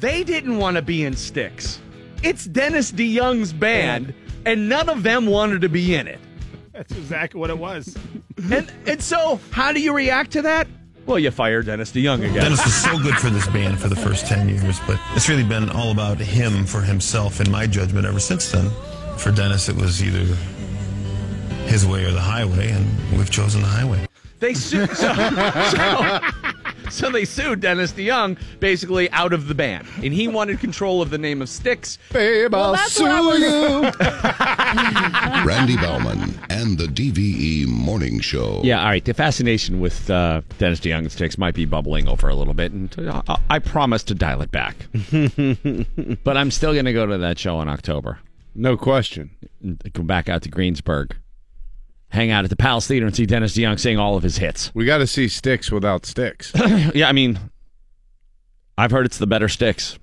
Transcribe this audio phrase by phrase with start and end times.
[0.00, 1.80] they didn't want to be in Styx.
[2.22, 6.18] It's Dennis DeYoung's band, and none of them wanted to be in it.
[6.72, 7.96] That's exactly what it was.
[8.52, 10.68] And and so, how do you react to that?
[11.06, 12.34] Well, you fire Dennis DeYoung again.
[12.34, 15.42] Dennis was so good for this band for the first 10 years, but it's really
[15.42, 18.70] been all about him for himself, in my judgment, ever since then.
[19.16, 20.34] For Dennis, it was either
[21.64, 22.86] his way or the highway, and
[23.16, 24.06] we've chosen the highway.
[24.38, 24.90] They sued.
[24.90, 26.20] So, so,
[26.90, 31.10] so they sued Dennis DeYoung basically out of the band, and he wanted control of
[31.10, 31.98] the name of Styx.
[32.12, 35.46] Babe, I'll that's what I sue was- you.
[35.46, 38.60] Randy Bauman and the DVE Morning Show.
[38.64, 39.04] Yeah, all right.
[39.04, 42.72] The fascination with uh, Dennis DeYoung and Styx might be bubbling over a little bit,
[42.72, 42.94] and
[43.28, 44.76] I, I promise to dial it back.
[46.24, 48.18] but I'm still going to go to that show in October.
[48.54, 49.30] No question.
[49.92, 51.16] Go back out to Greensburg,
[52.08, 54.70] hang out at the Palace Theater, and see Dennis DeYoung sing all of his hits.
[54.74, 56.52] We got to see Styx without Styx,
[56.94, 57.38] yeah, I mean,
[58.78, 59.98] I've heard it's the better Styx.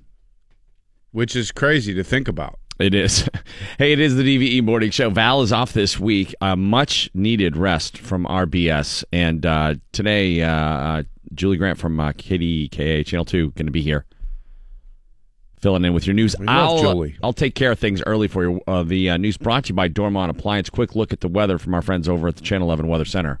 [1.12, 2.58] which is crazy to think about.
[2.80, 3.28] It is.
[3.78, 5.08] hey, it is the DVE morning show.
[5.10, 6.34] Val is off this week.
[6.40, 9.04] A much needed rest from RBS.
[9.12, 11.02] And uh, today, uh, uh,
[11.34, 14.06] Julie Grant from uh, KDKA Channel 2 going to be here
[15.64, 16.36] filling in with your news.
[16.46, 17.16] I'll, Julie.
[17.22, 18.60] I'll take care of things early for you.
[18.66, 20.68] Uh, the uh, news brought to you by Dormont Appliance.
[20.68, 23.40] Quick look at the weather from our friends over at the Channel 11 Weather Center.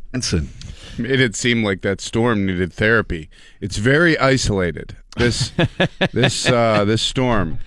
[0.96, 3.28] It had seemed like that storm needed therapy.
[3.60, 4.96] It's very isolated.
[5.18, 5.52] This
[6.12, 7.58] this uh, this storm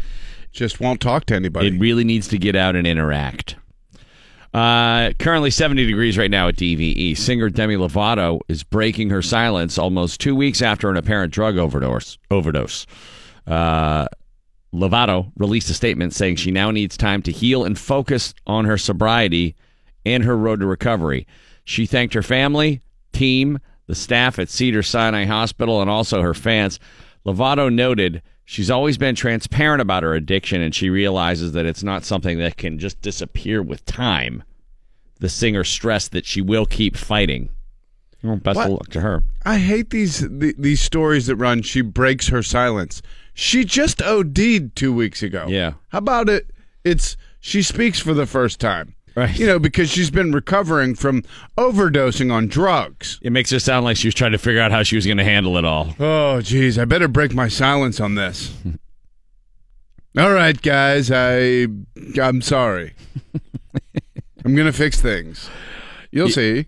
[0.52, 1.68] just won't talk to anybody.
[1.68, 3.58] It really needs to get out and interact.
[4.56, 7.16] Uh, currently 70 degrees right now at DVE.
[7.16, 12.18] Singer Demi Lovato is breaking her silence almost two weeks after an apparent drug overdose.
[12.32, 12.88] Overdose.
[13.46, 14.08] Uh,
[14.74, 18.78] Lovato released a statement saying she now needs time to heal and focus on her
[18.78, 19.56] sobriety
[20.06, 21.26] and her road to recovery.
[21.64, 22.82] She thanked her family,
[23.14, 26.80] team, the staff at Cedar Sinai Hospital, and also her fans.
[27.26, 32.04] Lovato noted she's always been transparent about her addiction, and she realizes that it's not
[32.04, 34.44] something that can just disappear with time.
[35.20, 37.50] The singer stressed that she will keep fighting.
[38.24, 39.24] Well, best of luck to her.
[39.46, 41.62] I hate these th- these stories that run.
[41.62, 43.02] She breaks her silence.
[43.40, 45.46] She just OD'd two weeks ago.
[45.48, 45.74] Yeah.
[45.90, 46.50] How about it?
[46.84, 48.96] It's she speaks for the first time.
[49.16, 49.38] Right.
[49.38, 51.22] You know, because she's been recovering from
[51.56, 53.20] overdosing on drugs.
[53.22, 55.20] It makes her sound like she was trying to figure out how she was going
[55.20, 55.96] to handle it all.
[56.00, 58.56] Oh, geez, I better break my silence on this.
[60.18, 61.68] All right, guys, I
[62.20, 62.96] I'm sorry.
[64.46, 65.48] I'm gonna fix things.
[66.10, 66.66] You'll see.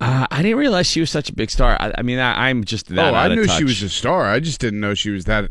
[0.00, 1.76] Uh, I didn't realize she was such a big star.
[1.78, 3.12] I, I mean, I, I'm just that.
[3.12, 4.24] oh, I knew she was a star.
[4.24, 5.50] I just didn't know she was that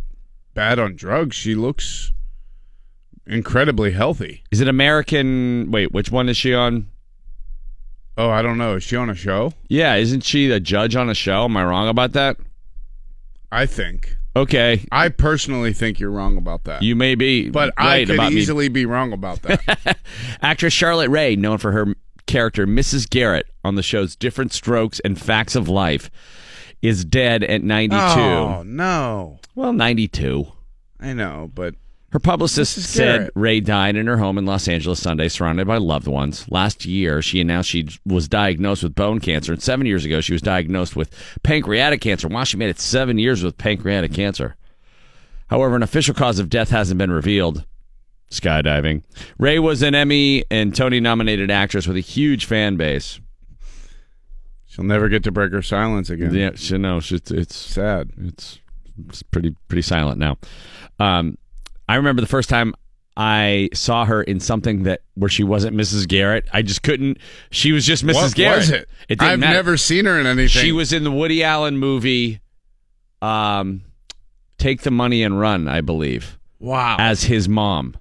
[0.55, 1.35] bad on drugs.
[1.35, 2.11] She looks
[3.27, 4.43] incredibly healthy.
[4.51, 5.69] Is it American?
[5.69, 6.89] Wait, which one is she on?
[8.17, 8.75] Oh, I don't know.
[8.77, 9.53] Is she on a show?
[9.67, 11.43] Yeah, isn't she the judge on a show?
[11.45, 12.37] Am I wrong about that?
[13.51, 14.15] I think.
[14.37, 16.81] Okay, I personally think you're wrong about that.
[16.81, 18.39] you may be, but I right could about me.
[18.41, 19.97] easily be wrong about that.
[20.41, 21.95] Actress Charlotte Rae, known for her
[22.25, 23.09] character Mrs.
[23.09, 26.09] Garrett on the shows Diff'rent Strokes and Facts of Life,
[26.81, 27.95] is dead at 92.
[28.01, 30.47] oh no, Well, 92.
[30.99, 31.75] I know, but
[32.11, 36.07] Her publicist said Rae died in her home in Los Angeles Sunday, surrounded by loved
[36.07, 36.45] ones.
[36.49, 40.33] Last year, she announced she was diagnosed with bone cancer, and seven years ago, she
[40.33, 41.11] was diagnosed with
[41.43, 42.27] pancreatic cancer.
[42.27, 44.55] Wow, she made it seven years with pancreatic cancer.
[45.47, 47.65] However, an official cause of death hasn't been revealed.
[48.31, 49.03] Skydiving.
[49.37, 53.19] Rae was an Emmy and Tony nominated actress with a huge fan base.
[54.75, 56.33] She'll never get to break her silence again.
[56.33, 58.11] Yeah, she knows it's it's Sad.
[58.17, 58.59] it's,
[59.07, 60.37] it's pretty pretty silent now.
[60.99, 61.37] Um,
[61.87, 62.73] I remember the first time
[63.15, 66.07] I saw her in something that where she wasn't Mrs.
[66.07, 66.47] Garrett.
[66.51, 67.17] I just couldn't.
[67.51, 68.13] She was just Mrs.
[68.13, 68.25] Garrett.
[68.25, 68.57] What Garrett.
[68.59, 68.89] was it?
[69.09, 69.53] It I've matter.
[69.53, 70.47] never seen her in anything.
[70.47, 72.41] She was in the Woody Allen movie,
[73.21, 73.81] um,
[74.57, 76.97] "Take the Money and Run," I believe, wow.
[76.99, 77.95] as his mom.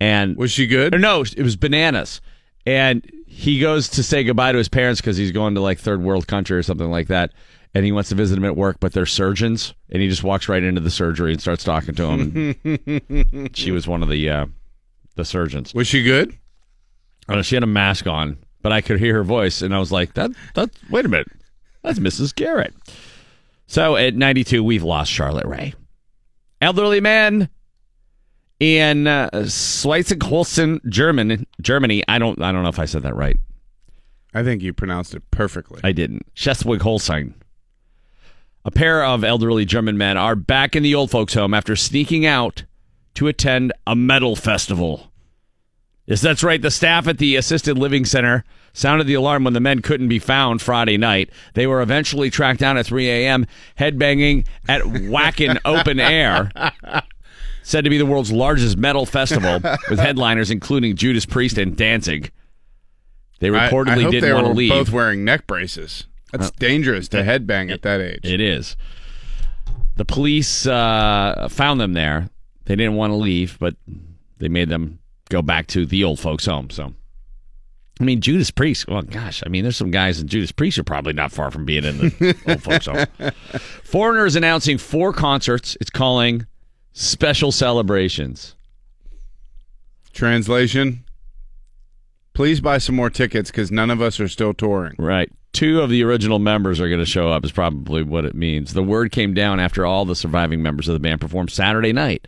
[0.00, 1.00] And was she good?
[1.00, 2.20] no, it was bananas.
[2.66, 6.00] And he goes to say goodbye to his parents because he's going to like third
[6.00, 7.32] world country or something like that.
[7.74, 9.74] And he wants to visit them at work, but they're surgeons.
[9.90, 13.50] And he just walks right into the surgery and starts talking to them.
[13.52, 14.46] she was one of the uh,
[15.16, 15.74] the surgeons.
[15.74, 16.38] Was she good?
[17.28, 19.90] Uh, she had a mask on, but I could hear her voice, and I was
[19.90, 21.26] like, "That that wait a minute,
[21.82, 22.32] that's Mrs.
[22.32, 22.72] Garrett."
[23.66, 25.74] So at 92, we've lost Charlotte Rae,
[26.60, 27.48] elderly man
[28.64, 32.02] in uh, Schleswig-Holstein, German, Germany.
[32.08, 33.36] I don't I don't know if I said that right.
[34.32, 35.80] I think you pronounced it perfectly.
[35.84, 36.26] I didn't.
[36.34, 37.34] Schleswig-Holstein.
[38.64, 42.24] A pair of elderly German men are back in the old folks' home after sneaking
[42.24, 42.64] out
[43.14, 45.12] to attend a metal festival.
[46.06, 46.60] Yes, that's right.
[46.60, 50.18] The staff at the assisted living center sounded the alarm when the men couldn't be
[50.18, 51.30] found Friday night.
[51.54, 53.46] They were eventually tracked down at 3 a.m.,
[53.78, 56.50] headbanging at Wacken Open Air,
[57.64, 59.58] said to be the world's largest metal festival,
[59.90, 62.30] with headliners including Judas Priest and Danzig.
[63.40, 64.70] They reportedly I, hope didn't want to leave.
[64.70, 66.06] both wearing neck braces.
[66.30, 68.20] That's dangerous to headbang at that age.
[68.24, 68.76] It is.
[69.96, 72.28] The police uh, found them there.
[72.64, 73.76] They didn't want to leave, but
[74.38, 76.70] they made them go back to the old folks' home.
[76.70, 76.92] So,
[78.00, 78.88] I mean, Judas Priest.
[78.88, 81.50] Well, gosh, I mean, there's some guys in Judas Priest who are probably not far
[81.50, 83.06] from being in the old folks' home.
[83.84, 85.76] Foreigner is announcing four concerts.
[85.80, 86.46] It's calling
[86.94, 88.54] special celebrations.
[90.14, 91.04] Translation:
[92.32, 94.94] Please buy some more tickets because none of us are still touring.
[94.98, 95.30] Right.
[95.52, 98.72] Two of the original members are going to show up, is probably what it means.
[98.72, 102.26] The word came down after all the surviving members of the band performed Saturday night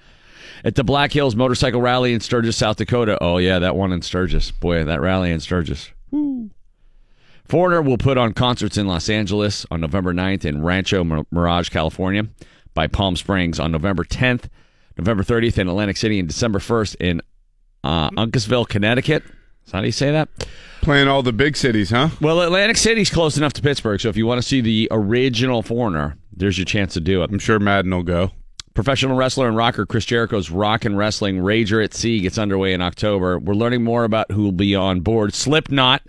[0.65, 3.19] at the Black Hills Motorcycle Rally in Sturgis, South Dakota.
[3.21, 4.53] Oh, yeah, that one in Sturgis.
[4.53, 5.91] Boy, that rally in Sturgis.
[6.13, 6.51] Woo.
[7.47, 12.27] Foreigner will put on concerts in Los Angeles on November 9th in Rancho Mirage, California,
[12.77, 14.45] by Palm Springs on November 10th,
[14.97, 17.23] November 30th in Atlantic City, and December 1st in
[17.83, 19.25] uh, Uncasville, Connecticut.
[19.73, 20.29] How you say that?
[20.83, 22.11] Playing all the big cities, huh?
[22.21, 25.63] Well, Atlantic City's close enough to Pittsburgh, so if you want to see the original
[25.63, 27.31] Foreigner, there's your chance to do it.
[27.31, 28.31] I'm sure Madden will go.
[28.75, 32.83] Professional wrestler and rocker Chris Jericho's Rock and Wrestling Rager at Sea gets underway in
[32.83, 33.39] October.
[33.39, 35.33] We're learning more about who will be on board.
[35.33, 36.03] Slipknot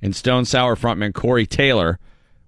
[0.00, 1.98] and Stone Sour frontman Corey Taylor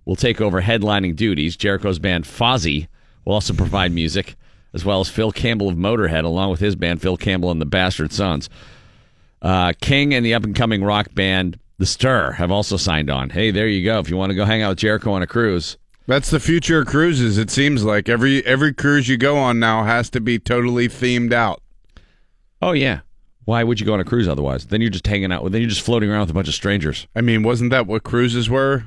[0.04, 1.56] will take over headlining duties.
[1.56, 2.86] Jericho's band Fozzy
[3.24, 4.36] will also provide music,
[4.72, 7.66] as well as Phil Campbell of Motorhead, along with his band Phil Campbell and the
[7.66, 8.48] Bastard Sons.
[9.42, 13.30] Uh, King and the up and coming rock band The Stir have also signed on.
[13.30, 13.98] Hey, there you go.
[13.98, 15.76] If you want to go hang out with Jericho on a cruise,
[16.06, 17.36] That's the future of cruises.
[17.38, 21.32] It seems like every every cruise you go on now has to be totally themed
[21.32, 21.62] out.
[22.62, 23.00] oh yeah.
[23.46, 24.64] Why would you go on a cruise otherwise?
[24.68, 25.52] Then you're just hanging out with.
[25.52, 27.06] Then you're just floating around with a bunch of strangers.
[27.14, 28.84] I mean, wasn't that what cruises were?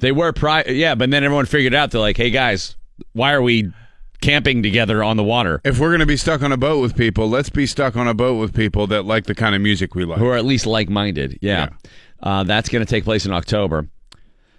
[0.00, 2.74] They were pri yeah, but then everyone figured out they're like, hey guys,
[3.12, 3.72] why are we
[4.20, 5.60] camping together on the water?
[5.64, 8.08] If we're going to be stuck on a boat with people, let's be stuck on
[8.08, 10.18] a boat with people that like the kind of music we like.
[10.18, 11.38] Who are at least like minded.
[11.40, 11.70] Yeah.
[12.22, 13.88] Uh, that's going to take place in October.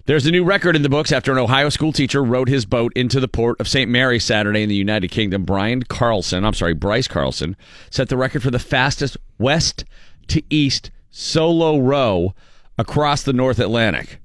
[0.05, 2.93] There's a new record in the books after an Ohio school teacher rowed his boat
[2.95, 3.89] into the port of St.
[3.89, 5.45] Mary Saturday in the United Kingdom.
[5.45, 7.57] Brian Carlson, I'm sorry, Bryce Carlson,
[7.89, 9.83] set the record for the fastest west
[10.27, 12.35] to east solo row
[12.77, 14.19] across the North Atlantic.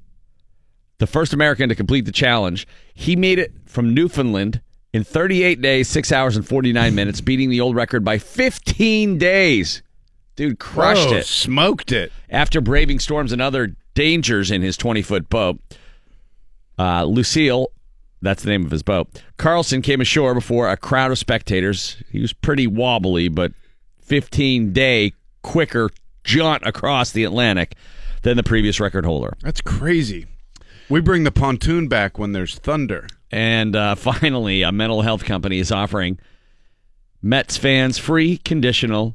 [1.01, 2.69] The first American to complete the challenge.
[2.93, 4.61] He made it from Newfoundland
[4.93, 9.83] in 38 days, 6 hours, and 49 minutes, beating the old record by 15 days.
[10.37, 12.13] Dude crushed Whoa, it Smoked it.
[12.29, 15.59] after braving storms and other dangers in his 20 foot boat.
[16.79, 17.69] Uh, Lucille,
[18.21, 19.23] that's the name of his boat.
[19.39, 21.97] Carlson came ashore before a crowd of spectators.
[22.11, 23.53] He was pretty wobbly, but
[24.03, 25.89] 15 day quicker
[26.25, 27.75] jaunt across the Atlantic
[28.21, 29.35] than the previous record holder.
[29.41, 30.27] That's crazy.
[30.91, 33.07] We bring the pontoon back when there's thunder.
[33.31, 36.19] And uh, finally, a mental health company is offering
[37.23, 39.15] Mets fans free conditional,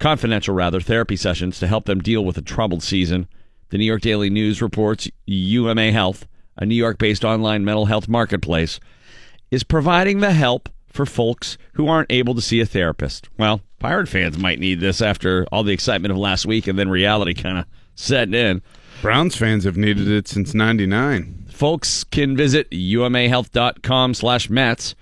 [0.00, 3.28] confidential rather, therapy sessions to help them deal with a troubled season.
[3.68, 6.26] The New York Daily News reports UMA Health,
[6.56, 8.80] a New York based online mental health marketplace,
[9.52, 13.28] is providing the help for folks who aren't able to see a therapist.
[13.38, 16.88] Well, Pirate fans might need this after all the excitement of last week and then
[16.88, 18.60] reality kind of setting in.
[19.02, 21.46] Browns fans have needed it since 99.
[21.50, 24.94] folks can visit umahealth.com slash mets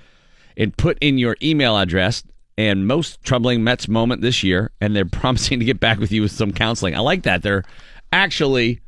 [0.56, 2.24] and put in your email address
[2.58, 6.22] and most troubling mets moment this year and they're promising to get back with you
[6.22, 7.62] with some counseling i like that they're
[8.12, 8.80] actually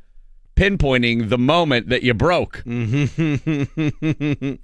[0.56, 2.62] pinpointing the moment that you broke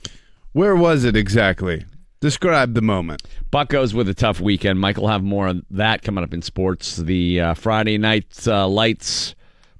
[0.52, 1.84] Where was it exactly?
[2.20, 3.22] Describe the moment.
[3.52, 6.96] buckos with a tough weekend mike will have more on that coming up in sports
[6.96, 9.34] the uh, friday night uh, lights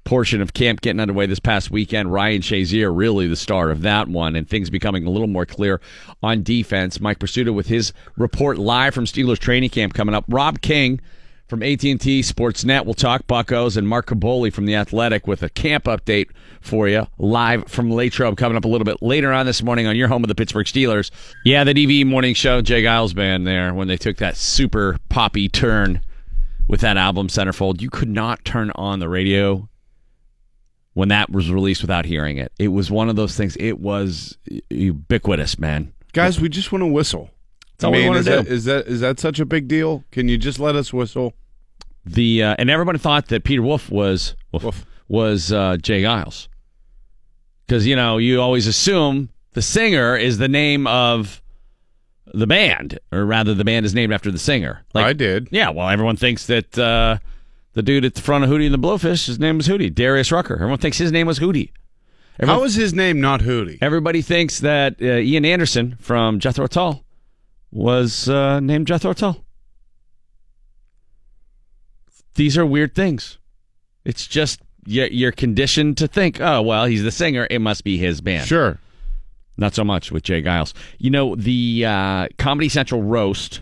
[0.09, 2.11] portion of camp getting underway this past weekend.
[2.11, 5.79] Ryan Shazier really the star of that one, and things becoming a little more clear
[6.23, 6.99] on defense.
[6.99, 10.25] Mike Prisuta with his report live from Steelers training camp coming up.
[10.27, 10.99] Rob King
[11.47, 15.83] from AT&T Sportsnet will talk Buccos, and Mark Kaboly from The Athletic with a camp
[15.83, 19.85] update for you live from Latrobe coming up a little bit later on this morning
[19.85, 21.11] on your home of the Pittsburgh Steelers.
[21.45, 22.81] Yeah, the DVE morning show, J.
[22.81, 26.01] Geils band there when they took that super poppy turn
[26.67, 27.79] with that album Centerfold.
[27.79, 29.68] You could not turn on the radio
[30.99, 32.51] when that was released without hearing it.
[32.59, 33.55] It was one of those things.
[33.57, 34.37] It was
[34.69, 35.93] ubiquitous, man.
[36.11, 37.29] Guys, we just want to whistle.
[37.71, 38.31] That's all we wanna is do.
[38.31, 40.03] That, is that is that such a big deal?
[40.11, 41.33] Can you just let us whistle?
[42.05, 44.85] The uh, and everybody thought that Peter Wolf was Wolf, Wolf.
[45.07, 46.01] was uh, J.
[46.01, 46.49] Geils
[47.65, 51.41] because you know you always assume the singer is the name of
[52.25, 54.83] the band, or rather, the band is named after the singer.
[54.93, 55.47] Like, I did.
[55.49, 57.19] Yeah, well, everyone thinks that uh,
[57.79, 59.95] The dude at the front of Hootie and the Blowfish, his name was Hootie.
[59.95, 60.55] Darius Rucker.
[60.55, 61.71] Everyone thinks his name was Hootie.
[62.43, 63.77] How is his name not Hootie?
[63.81, 67.05] Everybody thinks that uh, Ian Anderson from Jethro Tull
[67.71, 69.45] was uh, named Jethro Tull.
[72.35, 73.37] These are weird things.
[74.03, 77.97] It's just you're, you're conditioned to think, oh well, he's the singer; it must be
[77.97, 78.45] his band.
[78.45, 78.77] Sure.
[79.55, 80.41] Not so much with J.
[80.41, 80.73] Geils.
[80.97, 83.61] You know, the uh, Comedy Central roast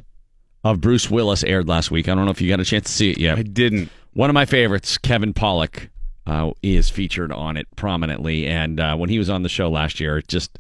[0.63, 2.09] of Bruce Willis aired last week.
[2.09, 3.38] I don't know if you got a chance to see it yet.
[3.38, 3.91] I didn't.
[4.17, 5.89] One of my favorites, Kevin Pollak,
[6.25, 8.47] uh, is featured on it prominently.
[8.47, 10.57] And uh, when he was on the show last year, it just,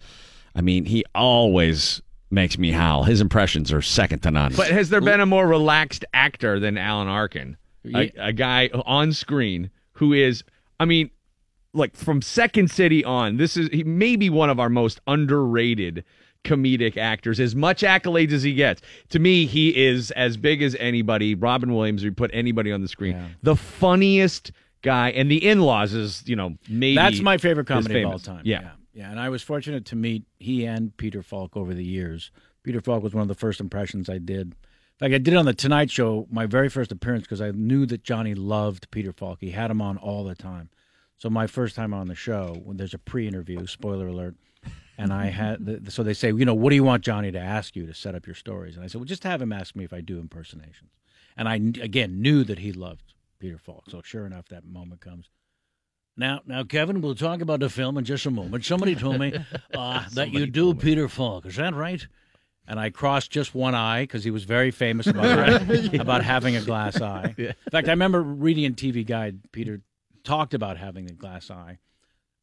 [0.53, 1.99] I mean, he always
[2.29, 3.05] makes me howl.
[3.05, 4.53] His impressions are second to none.
[4.55, 7.57] But has there been a more relaxed actor than Alan Arkin?
[7.95, 10.43] A, a guy on screen who is,
[10.79, 11.09] I mean,
[11.73, 16.03] like from Second City on, this is he may be one of our most underrated
[16.43, 17.39] comedic actors.
[17.39, 21.35] As much accolades as he gets, to me, he is as big as anybody.
[21.35, 24.51] Robin Williams, we put anybody on the screen, the funniest
[24.81, 25.09] guy.
[25.11, 28.41] And the In-Laws is, you know, maybe That's my favorite comedy of all time.
[28.45, 28.61] Yeah.
[28.61, 29.11] yeah, yeah.
[29.11, 32.31] And I was fortunate to meet he and Peter Falk over the years.
[32.63, 34.55] Peter Falk was one of the first impressions I did.
[34.99, 37.85] Like I did it on the Tonight Show, my very first appearance, because I knew
[37.85, 39.39] that Johnny loved Peter Falk.
[39.41, 40.69] He had him on all the time.
[41.17, 44.35] So my first time on the show, when there's a pre-interview, spoiler alert,
[44.97, 47.39] and I had the, so they say, you know, what do you want Johnny to
[47.39, 48.75] ask you to set up your stories?
[48.75, 50.91] And I said, well, just have him ask me if I do impersonations.
[51.35, 53.83] And I again knew that he loved Peter Falk.
[53.89, 55.29] So sure enough, that moment comes.
[56.19, 58.65] Now, now, Kevin, we'll talk about the film in just a moment.
[58.65, 59.33] Somebody told me
[59.73, 61.45] uh, that you do Peter Falk.
[61.45, 62.05] Is that right?
[62.67, 65.61] And I crossed just one eye because he was very famous about,
[65.93, 67.35] about having a glass eye.
[67.37, 69.81] In fact, I remember reading in TV Guide, Peter
[70.23, 71.77] talked about having a glass eye.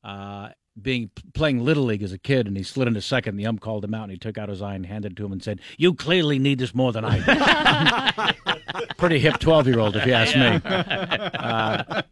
[0.05, 0.51] Uh,
[0.81, 3.37] being playing little league as a kid, and he slid into second.
[3.37, 5.25] The ump called him out, and he took out his eye and handed it to
[5.25, 10.07] him and said, "You clearly need this more than I do." Pretty hip twelve-year-old, if
[10.07, 10.61] you ask me.
[10.65, 12.03] Uh,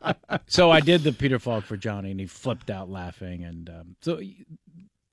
[0.47, 3.45] so I did the Peter Falk for Johnny, and he flipped out laughing.
[3.45, 4.21] And um, so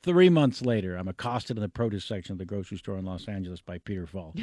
[0.03, 3.27] three months later, I'm accosted in the produce section of the grocery store in Los
[3.27, 4.35] Angeles by Peter Falk,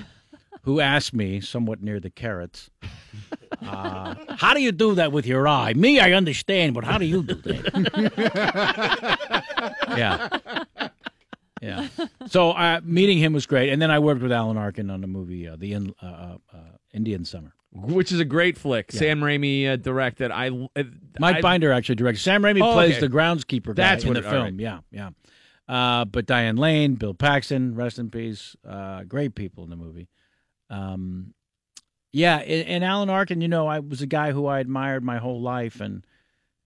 [0.62, 2.70] who asked me, somewhat near the carrots,
[3.62, 5.72] uh, "How do you do that with your eye?
[5.75, 9.18] Me, I understand, but how do you do that?"
[9.96, 10.28] yeah.
[11.62, 11.88] Yeah.
[12.26, 15.06] So uh, meeting him was great, and then I worked with Alan Arkin on the
[15.06, 16.58] movie uh, The In, uh, uh, uh,
[16.92, 17.54] Indian Summer.
[17.72, 18.92] which is a great flick.
[18.92, 20.30] Sam Raimi uh, directed.
[20.30, 20.82] I uh,
[21.18, 22.20] Mike I- Binder actually directed.
[22.20, 23.00] Sam Raimi Oh, plays okay.
[23.00, 24.44] the groundskeeper guy That's in what the it- all film.
[24.44, 24.54] right.
[24.60, 25.10] Yeah, yeah.
[25.68, 28.54] Uh, but Diane Lane, Bill Paxton, rest in peace.
[28.64, 30.08] Uh, great people in the movie.
[30.70, 31.35] Um,
[32.12, 35.18] yeah, and, and Alan Arkin, you know, I was a guy who I admired my
[35.18, 36.04] whole life, and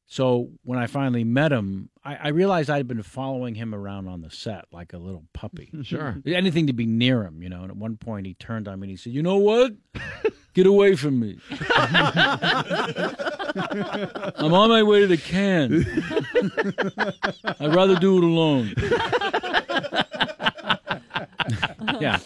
[0.06, 4.22] so when I finally met him, I, I realized I'd been following him around on
[4.22, 5.70] the set like a little puppy.
[5.84, 6.16] Sure.
[6.26, 7.62] anything to be near him, you know.
[7.62, 9.72] And at one point, he turned on me and he said, "You know what?
[10.52, 11.38] Get away from me.
[14.36, 15.86] I'm on my way to the can.
[17.60, 18.74] I'd rather do it alone."
[22.00, 22.18] yeah.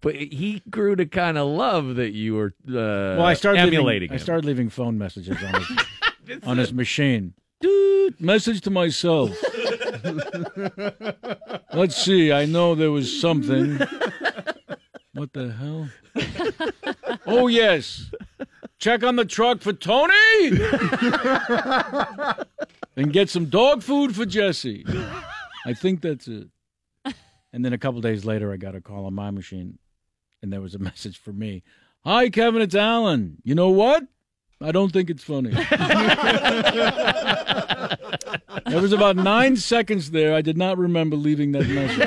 [0.00, 4.08] But he grew to kind of love that you were uh, Well, I started emulating
[4.08, 7.34] leaving, I started leaving phone messages on his, on his machine.
[7.60, 9.30] Dude, message to myself.
[11.74, 12.32] Let's see.
[12.32, 13.78] I know there was something.
[15.12, 15.90] What the hell?
[17.26, 18.10] oh yes.
[18.78, 20.14] Check on the truck for Tony.
[22.96, 24.86] and get some dog food for Jesse.
[25.66, 26.48] I think that's it.
[27.52, 29.78] And then a couple days later, I got a call on my machine,
[30.42, 31.62] and there was a message for me.
[32.04, 33.36] Hi, Kevin, it's Alan.
[33.44, 34.04] You know what?
[34.62, 35.50] I don't think it's funny.
[35.54, 35.66] there
[38.80, 40.34] was about nine seconds there.
[40.34, 41.98] I did not remember leaving that message.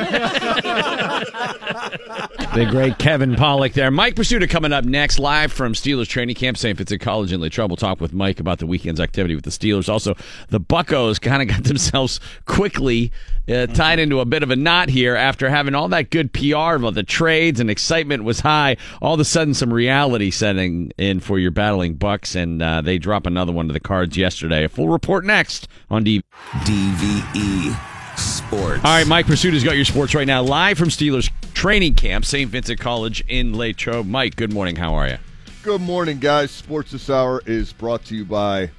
[2.54, 3.90] The great Kevin Pollak there.
[3.90, 6.56] Mike Prisuta coming up next, live from Steelers training camp.
[6.56, 6.78] St.
[6.78, 7.72] Vincent College in Latrobe.
[7.72, 9.90] We'll talk with Mike about the weekend's activity with the Steelers.
[9.90, 10.16] Also,
[10.50, 13.12] the Buccos kind of got themselves quickly
[13.50, 16.76] uh, tied into a bit of a knot here after having all that good PR
[16.76, 18.78] about the trades and excitement was high.
[19.02, 23.00] All of a sudden, some reality setting in for your battling Bucks, and uh, they
[23.00, 24.64] drop another one to the cards yesterday.
[24.64, 26.22] A full report next on D.
[26.52, 28.82] DVE Sports.
[28.84, 32.50] All right, Mike Prisuta's got your sports right now, live from Steelers training camp, St.
[32.50, 34.06] Vincent College in Latrobe.
[34.06, 34.76] Mike, good morning.
[34.76, 35.18] How are you?
[35.64, 36.52] Good morning, guys.
[36.52, 38.70] Sports this hour is brought to you by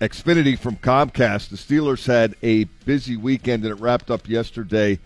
[0.00, 1.48] Xfinity from Comcast.
[1.48, 4.98] The Steelers had a busy weekend, and it wrapped up yesterday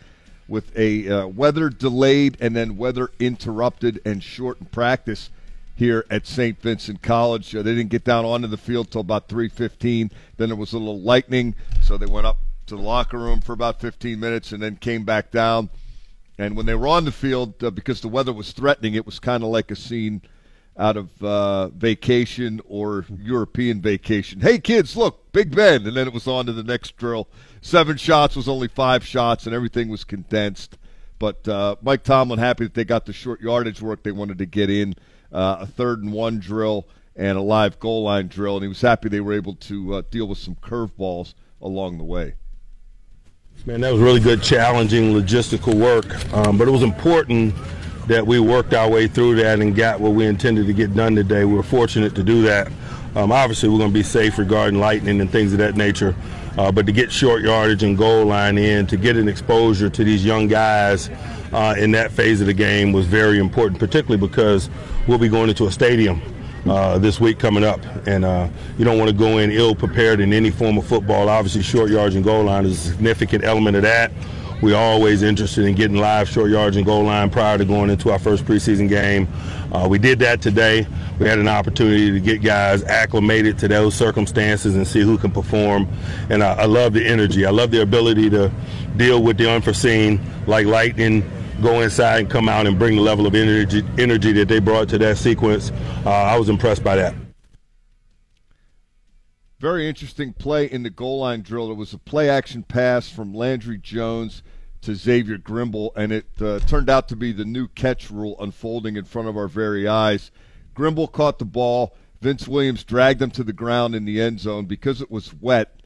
[0.49, 5.31] with a uh, weather delayed and then weather interrupted and shortened practice
[5.75, 6.61] here at St.
[6.61, 7.55] Vincent College.
[7.55, 10.11] Uh, they didn't get down onto the field till about 3:15.
[10.37, 13.53] Then there was a little lightning, so they went up to the locker room for
[13.53, 15.71] about 15 minutes and then came back down.
[16.39, 19.19] And when they were on the field, uh, because the weather was threatening, it was
[19.19, 20.23] kind of like a scene
[20.79, 24.41] out of uh, vacation or European vacation.
[24.41, 25.87] Hey, kids, look, Big Ben.
[25.87, 27.29] And then it was on to the next drill.
[27.63, 30.77] Seven shots was only five shots, and everything was condensed.
[31.19, 34.47] But uh, Mike Tomlin happy that they got the short yardage work they wanted to
[34.47, 34.95] get in,
[35.33, 38.83] uh, a third and one drill and a live goal line drill, and he was
[38.83, 41.33] happy they were able to uh, deal with some curveballs
[41.63, 42.35] along the way.
[43.67, 47.53] Man, that was really good, challenging logistical work, um, but it was important
[48.07, 51.17] that we worked our way through that and got what we intended to get done
[51.17, 51.45] today.
[51.45, 52.69] We were fortunate to do that.
[53.17, 56.15] Um, obviously, we're going to be safe regarding lightning and things of that nature,
[56.57, 60.05] uh, but to get short yardage and goal line in, to get an exposure to
[60.05, 61.11] these young guys
[61.53, 64.71] uh, in that phase of the game was very important, particularly because
[65.09, 66.23] we'll be going into a stadium
[66.69, 67.81] uh, this week coming up.
[68.07, 71.29] And uh, you don't want to go in ill prepared in any form of football.
[71.29, 74.13] Obviously, short yards and goal line is a significant element of that.
[74.63, 78.11] We're always interested in getting live short yards and goal line prior to going into
[78.11, 79.29] our first preseason game.
[79.71, 80.87] Uh, we did that today.
[81.19, 85.31] We had an opportunity to get guys acclimated to those circumstances and see who can
[85.31, 85.87] perform.
[86.31, 87.45] And I love the energy.
[87.45, 88.51] I love the ability to
[88.97, 91.31] deal with the unforeseen, like lightning
[91.63, 94.89] go inside and come out and bring the level of energy energy that they brought
[94.91, 95.71] to that sequence.
[96.05, 97.15] Uh, I was impressed by that.
[99.59, 101.71] Very interesting play in the goal line drill.
[101.71, 104.43] It was a play action pass from Landry Jones
[104.83, 108.97] to Xavier Grimble, and it uh, turned out to be the new catch rule unfolding
[108.97, 110.31] in front of our very eyes.
[110.75, 111.97] Grimble caught the ball.
[112.21, 114.67] Vince Williams dragged him to the ground in the end zone.
[114.67, 115.81] Because it was wet,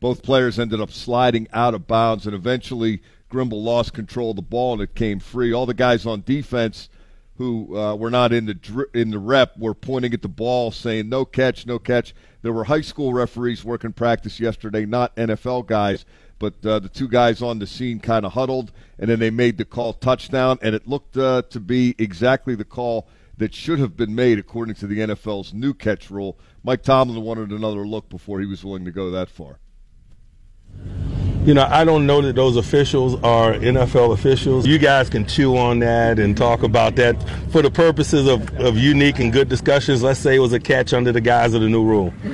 [0.00, 4.42] both players ended up sliding out of bounds, and eventually Grimble lost control of the
[4.42, 5.52] ball and it came free.
[5.52, 6.88] All the guys on defense
[7.36, 11.08] who uh, were not in the in the rep were pointing at the ball, saying
[11.08, 12.14] no catch, no catch.
[12.42, 16.04] There were high school referees working practice yesterday, not NFL guys,
[16.38, 19.58] but uh, the two guys on the scene kind of huddled, and then they made
[19.58, 23.96] the call touchdown, and it looked uh, to be exactly the call that should have
[23.96, 26.38] been made according to the NFL's new catch rule.
[26.64, 29.58] Mike Tomlin wanted another look before he was willing to go that far
[31.46, 34.66] you know, I don't know that those officials are NFL officials.
[34.66, 37.14] You guys can chew on that and talk about that
[37.52, 40.02] for the purposes of, of unique and good discussions.
[40.02, 42.12] Let's say it was a catch under the guise of the new rule.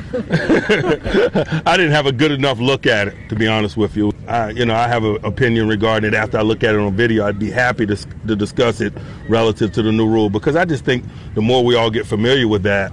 [1.67, 4.13] I didn't have a good enough look at it, to be honest with you.
[4.27, 6.97] I, you know, I have an opinion regarding it after I look at it on
[6.97, 7.27] video.
[7.27, 8.95] I'd be happy to, to discuss it
[9.29, 12.49] relative to the new rule because I just think the more we all get familiar
[12.49, 12.91] with that,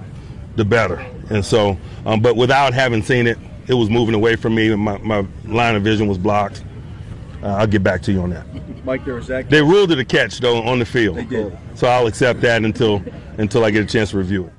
[0.56, 0.98] the better.
[1.30, 4.80] And so, um, but without having seen it, it was moving away from me, and
[4.80, 6.64] my, my line of vision was blocked.
[7.42, 8.46] Uh, I'll get back to you on that.
[8.84, 9.48] Mike, there was that.
[9.48, 11.16] They ruled it a catch though on the field.
[11.16, 11.56] They did.
[11.74, 13.02] So I'll accept that until
[13.38, 14.52] until I get a chance to review it.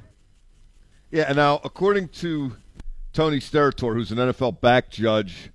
[1.11, 2.55] Yeah, and now according to
[3.13, 5.51] Tony Steratore, who's an NFL back judge,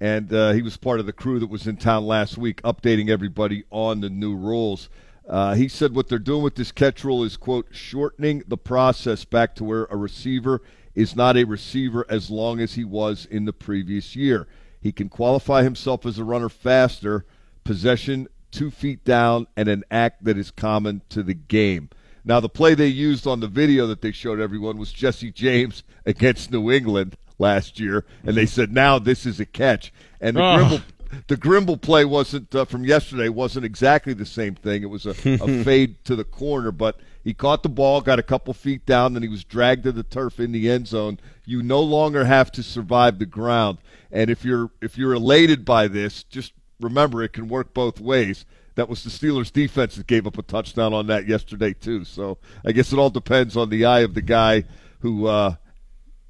[0.00, 3.10] and uh, he was part of the crew that was in town last week, updating
[3.10, 4.88] everybody on the new rules.
[5.28, 9.24] Uh, he said what they're doing with this catch rule is quote shortening the process
[9.24, 10.62] back to where a receiver
[10.96, 14.48] is not a receiver as long as he was in the previous year.
[14.80, 17.24] He can qualify himself as a runner faster,
[17.62, 21.90] possession two feet down, and an act that is common to the game.
[22.24, 25.84] Now, the play they used on the video that they showed everyone was Jesse James
[26.06, 29.92] against New England last year, and they said now this is a catch.
[30.20, 30.56] And the oh.
[30.56, 30.82] Grimble,
[31.28, 34.82] the Grimble play wasn't uh, from yesterday wasn't exactly the same thing.
[34.82, 35.14] It was a, a
[35.64, 39.22] fade to the corner, but he caught the ball, got a couple feet down, then
[39.24, 41.18] he was dragged to the turf in the end zone.
[41.44, 43.78] You no longer have to survive the ground.
[44.12, 48.46] And if you're if you're elated by this, just remember it can work both ways.
[48.76, 52.04] That was the Steelers defense that gave up a touchdown on that yesterday too.
[52.04, 54.62] So I guess it all depends on the eye of the guy
[55.00, 55.56] who uh,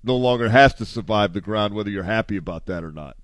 [0.02, 3.18] no longer has to survive the ground, whether you're happy about that or not.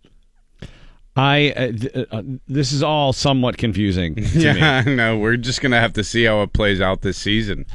[1.14, 4.14] I uh, th- uh, this is all somewhat confusing.
[4.32, 7.66] yeah, no, we're just gonna have to see how it plays out this season.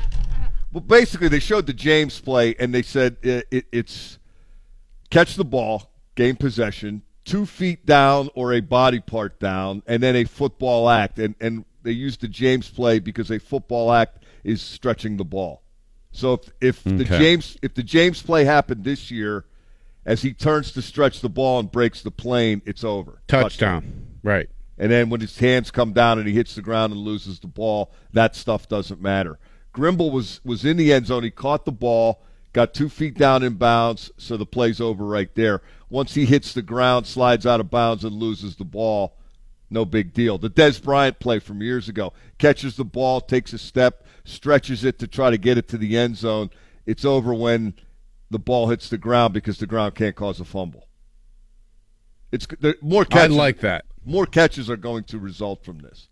[0.72, 4.18] Well, basically, they showed the James play, and they said it, it, it's
[5.12, 10.16] catch the ball, gain possession, two feet down or a body part down, and then
[10.16, 11.20] a football act.
[11.20, 15.62] And and they used the James play because a football act is stretching the ball.
[16.12, 16.98] So if if okay.
[16.98, 19.46] the James if the James play happened this year
[20.08, 23.22] as he turns to stretch the ball and breaks the plane, it's over.
[23.28, 23.42] Touchdown.
[23.82, 24.08] Touchdown.
[24.24, 24.50] Right.
[24.78, 27.48] And then when his hands come down and he hits the ground and loses the
[27.48, 29.38] ball, that stuff doesn't matter.
[29.74, 31.24] Grimble was was in the end zone.
[31.24, 35.34] He caught the ball, got two feet down in bounds, so the play's over right
[35.36, 35.62] there.
[35.90, 39.18] Once he hits the ground, slides out of bounds and loses the ball,
[39.70, 40.38] no big deal.
[40.38, 45.00] The Dez Bryant play from years ago catches the ball, takes a step, stretches it
[45.00, 46.50] to try to get it to the end zone.
[46.86, 47.74] It's over when
[48.30, 50.88] the ball hits the ground because the ground can't cause a fumble.
[52.32, 52.48] It's
[52.82, 53.36] more catches.
[53.36, 53.86] I like that.
[54.06, 56.08] More catches are going to result from this.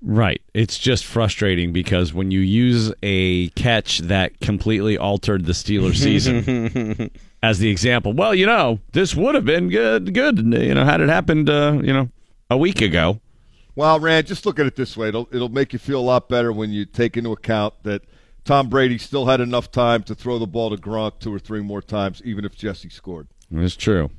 [0.00, 0.42] Right.
[0.52, 7.10] It's just frustrating because when you use a catch that completely altered the Steelers season
[7.42, 11.00] as the example, well, you know, this would have been good, good, you know, had
[11.00, 12.10] it happened, uh, you know,
[12.50, 13.20] a week ago.
[13.76, 15.08] Well, Rand, just look at it this way.
[15.08, 18.02] It'll it'll make you feel a lot better when you take into account that
[18.44, 21.62] Tom Brady still had enough time to throw the ball to Gronk two or three
[21.62, 23.28] more times, even if Jesse scored.
[23.50, 24.10] It's true.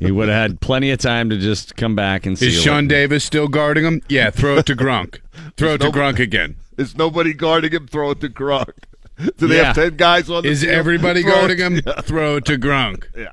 [0.00, 2.48] he would have had plenty of time to just come back and see.
[2.48, 4.00] Is Sean Davis still guarding him?
[4.08, 5.20] Yeah, throw it to Gronk.
[5.56, 6.56] throw it to no- Gronk again.
[6.78, 7.86] Is nobody guarding him?
[7.86, 8.72] Throw it to Gronk.
[9.36, 9.66] Do they Yeah.
[9.66, 10.74] have ten guys on the Is field?
[10.74, 11.82] everybody Throw it- guarding him?
[12.02, 13.04] Throw it to Gronk.
[13.16, 13.28] Yeah.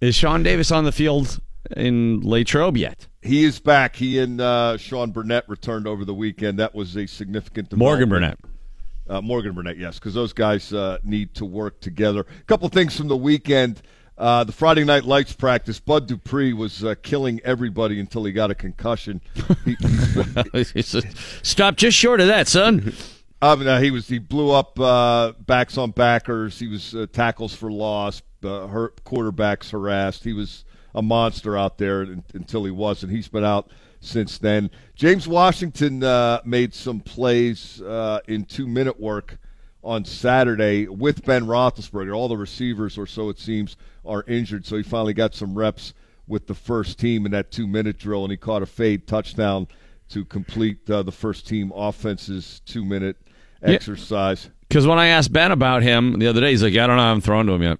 [0.00, 1.40] Is Sean Davis on the field
[1.76, 3.07] in Latrobe yet?
[3.28, 3.94] He is back.
[3.94, 6.58] He and uh, Sean Burnett returned over the weekend.
[6.58, 8.08] That was a significant Morgan.
[8.08, 8.38] Burnett.
[9.06, 12.20] Uh, Morgan Burnett, yes, because those guys uh, need to work together.
[12.20, 13.82] A couple things from the weekend.
[14.16, 15.78] Uh, the Friday Night Lights practice.
[15.78, 19.20] Bud Dupree was uh, killing everybody until he got a concussion.
[19.66, 19.76] He,
[21.42, 22.94] Stop just short of that, son.
[23.42, 26.58] I mean, uh, he was he blew up uh, backs on backers.
[26.58, 28.22] He was uh, tackles for loss.
[28.42, 30.24] Uh, hurt quarterbacks harassed.
[30.24, 30.64] He was
[30.98, 32.02] a monster out there
[32.34, 33.12] until he wasn't.
[33.12, 34.68] He's been out since then.
[34.96, 39.38] James Washington uh, made some plays uh, in two minute work
[39.84, 42.16] on Saturday with Ben Roethlisberger.
[42.16, 45.94] All the receivers, or so it seems, are injured, so he finally got some reps
[46.26, 49.68] with the first team in that two minute drill, and he caught a fade touchdown
[50.08, 53.16] to complete uh, the first team offense's two minute
[53.62, 54.50] exercise.
[54.68, 57.02] Because when I asked Ben about him the other day, he's like, "I don't know,
[57.02, 57.78] I haven't thrown to him yet."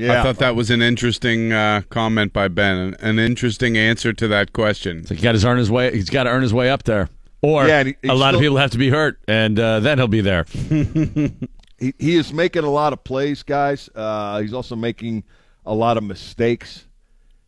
[0.00, 4.12] Yeah, I thought that was an interesting uh, comment by Ben, an, an interesting answer
[4.12, 5.04] to that question.
[5.08, 5.92] He got to earn his way.
[5.92, 7.08] He's got to earn his way up there,
[7.42, 9.80] or Yeah, and he- a he's lot of people have to be hurt, and uh,
[9.80, 10.44] then he'll be there.
[11.78, 13.88] he, he is making a lot of plays, guys.
[13.94, 15.24] Uh, he's also making
[15.66, 16.86] a lot of mistakes,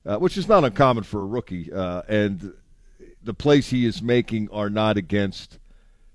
[0.07, 1.73] uh, which is not uncommon for a rookie.
[1.73, 2.53] Uh, and
[3.23, 5.59] the plays he is making are not against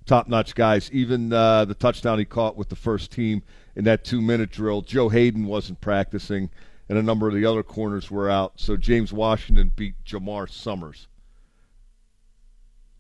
[0.05, 0.89] top-notch guys.
[0.91, 3.41] Even uh, the touchdown he caught with the first team
[3.77, 6.49] in that two-minute drill, Joe Haden wasn't practicing,
[6.89, 8.53] and a number of the other corners were out.
[8.55, 11.07] So James Washington beat Jamar Summers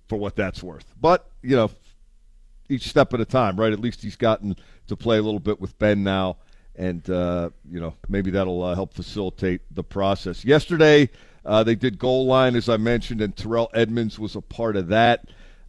[0.07, 0.93] for what that's worth.
[1.01, 1.71] But you know,
[2.69, 3.73] each step at a time, right?
[3.73, 6.37] At least he's gotten to play a little bit with Ben now,
[6.75, 10.45] and uh, you know maybe that'll uh, help facilitate the process.
[10.45, 11.09] Yesterday
[11.43, 14.89] uh, they did goal line, as I mentioned, and Terrell Edmunds was a part of
[14.89, 15.27] that.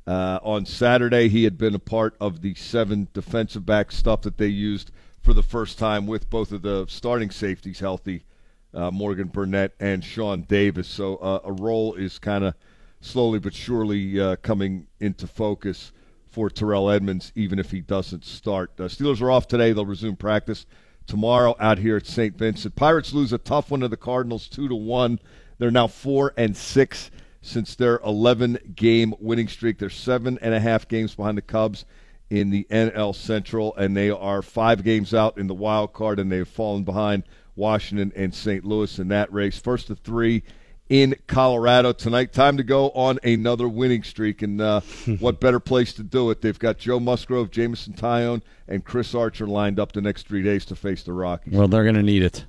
[0.08, 4.38] Uh, on Saturday, he had been a part of the seven defensive back stuff that
[4.38, 4.90] they used
[5.20, 8.24] for the first time with both of the starting safeties healthy,
[8.72, 10.88] uh, Morgan Burnett and Sean Davis.
[10.88, 12.54] So uh, a role is kind of
[13.02, 15.92] slowly but surely uh, coming into focus
[16.24, 18.70] for Terrell Edmunds, even if he doesn't start.
[18.78, 19.72] Uh, Steelers are off today.
[19.72, 20.64] They'll resume practice
[21.06, 22.34] tomorrow out here at St.
[22.34, 22.74] Vincent.
[22.76, 25.20] Pirates lose a tough one to the Cardinals, two to one.
[25.58, 27.10] They're now four and six
[27.48, 29.78] since their 11 game winning streak.
[29.78, 31.84] They're seven and a half games behind the Cubs
[32.30, 36.30] in the NL Central, and they are five games out in the wild card, and
[36.30, 37.24] they have fallen behind
[37.56, 38.64] Washington and St.
[38.64, 39.58] Louis in that race.
[39.58, 40.42] First to three
[40.88, 42.32] in Colorado tonight.
[42.32, 44.80] Time to go on another winning streak, and uh,
[45.18, 46.42] what better place to do it?
[46.42, 50.64] They've got Joe Musgrove, Jameson Taillon, and Chris Archer lined up the next three days
[50.66, 51.54] to face the Rockies.
[51.54, 52.44] Well, they're going to need it.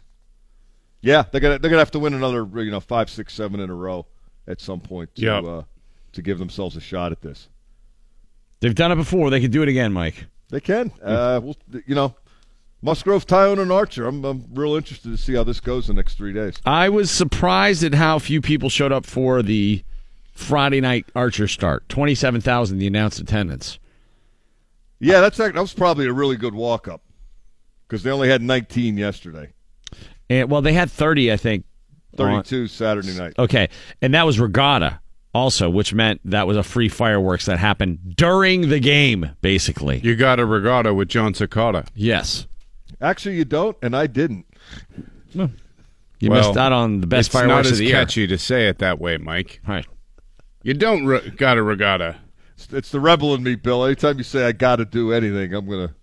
[1.01, 3.69] Yeah, they're gonna they're gonna have to win another you know five, six, seven in
[3.69, 4.05] a row
[4.49, 5.43] at some point to Yep.
[5.45, 5.61] uh,
[6.11, 7.47] to give themselves a shot at this.
[8.59, 9.29] They've done it before.
[9.29, 10.25] They can do it again, Mike.
[10.49, 10.91] They can.
[11.01, 12.15] Uh, well, you know,
[12.81, 14.05] Musgrove, Taillon, and Archer.
[14.07, 16.55] I'm I'm real interested to see how this goes the next three days.
[16.65, 19.83] I was surprised at how few people showed up for the
[20.33, 21.87] Friday night Archer start.
[21.87, 23.79] Twenty-seven thousand, the announced attendance.
[24.99, 27.01] Yeah, that's that was probably a really good walk up
[27.87, 29.49] because they only had 19 yesterday,
[30.29, 31.63] And well, they had thirty, I think.
[32.17, 33.33] On- 32 Saturday night.
[33.37, 33.69] Okay,
[34.01, 34.99] and that was regatta
[35.33, 39.99] also, which meant that was a free fireworks that happened during the game, basically.
[39.99, 41.85] You got a regatta with John Cicada.
[41.95, 42.47] Yes,
[43.01, 44.45] Actually, you don't, and I didn't.
[45.33, 45.49] you
[46.29, 48.01] Well, missed out on the best fireworks of the year.
[48.01, 49.61] It's catchy to say it that way, Mike.
[49.67, 49.85] Right.
[50.63, 52.17] You don't re- got a regatta.
[52.55, 53.85] It's, it's the rebel in me, Bill.
[53.85, 55.93] Anytime you say I got to do anything, I'm gonna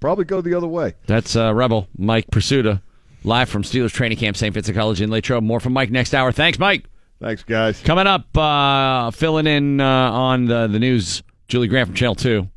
[0.00, 0.94] probably go the other way.
[1.06, 2.82] That's uh, Rebel Mike Prisuta,
[3.24, 4.52] live from Steelers Training Camp, St.
[4.54, 5.42] Vincent College in Latrobe.
[5.42, 6.30] More from Mike next hour.
[6.32, 6.84] Thanks, Mike.
[7.20, 7.80] Thanks, guys.
[7.80, 12.48] Coming up, uh, filling in uh, on the, the news, Julie Grant from Channel 2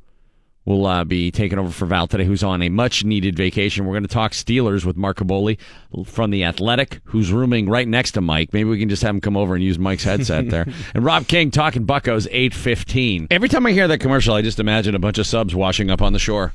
[0.68, 3.86] will uh, be taking over for Val today, who's on a much needed vacation.
[3.86, 5.58] We're going to talk Steelers with Mark Kaboly
[6.06, 8.52] from The Athletic, who's rooming right next to Mike.
[8.52, 10.68] Maybe we can just have him come over and use Mike's headset there.
[10.94, 13.28] and Rob King talking Buccos 815.
[13.32, 16.02] Every time I hear that commercial, I just imagine a bunch of subs washing up
[16.02, 16.54] on the shore.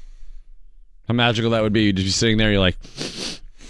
[1.09, 1.85] How magical that would be.
[1.85, 2.77] You'd be sitting there, you're like,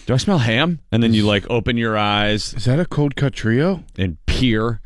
[0.07, 0.81] do I smell ham?
[0.91, 3.85] And then you like open your eyes Is that a cold cut trio?
[3.97, 4.81] and peer.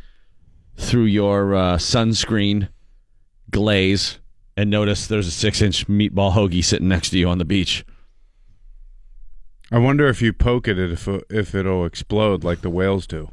[0.76, 2.68] through your uh, sunscreen
[3.50, 4.18] glaze
[4.58, 7.84] and notice there's a six inch meatball hoagie sitting next to you on the beach.
[9.72, 13.28] I wonder if you poke it if if it'll explode like the whales do.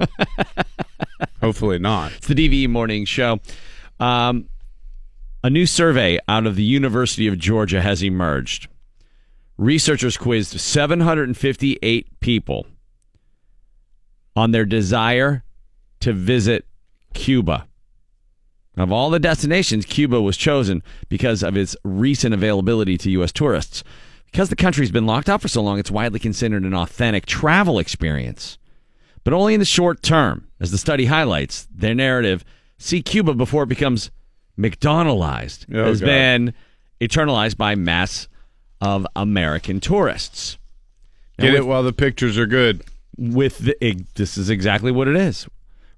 [1.40, 2.12] Hopefully not.
[2.12, 3.38] It's the DVE Morning Show.
[4.00, 4.48] Um,
[5.44, 8.66] a new survey out of the University of Georgia has emerged.
[9.56, 12.66] Researchers quizzed 758 people
[14.34, 15.44] on their desire
[16.00, 16.66] to visit
[17.14, 17.66] Cuba.
[18.76, 23.30] Of all the destinations, Cuba was chosen because of its recent availability to U.S.
[23.30, 23.84] tourists.
[24.26, 27.78] Because the country's been locked out for so long, it's widely considered an authentic travel
[27.78, 28.58] experience.
[29.22, 32.44] But only in the short term, as the study highlights, their narrative,
[32.76, 34.10] see Cuba before it becomes
[34.56, 36.06] McDonaldized, Oh, has God.
[36.06, 36.54] been
[37.00, 38.26] eternalized by mass
[38.80, 40.58] of American tourists.
[41.38, 42.82] Now, Get with- it while the pictures are good.
[43.16, 45.46] with the, this is exactly what it is.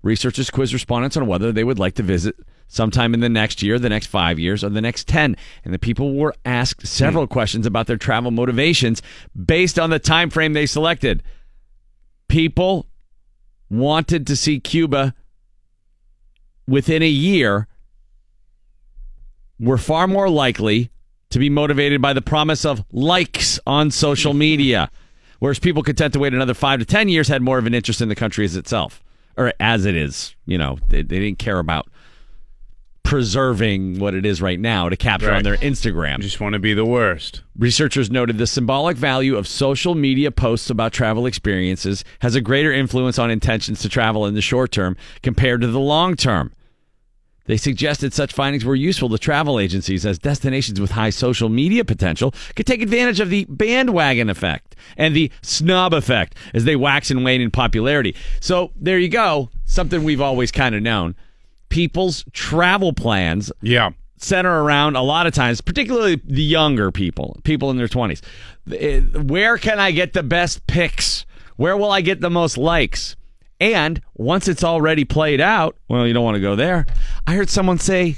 [0.02, 2.36] Researchers quiz respondents on whether they would like to visit
[2.68, 5.36] sometime in the next year, the next five years, or the next 10.
[5.64, 7.32] And the people were asked several hmm.
[7.32, 9.02] questions about their travel motivations
[9.34, 11.22] based on the time frame they selected.
[12.28, 12.86] People
[13.70, 15.14] wanted to see Cuba
[16.66, 17.68] within a year
[19.58, 20.90] were far more likely
[21.37, 24.90] to be motivated by the promise of likes on social media,
[25.38, 28.01] whereas people content to wait another five to ten years had more of an interest
[28.01, 29.05] in the country as itself,
[29.37, 30.35] or as it is.
[30.46, 31.90] You know, they, they didn't care about
[33.03, 36.20] preserving what it is right now to capture on their Instagram.
[36.20, 37.42] Just want to be the worst.
[37.59, 42.72] Researchers noted the symbolic value of social media posts about travel experiences has a greater
[42.72, 46.51] influence on intentions to travel in the short term compared to the long term.
[47.46, 51.85] They suggested such findings were useful to travel agencies as destinations with high social media
[51.85, 57.11] potential could take advantage of the bandwagon effect and the snob effect as they wax
[57.11, 58.14] and wane in popularity.
[58.40, 59.50] So there you go.
[59.64, 61.14] Something we've always kind of known.
[61.68, 63.90] People's travel plans Yeah.
[64.18, 68.22] center around a lot of times, particularly the younger people, people in their 20s.
[68.72, 71.24] Eh, Where can I get the best picks?
[71.56, 73.16] Where will I get the most likes?
[73.60, 76.86] And once it's already played out, well, you don't want to go there.
[77.26, 78.16] I heard someone say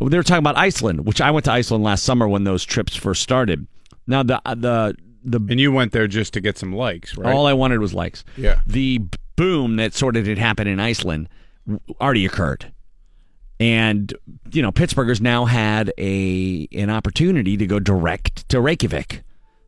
[0.00, 2.96] they were talking about Iceland, which I went to Iceland last summer when those trips
[2.96, 3.66] first started.
[4.06, 7.34] Now the uh, the the And you went there just to get some likes, right?
[7.34, 8.24] all I wanted was likes.
[8.36, 8.60] Yeah.
[8.66, 9.02] The
[9.36, 11.28] boom that sort of did happen in Iceland
[12.00, 12.72] already occurred.
[13.60, 14.14] And
[14.52, 19.22] you know, Pittsburghers now had a an opportunity to go direct to Reykjavik.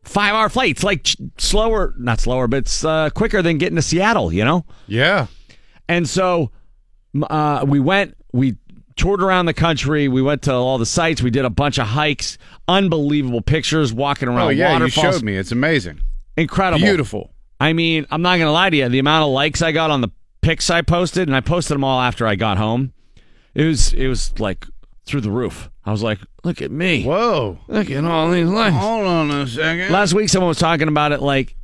[0.05, 4.33] 5-hour flights, like ch- slower, not slower, but it's uh, quicker than getting to Seattle,
[4.33, 4.65] you know?
[4.87, 5.27] yeah.
[5.87, 6.51] And so
[7.29, 8.55] uh, we went, we
[8.95, 10.07] toured around the country.
[10.07, 11.21] We went to all the sites.
[11.21, 12.37] We did a bunch of hikes.
[12.67, 15.35] Unbelievable pictures walking around Oh yeah, you showed me.
[15.35, 15.99] It's amazing.
[16.37, 16.79] Incredible.
[16.85, 17.33] Beautiful.
[17.59, 18.87] I mean, I'm not going to lie to you.
[18.87, 20.09] The amount of likes I got on the
[20.41, 22.93] pics I posted, and I posted them all after I got home,
[23.53, 24.65] it was it was like
[25.11, 25.69] through the roof.
[25.85, 27.03] I was like, look at me.
[27.03, 27.59] Whoa.
[27.67, 28.75] Look at all these likes.
[28.75, 29.91] Hold on a second.
[29.91, 31.55] Last week, someone was talking about it like,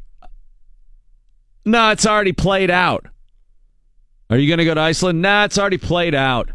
[1.66, 3.06] no, it's already played out.
[4.30, 5.22] Are you going to go to Iceland?
[5.22, 6.50] Nah, it's already played out.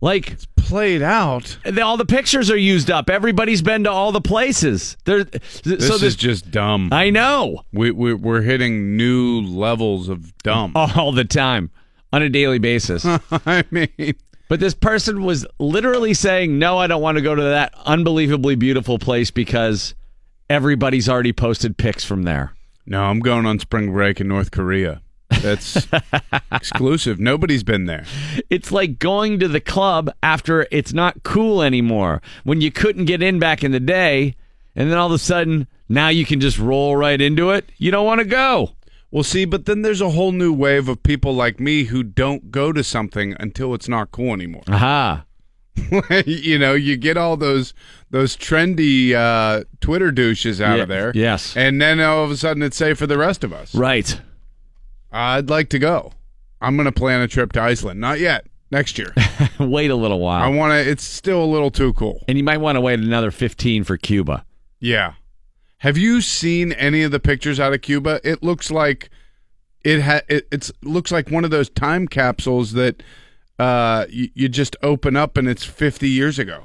[0.00, 1.56] Like, it's Played out.
[1.64, 3.08] the- all the pictures are used up.
[3.08, 4.98] Everybody's been to all the places.
[5.06, 6.90] There, This so is just dumb.
[6.92, 10.72] I know we, we we're hitting new levels of dumb.
[10.76, 11.70] all the time
[12.12, 13.02] on a daily basis.
[13.30, 14.14] I mean,
[14.48, 18.56] But this person was literally saying, "No, I don't want to go to that unbelievably
[18.56, 19.94] beautiful place because
[20.48, 22.54] everybody's already posted pics from there."
[22.88, 25.02] no, I'm going on spring break in North Korea.
[25.42, 25.86] That's
[26.52, 27.20] exclusive.
[27.20, 28.06] Nobody's been there.
[28.48, 32.22] It's like going to the club after it's not cool anymore.
[32.44, 34.34] When you couldn't get in back in the day,
[34.74, 37.70] and then all of a sudden now you can just roll right into it.
[37.76, 38.72] You don't want to go.
[39.10, 42.50] Well, see, but then there's a whole new wave of people like me who don't
[42.50, 44.62] go to something until it's not cool anymore.
[44.68, 45.24] Aha.
[46.26, 47.72] you know, you get all those
[48.10, 51.12] those trendy uh, Twitter douches out Yeah, of there.
[51.14, 51.56] yes.
[51.56, 53.74] And then all of a sudden it's safe for the rest of us.
[53.74, 54.20] Right.
[55.12, 56.12] I'd like to go.
[56.60, 58.00] I'm going to plan a trip to Iceland.
[58.00, 58.46] Not yet.
[58.70, 59.14] Next year.
[59.60, 60.42] wait a little while.
[60.42, 60.90] I want to.
[60.90, 62.22] It's still a little too cool.
[62.28, 64.44] and you might want to wait another 15 for Cuba.
[64.80, 65.14] Yeah.
[65.78, 68.20] Have you seen any of the pictures out of Cuba?
[68.24, 69.10] It looks like
[69.84, 73.02] it ha- it it's looks like one of those time capsules that
[73.60, 76.64] uh you, you just open up and it's 50 years ago.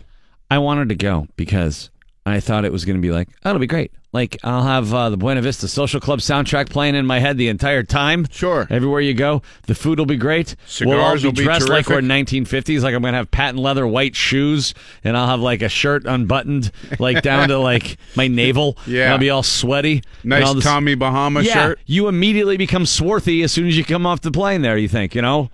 [0.50, 1.92] I wanted to go because
[2.26, 3.92] I thought it was going to be like, oh, it'll be great.
[4.14, 7.48] Like I'll have uh, the Buena Vista Social Club soundtrack playing in my head the
[7.48, 8.28] entire time.
[8.32, 8.68] Sure.
[8.70, 10.56] Everywhere you go, the food will be great.
[10.68, 12.28] Cigars we'll all will be dressed like we're terrific.
[12.46, 12.84] 1950s.
[12.84, 16.06] Like I'm going to have patent leather white shoes, and I'll have like a shirt
[16.06, 18.78] unbuttoned, like down to like my navel.
[18.86, 19.06] Yeah.
[19.06, 20.04] and I'll be all sweaty.
[20.24, 21.80] Nice this- Tommy Bahama yeah, shirt.
[21.88, 24.62] you immediately become swarthy as soon as you come off the plane.
[24.62, 25.50] There, you think, you know?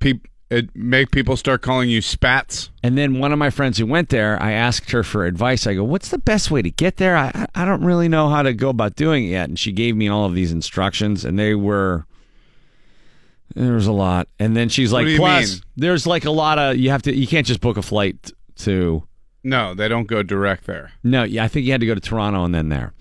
[0.00, 2.70] Peop it make people start calling you spats.
[2.82, 5.66] And then one of my friends who went there, I asked her for advice.
[5.66, 7.16] I go, "What's the best way to get there?
[7.16, 9.96] I I don't really know how to go about doing it yet." And she gave
[9.96, 12.04] me all of these instructions, and they were
[13.54, 14.28] there was a lot.
[14.38, 15.62] And then she's like, "Plus, mean?
[15.76, 19.04] there's like a lot of you have to you can't just book a flight to
[19.42, 20.92] No, they don't go direct there.
[21.02, 22.92] no, yeah, I think you had to go to Toronto and then there.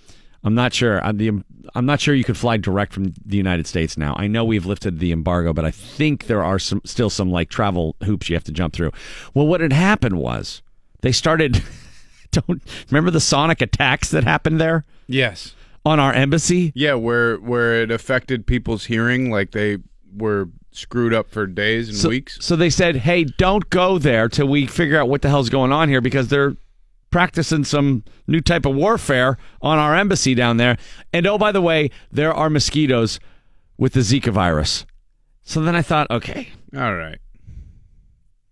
[0.42, 1.04] I'm not sure.
[1.04, 1.44] I'm, the,
[1.76, 4.16] I'm not sure you could fly direct from the United States now.
[4.18, 7.50] I know we've lifted the embargo, but I think there are some still some like
[7.50, 8.92] travel hoops you have to jump through.
[9.34, 10.62] Well, what had happened was
[11.02, 11.62] they started.
[12.32, 15.56] Don't remember the sonic attacks that happened there Yes.
[15.84, 16.72] on our embassy.
[16.76, 19.78] Yeah, where where it affected people's hearing, like they
[20.16, 22.38] were screwed up for days and So, weeks.
[22.40, 25.72] so they said, "Hey, don't go there till we figure out what the hell's going
[25.72, 26.56] on here because they're
[27.12, 30.78] practicing some new type of warfare on our embassy down there."
[31.14, 33.20] And oh, by the way, there are mosquitoes
[33.78, 34.86] with the Zika virus.
[35.44, 37.18] So then I thought, okay, All right.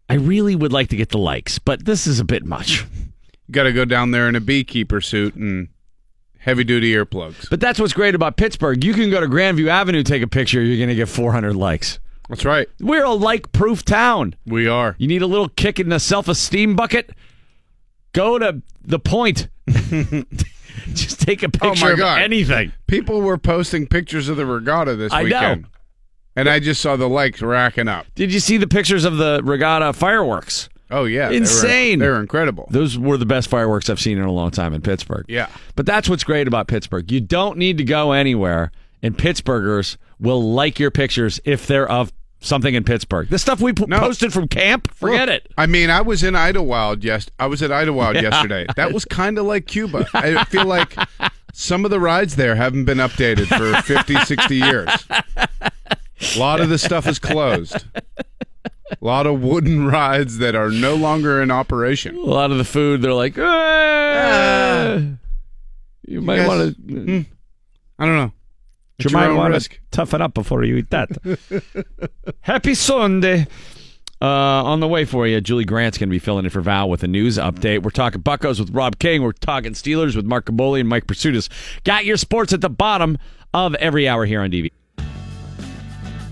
[0.10, 2.86] I really would like to get the likes, but this is a bit much.
[3.52, 5.68] Got to go down there in a beekeeper suit and
[6.40, 7.50] heavy duty earplugs.
[7.50, 8.84] But that's what's great about Pittsburgh.
[8.84, 12.00] You can go to Grandview Avenue, take a picture, you're going to get 400 likes.
[12.30, 12.68] That's right.
[12.80, 14.36] We're a like-proof town.
[14.46, 14.96] We are.
[14.98, 17.12] You need a little kick in the self-esteem bucket?
[18.18, 19.48] Go to the point.
[20.94, 22.22] Just take a Oh, picture my of God.
[22.22, 22.72] anything.
[22.88, 25.26] People were posting pictures of the regatta this I know.
[25.26, 25.66] weekend.
[26.36, 28.06] And I just saw the likes racking up.
[28.14, 30.70] Did you see the pictures of the regatta fireworks?
[30.92, 32.00] Oh yeah, they Insane.
[32.00, 32.68] They were, incredible.
[32.72, 35.26] Those were the best fireworks I've seen in a long time in Pittsburgh.
[35.28, 35.48] Yeah.
[35.76, 37.12] But that's what's great about Pittsburgh.
[37.12, 42.14] You don't need to go anywhere, and Pittsburghers will like your pictures if they're of
[42.40, 43.30] something in Pittsburgh.
[43.30, 44.00] The stuff we p- No.
[44.00, 45.52] posted from camp, forget Look, it.
[45.58, 47.04] I mean, I was in Idlewild.
[47.04, 48.66] Yes, I was at Idlewild yesterday.
[48.76, 50.08] That was kind of like Cuba.
[50.14, 50.96] I feel like
[51.54, 54.90] some of the rides there haven't been updated for 50, 60 years.
[55.10, 57.84] A lot of the stuff is closed.
[58.90, 62.16] A lot of wooden rides that are no longer in operation.
[62.16, 65.02] A lot of the food, they're like, "Eh,
[66.08, 67.26] you might want to.
[68.00, 68.32] I don't know.
[69.00, 71.10] You might want to toughen up before you eat that.
[72.42, 73.48] Happy Sunday.
[74.20, 76.90] Uh, on the way for you, Julie Grant's going to be filling in for Val
[76.90, 77.84] with a news update.
[77.84, 79.22] We're talking Buccos with Rob King.
[79.22, 81.48] We're talking Steelers with Mark Kaboly and Mike Prisuta.
[81.84, 83.20] Got your sports at the bottom
[83.54, 84.72] of every hour here on DV.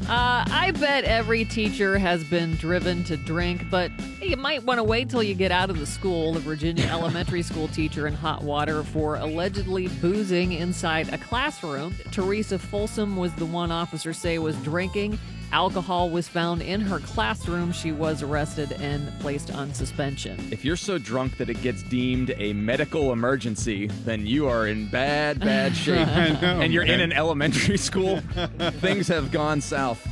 [0.07, 3.91] Uh, I bet every teacher has been driven to drink, but
[4.21, 6.33] you might want to wait till you get out of the school.
[6.33, 11.95] The Virginia elementary school teacher in hot water for allegedly boozing inside a classroom.
[12.11, 15.17] Teresa Folsom was the one officer say was drinking.
[15.51, 17.71] Alcohol was found in her classroom.
[17.71, 20.37] She was arrested and placed on suspension.
[20.51, 24.87] If you're so drunk that it gets deemed a medical emergency, then you are in
[24.87, 26.07] bad, bad shape.
[26.41, 28.19] Know, and you're in an elementary school,
[28.79, 30.05] things have gone south.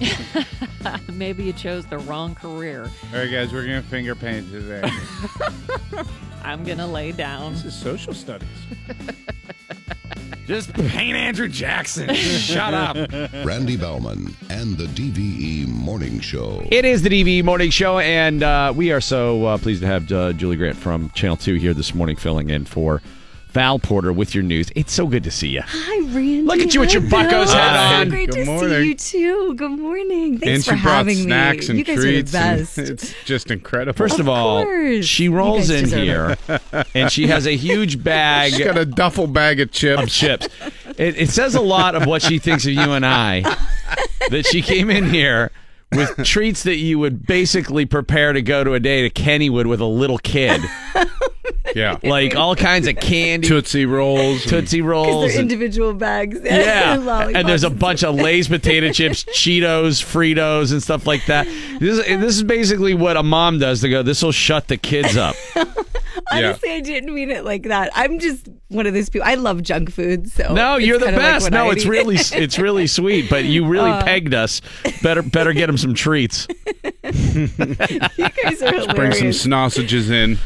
[1.11, 2.89] Maybe you chose the wrong career.
[3.11, 4.89] All right, guys, we're going to finger paint today.
[6.43, 7.53] I'm gonna lay down.
[7.53, 8.49] this is social studies.
[10.45, 12.13] Just paint Andrew Jackson.
[12.13, 12.95] Shut up.
[13.45, 16.63] Randy Bauman and the DVE Morning Show.
[16.71, 20.11] It is the DVE Morning Show, and uh, we are so uh, pleased to have
[20.11, 23.01] uh, Julie Grant from Channel 2 here this morning filling in for
[23.53, 24.71] Val Porter with your news.
[24.75, 25.61] It's so good to see you.
[25.63, 26.41] Hi, Randy.
[26.41, 27.47] Look at you with your Buccos Bill.
[27.47, 28.09] hat Oh, on.
[28.09, 28.97] Great Good to morning.
[28.97, 29.53] see you too.
[29.55, 30.39] Good morning.
[30.39, 31.69] Thanks and for she brought having snacks me.
[31.69, 32.33] and you guys treats.
[32.35, 32.77] are the and best.
[32.79, 33.95] it's just incredible.
[33.95, 36.35] First of, Of all, she rolls in here
[36.95, 40.01] and she has a huge bag She's got a duffel bag of chips.
[40.03, 40.47] of chips.
[40.97, 43.41] It, it says a lot of what she thinks of you and I
[44.29, 45.51] that she came in here
[45.91, 49.79] with treats that you would basically prepare to go to a day to Kennywood with
[49.79, 50.59] a little kid.
[51.75, 51.97] Yeah.
[52.03, 54.43] Like all kinds of candy, Tootsie Rolls.
[54.43, 55.21] Tootsie Rolls.
[55.21, 56.39] they're and- individual bags.
[56.43, 61.25] yeah, Lollipops and there's a bunch of Lay's potato chips, Cheetos, Fritos, and stuff like
[61.27, 61.45] that.
[61.79, 64.03] This is, this is basically what a mom does to go.
[64.03, 65.35] This will shut the kids up.
[66.37, 67.91] Honestly, I didn't mean it like that.
[67.93, 69.27] I'm just one of those people.
[69.27, 70.29] I love junk food.
[70.31, 71.51] So No, you're the kinda like best.
[71.51, 71.89] no, I it's eat.
[71.89, 73.29] really it's really sweet.
[73.29, 74.61] But you really um, pegged us.
[75.01, 76.47] Better better get them some treats.
[77.03, 78.93] you guys are hilarious.
[78.95, 80.35] Bring some sausages in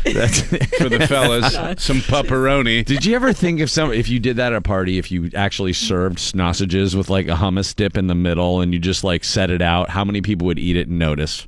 [0.78, 1.54] for the fellas.
[1.84, 2.84] some pepperoni.
[2.86, 5.30] did you ever think if some if you did that at a party if you
[5.36, 9.24] actually served sausages with like a hummus dip in the middle and you just like
[9.24, 11.48] set it out, how many people would eat it and notice?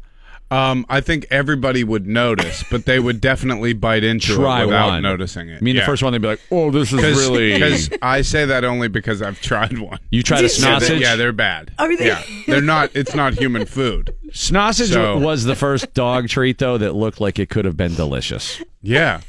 [0.51, 4.87] Um, I think everybody would notice, but they would definitely bite into Try it without
[4.87, 5.03] one.
[5.03, 5.57] noticing it.
[5.57, 8.45] I mean, the first one they'd be like, "Oh, this is really." Because I say
[8.45, 9.99] that only because I've tried one.
[10.09, 10.63] You tried a Did you?
[10.63, 11.01] So that- sausage.
[11.01, 11.71] yeah, they're bad.
[11.77, 12.07] Are they?
[12.07, 12.89] Yeah, they're not.
[12.95, 14.13] It's not human food.
[14.33, 17.93] Sausage So- was the first dog treat though that looked like it could have been
[17.93, 18.59] delicious.
[18.81, 19.21] Yeah,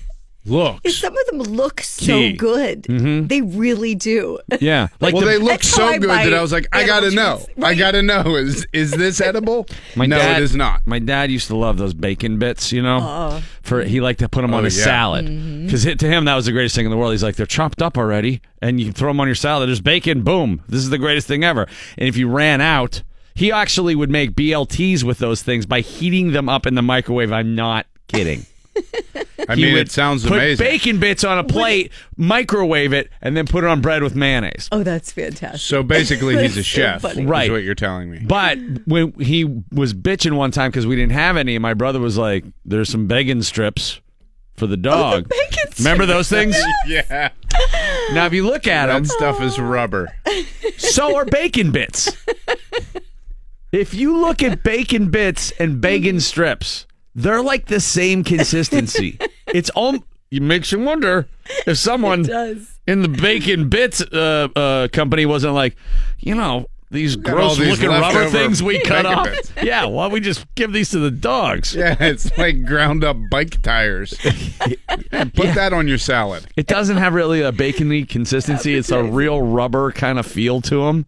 [0.47, 0.97] Looks.
[0.97, 2.33] Some of them look so Key.
[2.33, 2.85] good.
[2.85, 3.29] Mhm.
[3.29, 4.39] They really do.
[4.59, 7.43] Yeah, like well, the- they look so good that I was like, I gotta know.
[7.45, 7.63] treats.
[7.63, 8.37] I gotta know.
[8.37, 9.67] Is is this edible?
[9.97, 10.81] My no, dad, it is not.
[10.87, 12.99] My dad used to love those bacon bits, you know.
[13.03, 13.43] Oh.
[13.63, 14.85] For he liked to put them on Oh, his yeah.
[14.85, 15.67] salad Mm-hmm.
[15.67, 17.13] because to him that was the greatest thing in the world.
[17.13, 19.69] He's like, they're chopped up already, and you can throw them on your salad.
[19.69, 20.63] There's bacon, boom.
[20.69, 21.69] This is the greatest thing ever.
[21.99, 23.03] And if you ran out,
[23.35, 27.31] he actually would make BLTs with those things by heating them up in the microwave.
[27.31, 28.47] I'm not kidding.
[29.49, 30.65] I mean, it sounds put amazing.
[30.65, 34.69] bacon bits on a plate, microwave it, and then put it on bread with mayonnaise.
[34.73, 35.61] Oh, that's fantastic.
[35.61, 37.03] So basically, he's a That's so chef.
[37.03, 37.23] funny.
[37.23, 37.51] Is Right.
[37.51, 38.21] what you're telling me.
[38.27, 42.01] But when he was bitching one time because we didn't have any, and my brother
[42.01, 44.01] was like, "There's some bacon strips
[44.57, 46.57] for the oh, dog." bacon Remember those things?
[46.87, 47.31] yeah,
[48.13, 50.09] now, if you look at them, that stuff is rubber.
[50.77, 52.11] so are bacon bits.
[53.73, 59.19] If you look at bacon bits and bacon strips, they're like the same consistency.
[59.53, 59.97] It's all.
[60.31, 61.27] It makes you wonder
[61.67, 62.21] if someone
[62.87, 65.75] in the bacon bits uh, uh, company wasn't like,
[66.21, 69.25] you know, these gross these looking rubber things we cut off.
[69.27, 69.53] bits.
[69.63, 71.75] Yeah, why don't we just give these to the dogs?
[71.75, 74.15] Yeah, it's like ground up bike tires.
[75.11, 76.47] Put that on your salad.
[76.57, 78.75] It doesn't have really a bacony consistency.
[78.75, 81.07] It's a real rubber kind of feel to them.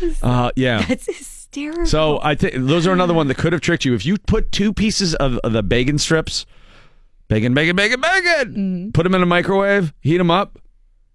[0.00, 0.22] Yes.
[0.22, 0.82] Uh, yeah.
[0.82, 1.06] That's
[1.54, 1.86] hysterical.
[1.86, 3.94] So I think those are another one that could have tricked you.
[3.94, 6.46] If you put two pieces of, of the bacon strips,
[7.28, 8.90] bacon, bacon, bacon, bacon, Mm-hmm.
[8.90, 10.58] put them in a microwave, heat them up,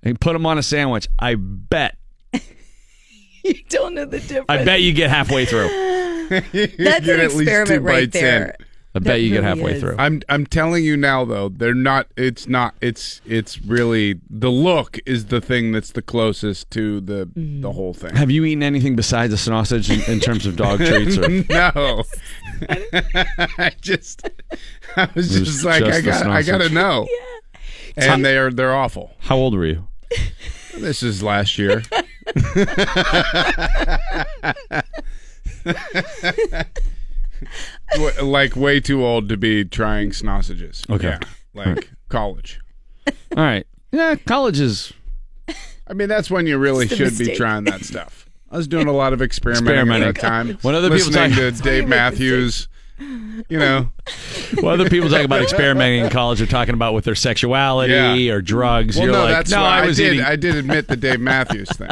[0.03, 1.07] and put them on a sandwich.
[1.19, 1.97] I bet,
[3.43, 4.45] you don't know the difference.
[4.49, 5.67] I bet you get halfway through.
[6.29, 8.55] That's an at least two experiment right there.
[8.59, 8.65] in.
[9.03, 9.13] There.
[9.13, 9.81] I bet you get halfway is.
[9.81, 9.95] through.
[9.99, 14.97] I'm I'm telling you now though, they're not it's not it's it's really the look
[15.05, 17.61] is the thing that's the closest to the Mm-hmm.
[17.61, 18.15] the whole thing.
[18.15, 21.17] Have you eaten anything besides a sausage in, in terms of dog treats?
[21.17, 21.27] Or?
[21.49, 22.03] no.
[23.57, 24.27] I just
[24.95, 26.73] I was It was just like just I the got I got to sausage.
[26.73, 27.07] know.
[27.97, 29.11] And they are they're awful.
[29.19, 29.87] How old were you?
[30.77, 31.83] This is last year.
[37.97, 40.83] Wa- like way too old to be trying sausages.
[40.89, 41.07] Okay.
[41.09, 41.19] Yeah,
[41.53, 42.59] like college.
[43.07, 43.13] All
[43.43, 43.65] right.
[43.91, 44.93] Yeah, college is
[45.87, 48.27] I mean, that's when you really It's a should be trying that stuff.
[48.51, 50.07] I was doing a lot of experimenting, Experimenting.
[50.09, 50.57] at that time.
[50.61, 52.67] When other people listening talk- to Dave Matthews,
[52.99, 53.89] you know,
[54.61, 56.39] Well, other people talk about experimenting in college.
[56.39, 58.33] They're talking about with their sexuality Yeah.
[58.33, 58.95] or drugs.
[58.97, 59.99] well, You're no, like, that's no, why I I, did.
[60.13, 60.21] eating.
[60.25, 61.89] I did admit the Dave Matthews thing.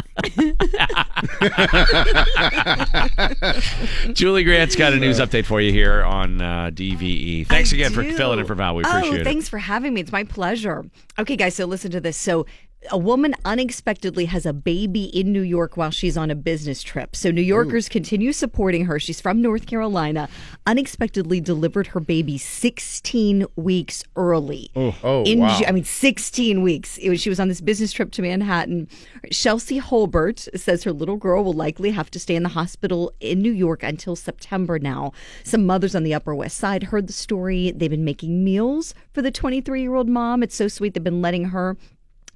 [4.14, 7.48] Julie Grant's got a news update for you here on uh, DVE.
[7.48, 8.76] Thanks I again for filling in for Val.
[8.76, 9.24] We oh, appreciate it.
[9.24, 10.02] thanks for having me.
[10.02, 10.86] It's my pleasure.
[11.20, 12.18] Okay, guys, so listen to this.
[12.18, 12.46] So,
[12.92, 17.16] a woman unexpectedly has a baby in New York while she's on a business trip.
[17.16, 19.00] So, New Yorkers continue supporting her.
[19.00, 20.30] She's from North Carolina.
[20.66, 24.70] Unexpectedly delivered her baby 16 weeks early.
[24.76, 25.58] Oh, oh, in wow.
[25.58, 26.98] Ju- I mean, 16 weeks.
[26.98, 28.88] It was, she was on this business trip to Manhattan.
[29.32, 33.42] Chelsea Holbert says her little girl will likely have to stay in the hospital in
[33.42, 35.12] New York until September now.
[35.44, 37.72] Some mothers on the Upper West Side heard the story.
[37.72, 40.44] They've been making meals for the 23 year old mom.
[40.44, 40.94] It's so sweet.
[40.94, 41.76] They've been letting her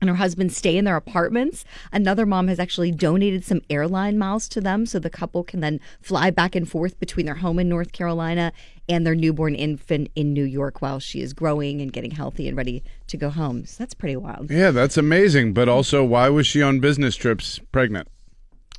[0.01, 1.63] and her husband stay in their apartments.
[1.93, 5.79] Another mom has actually donated some airline miles to them so the couple can then
[6.01, 8.51] fly back and forth between their home in North Carolina
[8.89, 12.57] and their newborn infant in New York while she is growing and getting healthy and
[12.57, 13.65] ready to go home.
[13.65, 14.49] So that's pretty wild.
[14.51, 15.53] Yeah, that's amazing.
[15.53, 18.07] But also, why was she on business trips pregnant?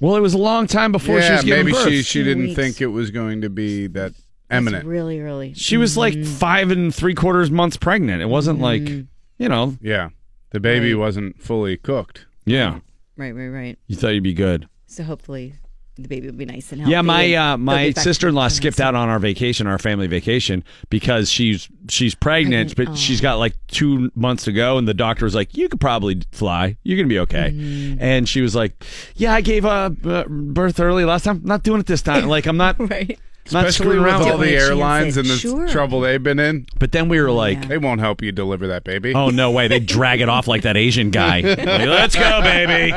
[0.00, 1.88] well, it was a long time before she was giving maybe birth.
[1.88, 2.56] she she didn't Weeks.
[2.56, 4.84] think it was going to be that That's eminent.
[4.84, 5.54] really early.
[5.54, 6.24] She was like mm-hmm.
[6.24, 8.20] five and three quarters months pregnant.
[8.20, 9.02] It wasn't like, mm-hmm.
[9.38, 10.08] you know, Yeah,
[10.52, 11.00] the baby Right.
[11.00, 12.26] wasn't fully cooked.
[12.44, 12.80] yeah.
[13.16, 13.78] Right, right, right.
[13.88, 14.66] You thought you'd be good.
[14.86, 15.54] So hopefully
[15.96, 16.92] the baby will be nice and healthy.
[16.92, 18.56] Yeah, my and uh, they'll my get back to sister in law nice.
[18.56, 22.96] skipped out on our vacation, our family vacation, because she's she's pregnant, Pregnant, but oh.
[22.96, 26.22] she's got like two months to go, and the doctor was like, "You could probably
[26.32, 26.78] fly.
[26.82, 28.02] You're gonna be okay." Mm-hmm.
[28.02, 28.82] And she was like,
[29.14, 31.36] "Yeah, I gave uh, uh, birth early last time.
[31.42, 32.26] I'm not doing it this time.
[32.28, 33.18] Like I'm not Right.
[33.50, 35.66] Not Especially screwing with around." all with the it." airlines and the Sure.
[35.68, 36.66] trouble they've been in.
[36.78, 39.14] But then we were like, They won't help you deliver that baby.
[39.14, 41.40] "Oh no way!" They drag it off like that Asian guy.
[41.42, 42.92] Like, Let's go, baby.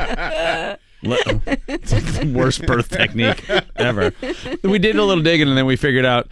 [1.02, 3.44] Let- it's like the worst birth technique
[3.76, 4.12] ever.
[4.62, 6.28] We did a little digging, and then we figured out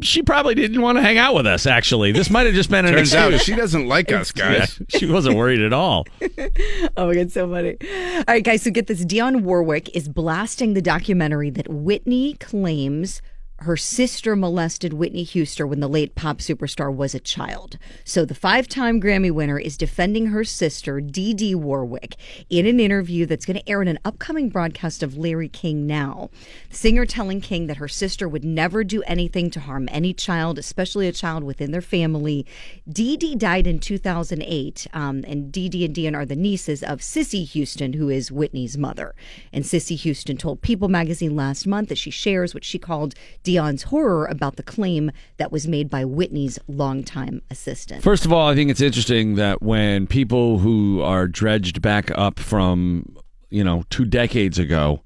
[0.00, 1.66] she probably didn't want to hang out with us.
[1.66, 3.34] Actually, this might have just been an Turns excuse.
[3.34, 4.80] out she doesn't like us, Yeah, guys.
[4.88, 6.06] she wasn't worried at all.
[6.96, 7.76] Oh my god, so funny.
[8.18, 9.04] All right, guys, so get this.
[9.04, 13.22] Dionne Warwick is blasting the documentary that Whitney claims
[13.62, 17.78] her sister molested Whitney Houston when the late pop superstar was a child.
[18.04, 22.16] So the five time Grammy winner is defending her sister, Dee Dee Warwick,
[22.50, 26.30] in an interview that's going to air in an upcoming broadcast of Larry King Now.
[26.70, 30.58] The singer telling King that her sister would never do anything to harm any child,
[30.58, 32.46] especially a child within their family.
[32.88, 37.02] Dee Dee died in 2008, um, and Dee Dee and Dionne are the nieces of
[37.02, 39.14] Cissy Houston, who is Whitney's mother.
[39.52, 43.14] And Cissy Houston told People magazine last month that she shares what she called
[43.52, 48.02] Dionne's horror about the claim that was made by Whitney's longtime assistant.
[48.02, 52.38] First of all, I think it's interesting that when people who are dredged back up
[52.38, 53.16] from,
[53.50, 55.02] you know, two decades ago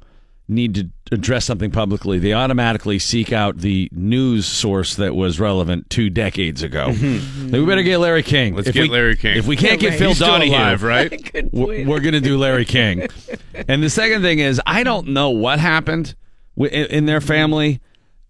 [0.48, 5.90] need to address something publicly, they automatically seek out the news source that was relevant
[5.90, 6.88] two decades ago.
[6.90, 7.04] Mm-hmm.
[7.16, 7.42] Mm-hmm.
[7.48, 8.54] Like, we better get Larry King.
[8.54, 9.36] Let's If get we- Larry King.
[9.38, 9.98] If we can't Yeah, get.
[9.98, 11.30] Phil Donahue, alive, right?
[11.52, 13.08] We're, we're going to do Larry King.
[13.68, 16.14] and the second thing is, I don't know what happened
[16.56, 17.80] in, in their family.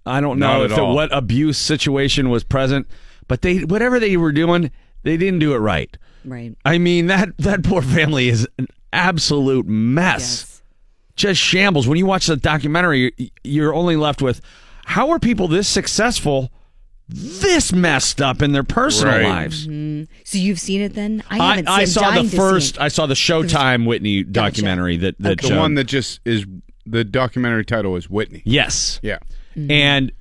[0.07, 2.87] I don't know if at the, what abuse situation was present,
[3.29, 4.71] but they whatever they were doing,
[5.03, 5.97] they didn't do it right.
[6.25, 6.55] Right.
[6.65, 10.63] I mean that that poor family is an absolute mess.
[11.17, 11.89] Just shambles.
[11.89, 14.41] When you watch the documentary, you're only left with
[14.85, 16.51] how are people this successful,
[17.09, 19.25] this messed up in their personal Right.
[19.25, 19.67] lives.
[19.67, 20.09] Mhm.
[20.25, 21.23] So you've seen it then?
[21.31, 22.81] I I, haven't I seen saw the first.
[22.81, 26.45] I saw the Showtime Whitney documentary that that the one that just is
[26.85, 28.43] the documentary title is Whitney.
[28.45, 29.01] Yes.
[29.03, 29.19] Yeah.
[29.71, 30.13] And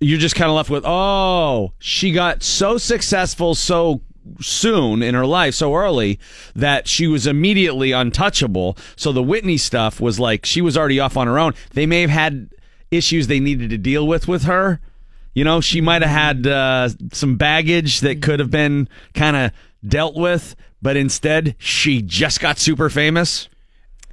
[0.00, 4.00] you're just kind of left with, oh, she got so successful so
[4.40, 6.18] soon in her life, so early,
[6.54, 8.76] that she was immediately untouchable.
[8.96, 11.54] So the Whitney stuff was like she was already off on her own.
[11.72, 12.50] They may have had
[12.90, 14.80] issues they needed to deal with with her.
[15.34, 19.52] You know, she might have had uh, some baggage that could have been kind of
[19.86, 23.48] dealt with, but instead she just got super famous.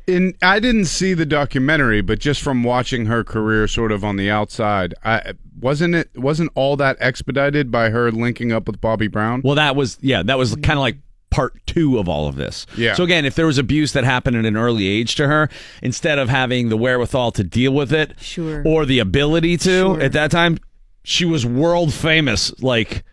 [0.08, 4.16] In I didn't see the documentary, but just from watching her career sort of on
[4.16, 9.08] the outside, I wasn't it wasn't all that expedited by her linking up with Bobby
[9.08, 9.41] Brown.
[9.43, 10.97] Well, that was yeah, that was kind of like
[11.30, 12.66] part two of all of this.
[12.78, 12.93] Yeah.
[12.93, 15.49] So again, if there was abuse that happened at an early age to her,
[15.82, 18.64] instead of having the wherewithal to deal with it, Sure.
[18.66, 20.58] or the ability to at that time,
[21.03, 22.58] she was world famous.
[22.64, 23.03] Like,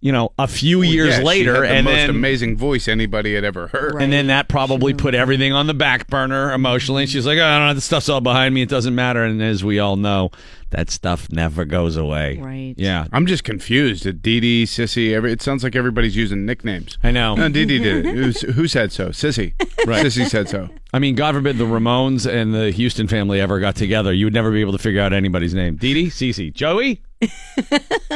[0.00, 2.86] you know, a few years Yeah, she later, had the and most then amazing voice
[2.86, 4.00] anybody had ever heard.
[4.00, 7.06] and then that probably put everything on the back burner emotionally.
[7.06, 8.62] She's like, oh, I don't know, the stuff's all behind me.
[8.62, 9.24] It doesn't matter.
[9.24, 10.30] And as we all know,
[10.70, 12.38] that stuff never goes away.
[12.38, 12.74] Right.
[12.76, 13.06] Yeah.
[13.12, 14.06] I'm just confused.
[14.06, 16.98] At Dee Dee, Cissy, every, it sounds like everybody's using nicknames.
[17.02, 17.34] I know.
[17.34, 18.16] No, Dee Dee did it.
[18.18, 19.10] it was, who said so?
[19.12, 19.54] Cissy.
[19.86, 20.02] Right.
[20.02, 20.68] Cissy said so.
[20.92, 24.12] I mean, God forbid the Ramones and the Houston family ever got together.
[24.12, 25.76] You would never be able to figure out anybody's name.
[25.76, 27.00] Dee Dee, Cece, Joey,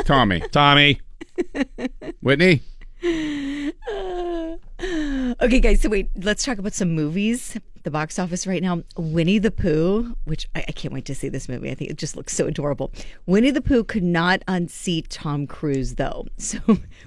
[0.04, 1.00] Tommy, Tommy.
[2.20, 2.62] Whitney.
[3.92, 7.56] Uh, Okay, guys, so wait, let's talk about some movies.
[7.84, 11.28] The box office right now Winnie the Pooh, which I, I can't wait to see
[11.28, 11.68] this movie.
[11.68, 12.92] I think it just looks so adorable.
[13.26, 16.26] Winnie the Pooh could not unseat Tom Cruise, though.
[16.38, 16.58] So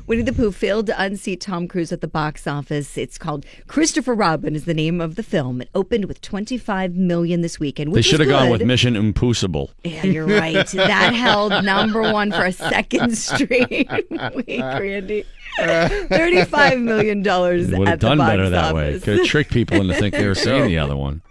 [0.07, 2.97] Winnie the Pooh failed to unseat Tom Cruise at the box office.
[2.97, 5.61] It's called Christopher Robin, is the name of the film.
[5.61, 7.93] It opened with 25 million this weekend.
[7.93, 9.71] They should have gone with Mission Impossible.
[9.83, 10.67] Yeah, you're right.
[10.67, 13.69] that held number one for a second straight
[14.35, 15.25] week, Randy.
[15.57, 18.99] Thirty-five million dollars Would have done better that way.
[18.99, 21.21] Could have tricked people into thinking they were seeing the other one.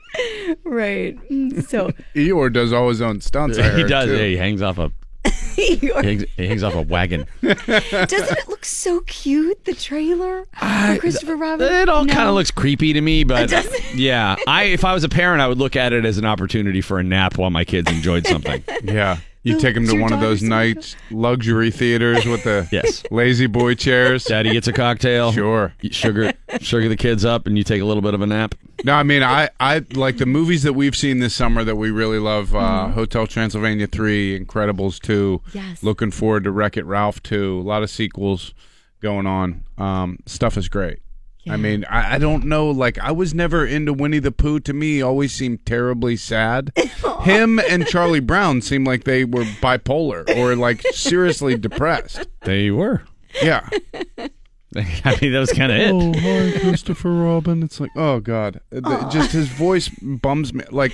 [0.64, 1.18] right.
[1.68, 3.58] So Eeyore does all his own stunts.
[3.58, 4.06] I he heard, does.
[4.06, 4.16] too.
[4.16, 4.92] Yeah, he hangs off a
[5.56, 7.26] he hangs, he hangs off a wagon.
[7.42, 7.78] doesn't
[8.38, 9.64] it look so cute?
[9.64, 11.72] The trailer for Christopher Robin.
[11.72, 12.12] It all No.
[12.12, 13.94] kind of looks creepy to me, but Does it?
[13.94, 16.80] yeah, I if I was a parent, I would look at it as an opportunity
[16.80, 18.62] for a nap while my kids enjoyed something.
[18.82, 19.18] Yeah.
[19.44, 23.04] You take him to one of those daughter's nice luxury theaters with the Yes.
[23.10, 24.24] lazy boy chairs.
[24.24, 25.32] Daddy gets a cocktail.
[25.32, 25.72] Sure.
[25.82, 28.54] You sugar sugar the kids up, and you take a little bit of a nap.
[28.84, 31.90] No, I mean, I, I like the movies that we've seen this summer that we
[31.90, 32.54] really love.
[32.54, 35.40] Uh, Hotel Transylvania 3, Incredibles 2.
[35.52, 35.82] Yes.
[35.82, 37.60] Looking forward to Wreck It Ralph 2.
[37.60, 38.52] A lot of sequels
[39.00, 39.62] going on.
[39.78, 40.98] Um, stuff is great.
[41.48, 42.70] I mean, I, I don't know.
[42.70, 44.60] Like, I was never into Winnie the Pooh.
[44.60, 46.72] To me, always seemed terribly sad.
[47.22, 52.26] Him and Charlie Brown seemed like they were bipolar or like seriously depressed.
[52.42, 53.02] They were.
[53.42, 53.68] Yeah.
[54.76, 55.92] I mean, that was kind of it.
[55.92, 57.62] Oh, hi, Christopher Robin.
[57.62, 60.64] It's like, oh god, The- just his voice bums me.
[60.70, 60.92] Like,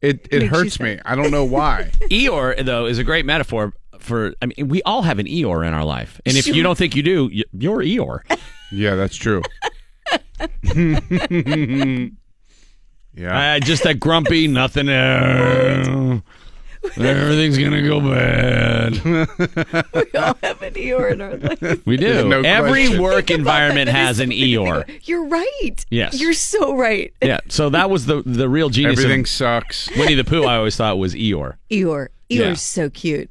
[0.00, 0.98] it it Makes hurts me.
[1.04, 1.90] I don't know why.
[2.10, 4.32] Eeyore, though, is a great metaphor for.
[4.40, 6.94] I mean, we all have an Eeyore in our life, and if you don't think
[6.96, 8.20] you do, you're Eeyore.
[8.72, 9.42] Yeah, that's true.
[13.14, 13.54] yeah.
[13.56, 14.88] Uh, just that grumpy, nothing.
[14.88, 16.20] Uh,
[16.96, 18.92] Everything's gonna go bad.
[19.04, 21.84] we all have an Eeyore in our life.
[21.86, 22.28] We There's do.
[22.28, 23.02] no Every question.
[23.02, 24.88] work environment has an Eeyore.
[25.06, 25.84] You're right.
[25.90, 26.20] Yes.
[26.20, 27.12] You're so right.
[27.20, 27.40] Yeah.
[27.48, 28.98] So that was the the real genius.
[29.00, 29.90] Everything of sucks.
[29.96, 30.44] Winnie the Pooh.
[30.44, 31.56] I always thought was Eeyore.
[31.70, 32.08] Eeyore.
[32.30, 32.54] Eeyore's Yeah.
[32.54, 33.28] so cute.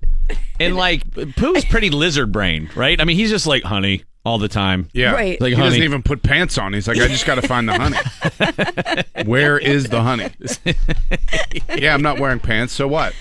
[0.60, 3.00] And like Pooh's pretty lizard brain, right?
[3.00, 4.90] I mean, he's just like honey all the time.
[4.92, 5.14] Yeah.
[5.14, 5.40] Right.
[5.40, 5.70] Like he honey.
[5.70, 6.74] doesn't even put pants on.
[6.74, 9.24] He's like, I just got to find the honey.
[9.30, 10.30] Where is the honey?
[11.78, 12.74] yeah, I'm not wearing pants.
[12.74, 13.14] So what?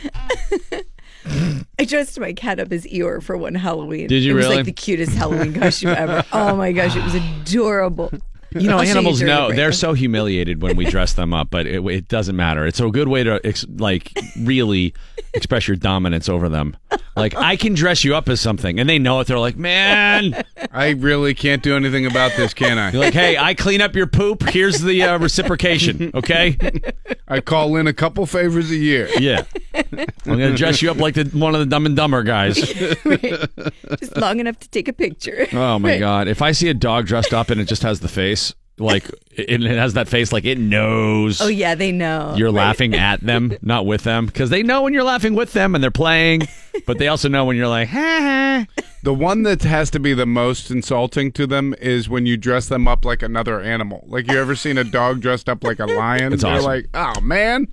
[1.78, 4.08] I dressed my cat up as Eeyore for one Halloween.
[4.08, 6.24] Did you it was like the cutest Halloween costume ever.
[6.32, 8.10] Oh my gosh, it was adorable.
[8.56, 11.34] You know, I'll you animals during the know they're so humiliated when we dress them
[11.34, 12.64] up, but it, it doesn't matter.
[12.66, 14.94] It's a good way to ex- like really
[15.34, 16.74] express your dominance over them.
[17.16, 19.26] Like I can dress you up as something, and they know it.
[19.26, 22.90] They're like, man, I really can't do anything about this, can I?
[22.92, 24.42] you're like, hey, I clean up your poop.
[24.48, 26.10] Here's the uh, reciprocation.
[26.14, 26.56] Okay,
[27.28, 29.08] I call in a couple favors a year.
[29.18, 29.44] yeah,
[29.74, 32.56] I'm gonna dress you up like the one of the Dumb and Dumber guys.
[33.98, 35.46] Just long enough to take a picture.
[35.52, 36.00] Oh my Right.
[36.00, 36.28] god!
[36.28, 38.45] If I see a dog dressed up and it just has the face,
[38.78, 41.40] like it, it has that face, like it knows.
[41.40, 42.34] Oh yeah, they know.
[42.36, 42.66] You're Right.
[42.66, 45.82] laughing at them, not with them, because they know when you're laughing with them and
[45.82, 46.42] they're playing,
[46.86, 48.82] but they also know when you're like, ha ha.
[49.02, 52.66] The one that has to be the most insulting to them is when you dress
[52.68, 54.04] them up like another animal.
[54.08, 56.32] Like you ever seen a dog dressed up like a lion?
[56.32, 56.64] It's They're awesome.
[56.66, 57.68] like, oh man,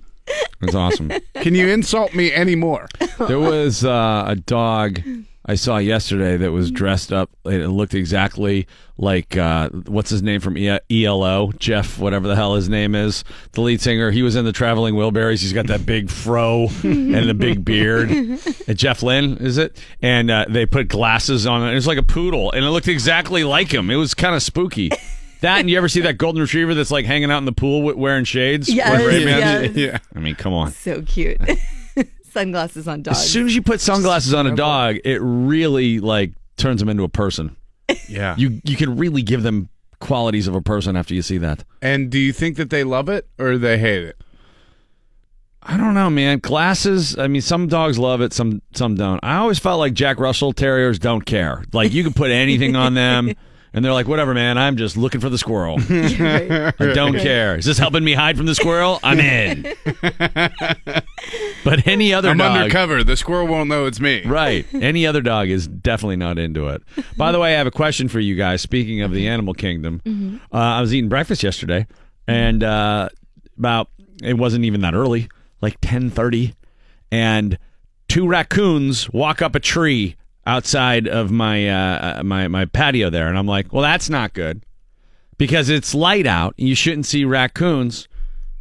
[0.62, 1.10] It's awesome.
[1.34, 2.88] can you insult me anymore?
[3.18, 5.00] there was uh, a dog
[5.46, 7.30] I saw yesterday that was dressed up.
[7.44, 8.66] It looked exactly
[8.96, 13.24] like uh, what's his name from E- ELO, Jeff, whatever the hell his name is,
[13.52, 14.10] the lead singer.
[14.10, 15.42] He was in the Traveling Wilburys.
[15.42, 18.10] He's got that big fro and the big beard.
[18.10, 19.76] And Jeff Lynne, is it?
[20.00, 21.72] And uh, they put glasses on it.
[21.72, 23.90] It was like a poodle, and it looked exactly like him.
[23.90, 24.90] It was kind of spooky.
[25.42, 27.82] That and you ever see that golden retriever that's like hanging out in the pool
[27.94, 28.66] wearing shades?
[28.72, 29.76] Yes, Ray-Bans?
[29.76, 29.76] yes.
[29.92, 29.98] Yeah.
[30.16, 30.72] I mean, come on.
[30.72, 31.38] So cute.
[32.34, 33.18] Sunglasses on dogs.
[33.18, 37.04] As soon as you put sunglasses on a dog, it really like turns them into
[37.04, 37.56] a person.
[38.08, 38.34] Yeah.
[38.38, 39.68] You you can really give them
[40.00, 41.64] qualities of a person after you see that.
[41.82, 44.16] And do you think that they love it or they hate it?
[45.62, 46.38] I don't know, man.
[46.38, 47.18] Glasses.
[47.18, 49.20] I mean, some dogs love it, some some don't.
[49.22, 51.62] I always felt like Jack Russell Terriers don't care.
[51.72, 53.32] Like you can put anything on them,
[53.74, 54.56] and they're like, whatever, man.
[54.56, 55.78] I'm just looking for the squirrel.
[55.90, 57.56] I don't care.
[57.56, 59.00] Is this helping me hide from the squirrel?
[59.02, 59.74] I'm in.
[61.64, 62.32] but any other dog.
[62.32, 63.02] I'm dog, undercover.
[63.02, 64.22] The squirrel won't know it's me.
[64.24, 64.64] Right.
[64.72, 66.82] Any other dog is definitely not into it.
[67.16, 68.62] By the way, I have a question for you guys.
[68.62, 71.88] Speaking of the animal kingdom, uh, I was eating breakfast yesterday,
[72.28, 73.08] and uh,
[73.58, 73.88] about
[74.22, 75.28] it wasn't even that early,
[75.60, 76.54] like ten thirty,
[77.10, 77.58] and
[78.06, 80.14] two raccoons walk up a tree
[80.46, 84.64] outside of my uh, my my patio there, and I'm like, well, that's not good
[85.38, 86.54] because it's light out.
[86.56, 88.08] You shouldn't see raccoons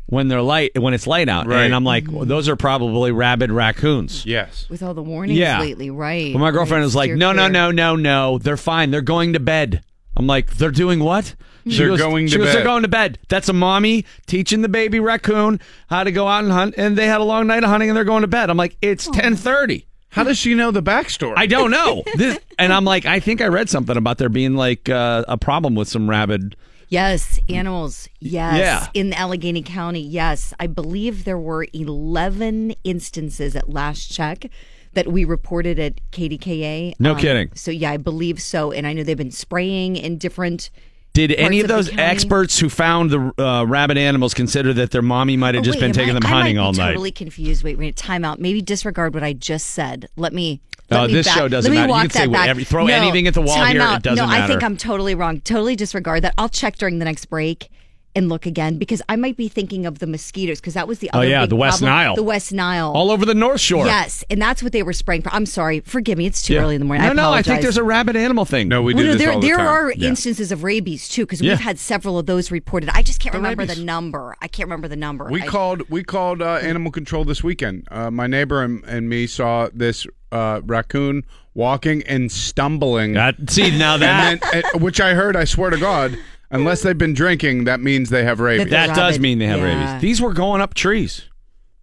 [0.06, 1.64] when they're light when it's light out, Right.
[1.64, 4.26] and I'm like, well, those are probably rabid raccoons.
[4.26, 4.68] Yes.
[4.70, 5.60] With all the warnings Yeah.
[5.60, 6.34] lately, right?
[6.34, 7.52] Well, my girlfriend Right, was like, steer "No, no, clear.
[7.52, 8.38] no, no, no.
[8.38, 8.92] They're fine.
[8.92, 9.82] They're going to bed."
[10.16, 12.82] I'm like, "They're doing what?" She They're goes, going she to goes, They're bed." going
[12.84, 13.18] to bed.
[13.30, 17.08] That's a mommy teaching the baby raccoon how to go out and hunt, and they
[17.08, 18.50] had a long night of hunting, and they're going to bed.
[18.50, 21.34] I'm like, "It's 10:30." How does she know the backstory?
[21.36, 22.04] I don't know.
[22.16, 25.36] This, and I'm like, I think I read something about there being like uh, a
[25.36, 26.56] problem with some rabid.
[26.90, 28.08] Yes, animals.
[28.20, 28.60] Yes.
[28.60, 28.88] Yeah.
[28.94, 30.54] In Allegheny County, yes.
[30.60, 34.46] I believe there were 11 instances at last check
[34.94, 36.94] that we reported at KDKA.
[37.00, 37.50] No kidding.
[37.56, 38.72] So, yeah, I believe so.
[38.72, 40.70] And I know they've been spraying in different.
[41.14, 45.38] Did any of those experts who found the uh, rabid animals consider that their mommy
[45.38, 46.88] might have Oh, just wait, been taking I- them I hunting all night?
[46.90, 47.64] totally confused.
[47.64, 48.40] Wait, wait, time out.
[48.40, 50.08] Maybe disregard what I just said.
[50.16, 50.60] Let me.
[50.90, 52.04] Let me this back- show doesn't let me matter.
[52.04, 54.32] You can say whatever- throw No, anything at the wall time here, it doesn't no,
[54.32, 54.64] I think.
[54.64, 55.40] I'm totally wrong.
[55.42, 56.34] Totally disregard that.
[56.38, 57.70] I'll check during the next break
[58.16, 61.10] and look again because I might be thinking of the mosquitoes because that was the
[61.14, 61.96] Oh, yeah, big the West problem.
[61.98, 62.16] Nile.
[62.16, 62.92] The West Nile.
[62.92, 63.86] all over the North Shore.
[63.86, 65.30] Yes, and that's what they were spraying for.
[65.34, 65.80] I'm sorry.
[65.82, 66.26] Forgive me.
[66.26, 66.62] It's too Yeah.
[66.62, 67.04] early in the morning.
[67.06, 68.68] No, I no, I think there's a rabid animal thing.
[68.68, 69.68] No, we do Well, no, this there all the there time.
[69.68, 70.10] are Yeah.
[70.10, 71.54] instances of rabies too because Yeah.
[71.54, 72.90] we've had several of those reported.
[72.94, 73.78] I just can't The remember rabies.
[73.78, 74.36] the number.
[74.42, 75.28] I can't remember the number.
[75.30, 77.88] We I- called we called uh, animal control this weekend.
[77.92, 83.14] Uh, my neighbor and, and me saw this uh, raccoon walking and stumbling.
[83.14, 85.36] That, see now that and then, uh, which I heard.
[85.36, 86.18] I swear to God,
[86.54, 88.70] unless they've been drinking, that means they have rabies.
[88.70, 89.88] That- that does mean they have Yeah.
[89.90, 90.02] rabies.
[90.02, 91.24] These were going up trees.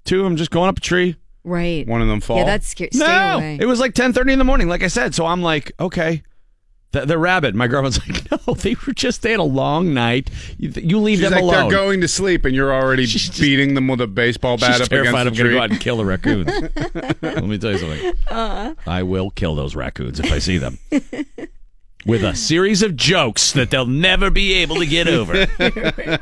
[0.04, 1.16] Two of them just going up a tree.
[1.44, 1.86] right.
[1.86, 2.38] One of them fall.
[2.38, 2.90] Yeah, that's scary.
[2.92, 3.58] Stay no, away.
[3.60, 4.68] it was like ten thirty in the morning.
[4.68, 6.22] Like I said, so I'm like, okay,
[6.92, 7.54] Th- they're rabid.
[7.54, 10.28] My girlfriend's like, no, they were just they had a long night.
[10.58, 11.68] You, you leave She's them like alone.
[11.70, 14.72] they're going to sleep, and you're already She's just- beating them with a baseball bat
[14.72, 15.54] She's up terrified I'm against the going to tree.
[15.54, 17.22] go out and kill the raccoons.
[17.22, 18.12] Let me tell you something.
[18.28, 18.74] Uh-huh.
[18.86, 20.78] I will kill those raccoons if I see them.
[22.06, 25.46] With a series of jokes that they'll never be able to get over.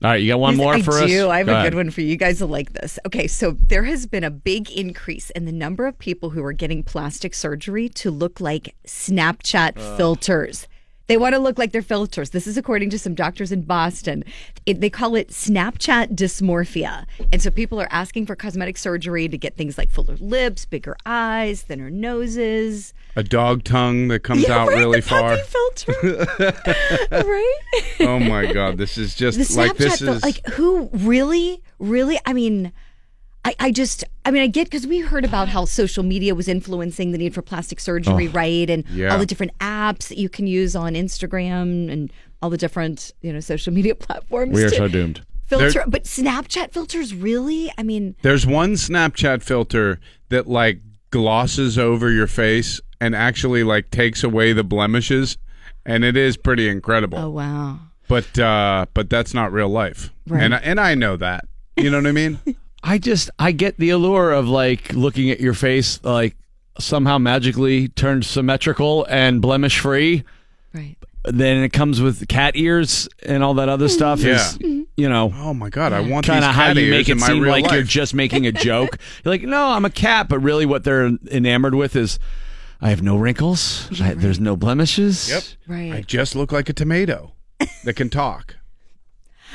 [0.00, 1.08] All right, you got one more I for us?
[1.10, 1.28] do.
[1.28, 1.72] I have Go a ahead.
[1.72, 2.06] good one for you.
[2.06, 3.00] You guys will like this.
[3.04, 6.52] Okay, so there has been a big increase in the number of people who are
[6.52, 10.67] getting plastic surgery to look like Snapchat filters.
[11.08, 12.30] They want to look like their filters.
[12.30, 14.24] This is according to some doctors in Boston.
[14.66, 17.06] It, they call it Snapchat dysmorphia.
[17.32, 20.98] And so people are asking for cosmetic surgery to get things like fuller lips, bigger
[21.06, 22.92] eyes, thinner noses.
[23.16, 25.38] A dog tongue that comes Yeah, out right, really far.
[25.38, 25.92] puppy
[27.10, 27.58] right?
[28.00, 31.62] oh my god, this is just the Snapchat like this fil- is like who really,
[31.78, 32.18] really?
[32.26, 32.72] I mean,
[33.48, 36.48] I, I just, I mean, I get because we heard about how social media was
[36.48, 38.68] influencing the need for plastic surgery, Oh, right?
[38.68, 39.12] And yeah.
[39.12, 43.32] all the different apps that you can use on Instagram and all the different, you
[43.32, 44.54] know, social media platforms.
[44.54, 45.22] We are so doomed.
[45.46, 47.72] Filter, There- but Snapchat filters, really?
[47.78, 50.80] I mean, There's one Snapchat filter that like
[51.10, 55.38] glosses over your face and actually like takes away the blemishes,
[55.86, 57.16] and it is pretty incredible.
[57.18, 57.78] oh wow.
[58.08, 60.42] But uh, but that's not real life, Right.
[60.42, 61.44] and and I know that.
[61.78, 62.38] You know what I mean?
[62.82, 66.36] I just I get the allure of like looking at your face like
[66.78, 70.24] somehow magically turned symmetrical and blemish free.
[70.72, 70.96] Right.
[71.24, 73.94] Then it comes with cat ears and all that other mm-hmm.
[73.94, 74.20] stuff.
[74.20, 74.24] Is
[74.60, 74.66] Yeah.
[74.66, 74.82] Mm-hmm.
[74.96, 75.32] you know.
[75.34, 77.70] Oh my god, I want kind these of how you make it seem real like
[77.72, 78.98] you're just making a joke.
[79.24, 82.18] you're like, no, I'm a cat, but really, what they're enamored with is,
[82.80, 84.00] I have no wrinkles.
[84.00, 85.28] I, there's no blemishes.
[85.28, 85.42] Yep.
[85.66, 85.92] Right.
[85.92, 87.32] I just look like a tomato
[87.84, 88.57] that can talk.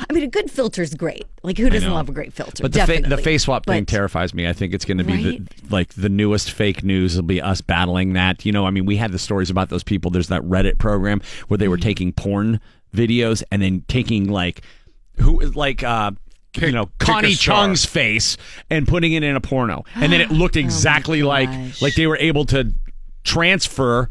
[0.10, 1.26] I mean, a good filter's great.
[1.44, 2.64] Like, who doesn't love a great filter?
[2.64, 4.48] But the, fa- the face swap thing But- terrifies me.
[4.48, 7.16] I think it's going to be the, like the newest fake news.
[7.16, 8.46] Will be us battling that.
[8.46, 10.10] You know, I mean, we had the stories about those people.
[10.12, 11.84] There's that Reddit program where they were Mm-hmm.
[11.84, 12.60] taking porn
[12.96, 14.62] videos and then taking like
[15.20, 16.12] who like uh
[16.60, 17.56] you know pick a Connie star.
[17.66, 18.38] Chung's face
[18.70, 21.50] and putting it in a porno, and then it Oh looked exactly like
[21.82, 22.74] like they were able to
[23.24, 24.10] transfer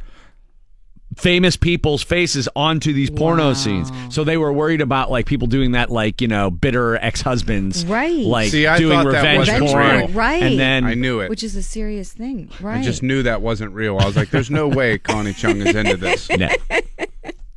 [1.17, 3.91] famous people's faces onto these porno scenes.
[4.11, 8.25] So they were worried about like people doing that, like you know, bitter ex-husbands, Right.
[8.25, 10.09] Like See, I doing thought that revenge wasn't porn, real.
[10.09, 10.43] Right.
[10.43, 11.31] And then I knew it.
[11.31, 12.79] Which is a serious thing, right?
[12.79, 13.99] I just knew that wasn't real.
[13.99, 16.49] I was like, "There's no way Connie Chung is into this." no,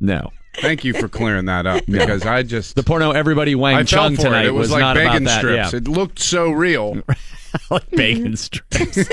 [0.00, 0.30] no.
[0.60, 4.04] Thank you for clearing that up because I just The porno everybody Wang I fell
[4.08, 4.48] Chung for tonight it.
[4.48, 5.38] It was, like not about bacon that.
[5.38, 5.72] strips.
[5.72, 5.76] Yeah.
[5.78, 7.02] It looked so real.
[7.70, 8.98] like bacon strips.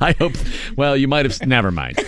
[0.00, 0.32] I hope.
[0.76, 1.46] Well, you might have.
[1.46, 1.98] Never mind.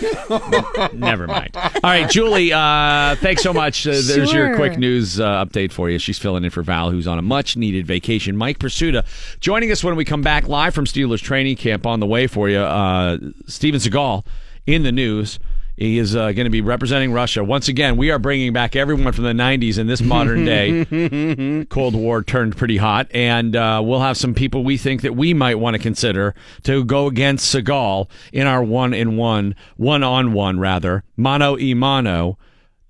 [0.93, 1.51] never mind.
[1.55, 2.51] All right, Julie.
[2.53, 3.85] Uh, thanks so much.
[3.87, 4.55] Uh, there's your Sure.
[4.55, 5.97] quick news uh, update for you.
[5.99, 8.35] She's filling in for Val, who's on a much-needed vacation.
[8.37, 9.05] Mike Prisuta
[9.39, 11.85] joining us when we come back live from Steelers training camp.
[11.85, 13.17] On the way for you, uh,
[13.47, 14.25] Steven Seagal
[14.67, 15.39] in the news.
[15.79, 17.95] He is uh, going to be representing Russia once again.
[17.95, 21.65] We are bringing back everyone from the '90s in this modern day.
[21.69, 25.33] Cold War turned pretty hot, and uh, we'll have some people we think that we
[25.33, 30.33] might want to consider to go against Seagal in our one in one, one on
[30.33, 32.37] one rather, mano y mano,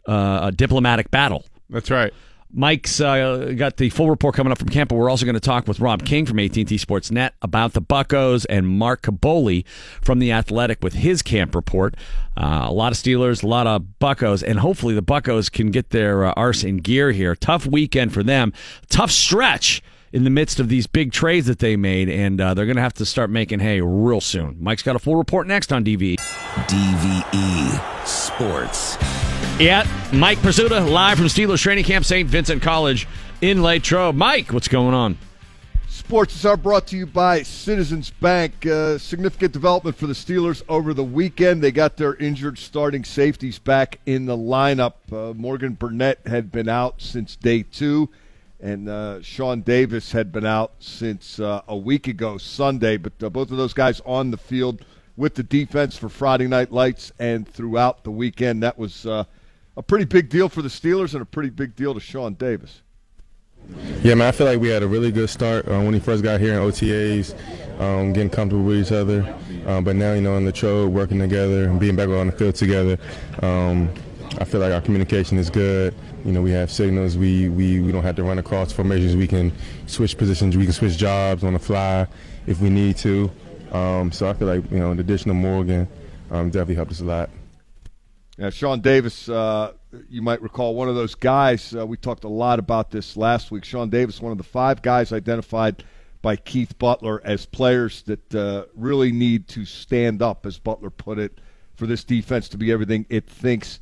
[0.08, 1.46] uh, a diplomatic battle.
[1.70, 2.12] That's right.
[2.52, 5.40] Mike's uh, got the full report coming up from camp, but we're also going to
[5.40, 9.66] talk with Rob King from AT&T Sportsnet about the Buccos and Mark Kaboly
[10.02, 11.96] from The Athletic with his camp report.
[12.36, 15.92] Uh, a lot of Steelers, a lot of Buccos, and hopefully the Buccos can get
[15.92, 17.36] their uh, arse in gear here.
[17.36, 18.52] Tough weekend for them.
[18.90, 22.66] Tough stretch in the midst of these big trades that they made, and uh, they're
[22.66, 24.58] going to have to start making hay real soon.
[24.60, 26.18] Mike's got a full report next on DVE.
[26.68, 28.98] DVE Sports.
[29.60, 32.28] Yeah, Mike Prisuta live from Steelers Training Camp, St.
[32.28, 33.08] Vincent College
[33.42, 34.16] in Latrobe.
[34.16, 35.18] Mike, what's going on?
[35.88, 38.66] Sports is are brought to you by Citizens Bank.
[38.66, 41.62] Uh, significant development for the Steelers over the weekend.
[41.62, 44.94] They got their injured starting safeties back in the lineup.
[45.12, 48.10] Uh, Morgan Burnett had been out since day two,
[48.60, 52.98] and uh, Sean Davis had been out since uh, a week ago, Sunday.
[52.98, 54.84] But uh, both of those guys on the field
[55.20, 58.64] with the defense for Friday Night Lights and throughout the weekend.
[58.64, 59.26] That was uh,
[59.76, 62.82] a pretty big deal for the Steelers and a pretty big deal to Sean Davis.
[64.02, 66.24] Yeah, man, I feel like we had a really good start uh, when he first
[66.24, 67.36] got here in OTAs,
[67.80, 69.36] um, getting comfortable with each other.
[69.68, 72.34] Um, but now, you know, in the show, working together and being back on the
[72.34, 72.98] field together,
[73.44, 73.94] um,
[74.40, 75.94] I feel like our communication is good.
[76.26, 77.18] You know, we have signals.
[77.18, 79.16] We, we, we don't have to run across formations.
[79.16, 79.52] We can
[79.88, 80.58] switch positions.
[80.58, 82.08] We can switch jobs on the fly
[82.46, 83.32] if we need to.
[83.72, 85.88] Um, so I feel like, you know, the addition of Morgan
[86.32, 87.30] um, definitely helped us a lot.
[88.38, 89.74] Now, Sean Davis, uh,
[90.10, 91.76] you might recall one of those guys.
[91.76, 93.66] Uh, we talked a lot about this last week.
[93.66, 95.84] Sean Davis, one of the five guys identified
[96.22, 101.20] by Keith Butler as players that uh, really need to stand up, as Butler put
[101.20, 101.40] it,
[101.76, 103.80] for this defense to be everything it thinks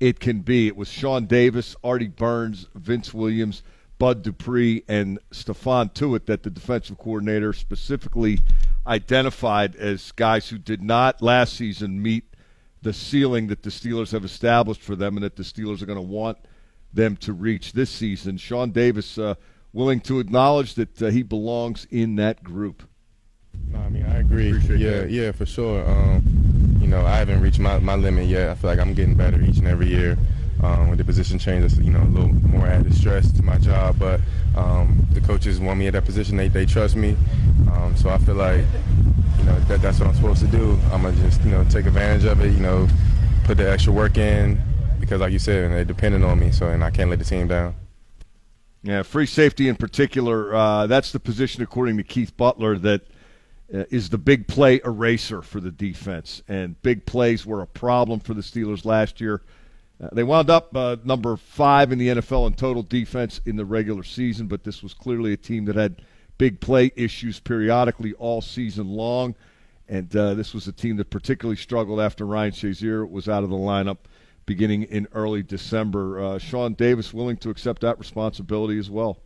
[0.00, 0.66] it can be.
[0.66, 3.62] It was Sean Davis, Artie Burns, Vince Williams,
[3.98, 8.40] Bud Dupree, and Stephon Tuitt that the defensive coordinator specifically
[8.86, 12.24] identified as guys who did not last season meet
[12.82, 15.96] the ceiling that the Steelers have established for them and that the Steelers are going
[15.96, 16.38] to want
[16.92, 18.36] them to reach this season.
[18.36, 19.34] Sean Davis uh,
[19.72, 22.82] willing to acknowledge that uh, he belongs in that group.
[23.68, 24.58] No, I mean I agree.
[24.76, 25.88] yeah, yeah, for sure.
[25.88, 26.43] Um, you
[26.94, 28.50] know, I haven't reached my, my limit yet.
[28.50, 30.16] I feel like I'm getting better each and every year.
[30.62, 33.58] Um, with the position change, it's, you know, a little more added stress to my
[33.58, 34.20] job, but
[34.56, 36.36] um, the coaches want me at that position.
[36.36, 37.16] They, they trust me,
[37.72, 38.64] um, so I feel like
[39.38, 40.78] you know that that's what I'm supposed to do.
[40.92, 42.52] I'm gonna just you know take advantage of it.
[42.52, 42.88] You know,
[43.44, 44.58] put the extra work in
[45.00, 46.50] because, like you said, they're dependent on me.
[46.50, 47.74] So and I can't let the team down.
[48.82, 50.54] Yeah, free safety in particular.
[50.54, 53.02] Uh, that's the position, according to Keith Butler, that
[53.68, 56.42] is the big play eraser for the defense.
[56.48, 59.42] And big plays were a problem for the Steelers last year.
[60.02, 63.64] Uh, they wound up uh, number five in the NFL in total defense in the
[63.64, 66.02] regular season, but this was clearly a team that had
[66.36, 69.34] big play issues periodically all season long.
[69.88, 73.50] And uh, this was a team that particularly struggled after Ryan Shazier was out of
[73.50, 73.98] the lineup
[74.46, 76.22] beginning in early December.
[76.22, 79.18] Uh, Sean Davis willing to accept that responsibility as well.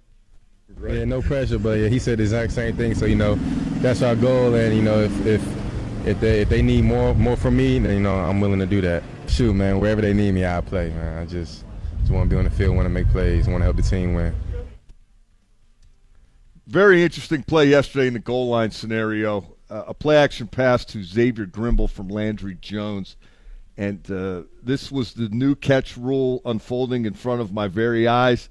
[0.77, 2.95] Yeah, no pressure, but yeah, he said the exact same thing.
[2.95, 3.37] So you know,
[3.81, 5.43] that's our goal, and you know, if if
[6.07, 8.67] if they if they need more more from me, then you know, I'm willing to
[8.67, 9.03] do that.
[9.27, 11.19] Shoot, man, wherever they need me, I'll play, man.
[11.19, 11.65] I just
[12.01, 13.83] just want to be on the field, want to make plays, want to help the
[13.83, 14.35] team win.
[16.67, 19.57] Very interesting play yesterday in the goal line scenario.
[19.71, 23.17] Uh, a play action pass to Xavier Grimble from Landry Jones.
[23.79, 28.51] And uh, this was the new catch rule unfolding in front of my very eyes.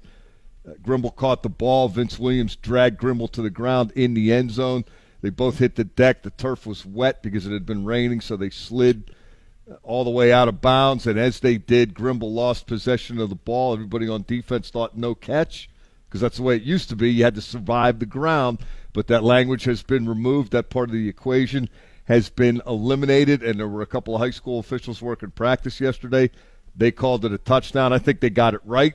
[0.68, 1.88] Uh, Grimble caught the ball.
[1.88, 4.84] Vince Williams dragged Grimble to the ground in the end zone.
[5.20, 6.22] They both hit the deck.
[6.22, 9.14] The turf was wet because it had been raining, so they slid
[9.70, 11.06] uh, all the way out of bounds.
[11.06, 13.72] And as they did, Grimble lost possession of the ball.
[13.72, 15.70] Everybody on defense thought no catch
[16.08, 17.10] because that's the way it used to be.
[17.10, 18.58] You had to survive the ground,
[18.92, 20.52] but that language has been removed.
[20.52, 21.68] That part of the equation
[22.04, 26.30] has been eliminated, and there were a couple of high school officials working practice yesterday.
[26.74, 27.92] They called it a touchdown.
[27.92, 28.94] I think they got it right.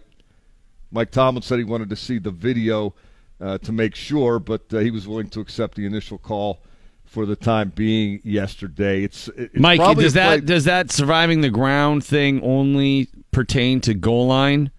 [0.93, 2.93] Mike Tomlin said he wanted to see the video
[3.41, 6.61] uh, to make sure, but uh, he was willing to accept the initial call
[7.03, 9.03] for the time being yesterday.
[9.03, 9.79] It's, it's Mike.
[9.79, 14.71] Does play- that does that surviving the ground thing only pertain to goal line?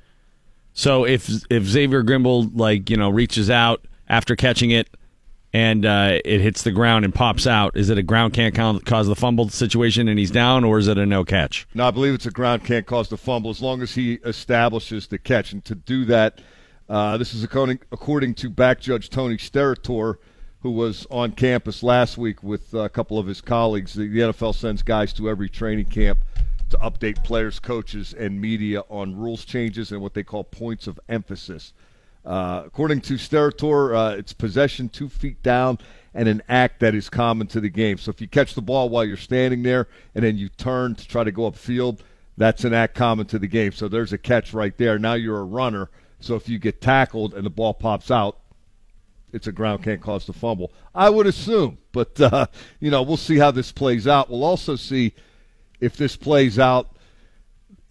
[0.72, 4.88] So if if Xavier Grimble like you know reaches out after catching it
[5.54, 9.06] and uh, it hits the ground and pops out, is it a ground can't cause
[9.06, 11.68] the fumble situation and he's down, or is it a no catch?
[11.74, 15.06] No, I believe it's a ground can't cause the fumble as long as he establishes
[15.06, 15.52] the catch.
[15.52, 16.40] And to do that,
[16.88, 20.16] uh, this is according, according to back judge Tony Steratore,
[20.62, 23.94] who was on campus last week with a couple of his colleagues.
[23.94, 26.18] The, the NFL sends guys to every training camp
[26.70, 30.98] to update players, coaches, and media on rules changes and what they call points of
[31.08, 31.72] emphasis.
[32.24, 35.78] Uh, according to Steratore, uh, it's possession two feet down
[36.14, 37.98] and an act that is common to the game.
[37.98, 41.06] So if you catch the ball while you're standing there and then you turn to
[41.06, 42.00] try to go upfield,
[42.36, 43.72] that's an act common to the game.
[43.72, 44.98] So there's a catch right there.
[44.98, 45.90] Now you're a runner.
[46.20, 48.38] So if you get tackled and the ball pops out,
[49.32, 50.72] it's a ground can't cause the fumble.
[50.94, 52.46] I would assume, but uh,
[52.78, 54.30] you know we'll see how this plays out.
[54.30, 55.12] We'll also see
[55.80, 56.93] if this plays out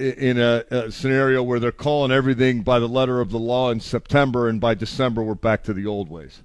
[0.04, 3.80] in a, a scenario where they're calling everything by the letter of the law in
[3.80, 6.44] September, and by December we're back to the old ways.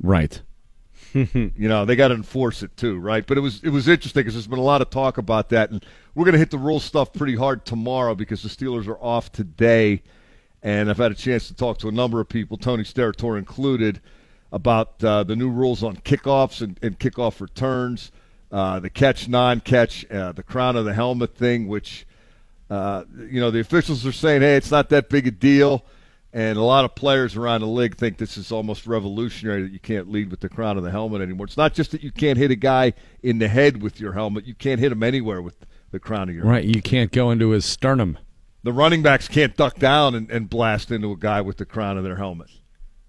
[0.00, 0.40] Right.
[1.14, 3.24] you know they got to enforce it too, right?
[3.24, 5.70] But it was it was interesting because there's been a lot of talk about that,
[5.70, 5.84] and
[6.14, 9.30] we're going to hit the rule stuff pretty hard tomorrow because the Steelers are off
[9.30, 10.02] today,
[10.62, 14.00] and I've had a chance to talk to a number of people, Tony Steratore included,
[14.50, 18.10] about uh, the new rules on kickoffs and, and kickoff returns,
[18.50, 22.06] uh, the catch non-catch, uh, the crown of the helmet thing, which
[22.70, 25.84] uh, you know the officials are saying, hey, it's not that big a deal.
[26.32, 29.78] And a lot of players around the league think this is almost revolutionary that you
[29.78, 31.46] can't lead with the crown of the helmet anymore.
[31.46, 34.44] It's not just that you can't hit a guy in the head with your helmet;
[34.44, 36.64] you can't hit him anywhere with the crown of your helmet.
[36.64, 36.74] Right.
[36.74, 38.18] You can't go into his sternum.
[38.64, 41.98] The running backs can't duck down and, and blast into a guy with the crown
[41.98, 42.50] of their helmet.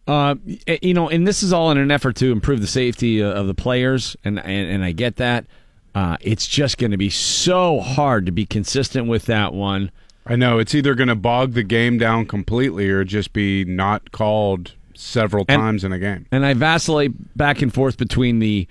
[0.08, 0.36] Uh,
[0.84, 3.48] you know, and this is all in an effort to improve the safety uh, of
[3.48, 5.48] the players, and and, and I get that.
[5.96, 9.90] Uh, it's just going to be so hard to be consistent with that one.
[10.28, 14.12] I know it's either going to bog the game down completely or just be not
[14.12, 16.26] called several And- times in a game.
[16.32, 18.68] And I vacillate back and forth between the,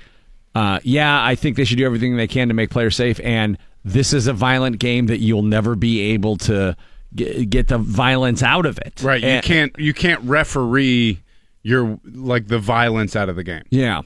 [0.55, 3.57] uh, yeah, I think they should do everything they can to make players safe, and
[3.85, 6.77] this is a violent game that you'll never be able to
[7.14, 9.01] get, get the violence out of it.
[9.03, 11.20] Right, you And- can't you can't referee
[11.62, 13.62] your like the violence out of the game.
[13.70, 14.03] Yeah.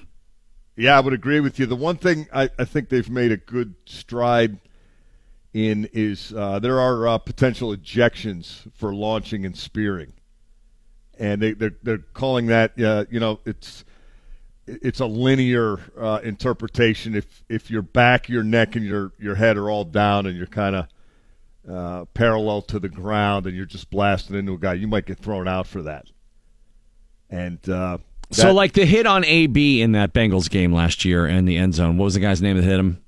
[0.78, 1.66] Yeah, I would agree with you.
[1.66, 4.58] The one thing I, I think they've made a good stride
[5.52, 10.12] in is uh, there are uh, potential ejections for launching and spearing,
[11.18, 13.84] and they they're, they're calling that uh, you know it's
[14.68, 17.16] it's a linear uh, interpretation.
[17.16, 20.46] If if your back, your neck, and your your head are all down, and you're
[20.46, 20.86] kind of
[21.68, 25.18] uh, parallel to the ground and you're just blasting into a guy, you might get
[25.18, 26.06] thrown out for that.
[27.28, 27.68] And
[28.30, 31.56] uh, so, like the hit on AB in that Bengals game last year in the
[31.56, 31.96] end zone.
[31.96, 33.02] What was the guy's name that hit him?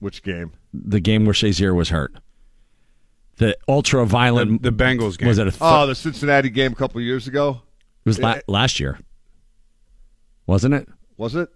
[0.00, 0.52] which game?
[0.74, 2.12] The game where Shazier was hurt.
[3.36, 4.62] The ultra violent.
[4.62, 5.28] The, the Bengals game.
[5.28, 5.50] Was it a?
[5.50, 7.62] Th- Oh, the Cincinnati game a couple of years ago.
[8.04, 8.98] it was la- last year,
[10.46, 10.88] wasn't it?
[11.16, 11.48] Was it?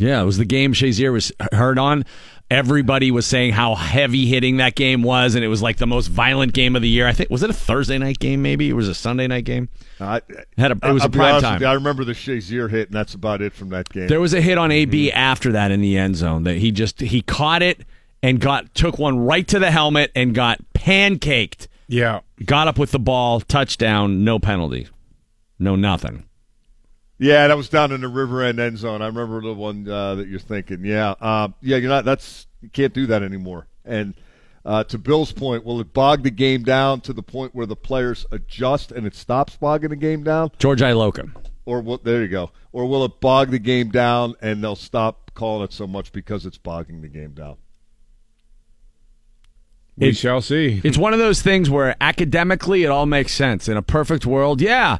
[0.00, 2.04] Yeah, it was the game Shazier was hurt on.
[2.50, 6.08] Everybody was saying how heavy hitting that game was, and it was like the most
[6.08, 7.06] violent game of the year.
[7.06, 8.42] I think was it a Thursday night game?
[8.42, 9.68] Maybe it was a Sunday night game.
[10.00, 10.20] I,
[10.58, 11.60] Had a, it was I'll a prime honest time.
[11.60, 14.08] you, I remember the Shazier hit, and that's about it from that game.
[14.08, 15.16] There was a hit on AB Mm-hmm.
[15.16, 17.82] after that in the end zone that he just he caught it
[18.22, 21.68] and got took one right to the helmet and got pancaked.
[21.86, 22.20] Yeah.
[22.44, 24.88] Got up with the ball, touchdown, no penalty,
[25.60, 26.24] no nothing.
[27.22, 29.02] Yeah, that was down in the River End end zone.
[29.02, 30.84] I remember the one uh, that you're thinking.
[30.86, 32.06] Yeah, uh, yeah, you're not.
[32.06, 33.66] That's you can't do that anymore.
[33.84, 34.14] And
[34.64, 37.76] uh, to Bill's point, will it bog the game down to the point where the
[37.76, 41.30] players adjust and it stops bogging the game down, George Iloka.
[41.66, 45.30] or will, there you go, or will it bog the game down and they'll stop
[45.34, 47.56] calling it so much because it's bogging the game down?
[49.96, 50.80] We It- shall see.
[50.84, 53.68] It's one of those things where academically it all makes sense.
[53.68, 54.98] In a perfect world, yeah.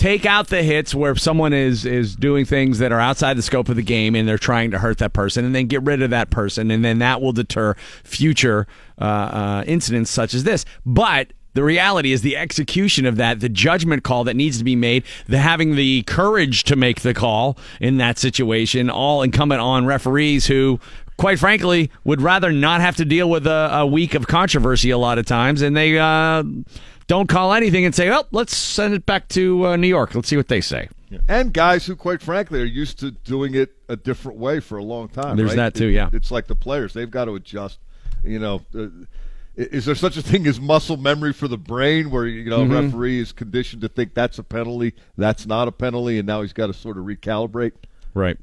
[0.00, 3.68] Take out the hits where someone is is doing things that are outside the scope
[3.68, 6.08] of the game and they're trying to hurt that person, and then get rid of
[6.08, 8.66] that person, and then that will deter future
[8.98, 10.64] uh, uh, incidents such as this.
[10.86, 14.74] But the reality is the execution of that, the judgment call that needs to be
[14.74, 19.84] made, the having the courage to make the call in that situation, all incumbent on
[19.84, 20.80] referees who
[21.18, 24.96] quite frankly, would rather not have to deal with a, a week of controversy a
[24.96, 26.42] lot of times, and they uh,
[27.10, 30.14] don't call anything and say, well, let's send it back to uh, New York.
[30.14, 30.88] Let's see what they say."
[31.26, 34.84] And guys who, quite frankly, are used to doing it a different way for a
[34.84, 35.36] long time.
[35.36, 35.56] There's right?
[35.56, 36.10] that too, It- yeah.
[36.12, 37.80] It's like the players; they've got to adjust.
[38.22, 38.86] You know, uh,
[39.56, 42.66] is there such a thing as muscle memory for the brain, where you know a
[42.66, 46.52] referee is conditioned to think that's a penalty, that's not a penalty, and now he's
[46.52, 47.72] got to sort of recalibrate?
[48.14, 48.38] Right.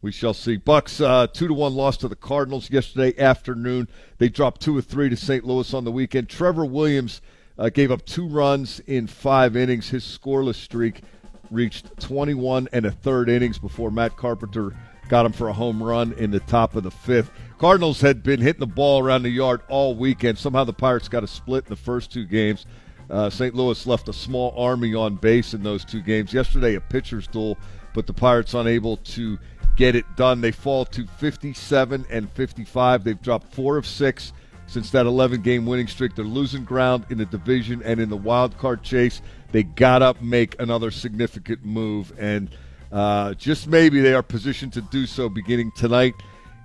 [0.00, 0.58] We shall see.
[0.58, 3.88] Bucks uh, two to one loss to the Cardinals yesterday afternoon.
[4.18, 5.44] They dropped two or three to St.
[5.44, 6.28] Louis on the weekend.
[6.28, 7.20] Trevor Williams
[7.58, 9.88] uh, gave up two runs in five innings.
[9.88, 11.02] His scoreless streak
[11.50, 14.76] reached 21 and a third innings before Matt Carpenter
[15.08, 17.30] got him for a home run in the top of the fifth.
[17.58, 20.38] Cardinals had been hitting the ball around the yard all weekend.
[20.38, 22.66] Somehow the Pirates got a split in the first two games.
[23.10, 23.54] Uh, St.
[23.54, 26.32] Louis left a small army on base in those two games.
[26.32, 27.58] Yesterday, a pitcher's duel,
[27.92, 29.38] but the Pirates unable to
[29.76, 30.40] get it done.
[30.40, 33.04] They fall to 57 and 55.
[33.04, 34.32] They've dropped four of six
[34.66, 36.14] since that 11 game winning streak.
[36.14, 39.20] They're losing ground in the division and in the wild card chase.
[39.52, 42.50] They got to make another significant move, and
[42.90, 46.14] uh, just maybe they are positioned to do so beginning tonight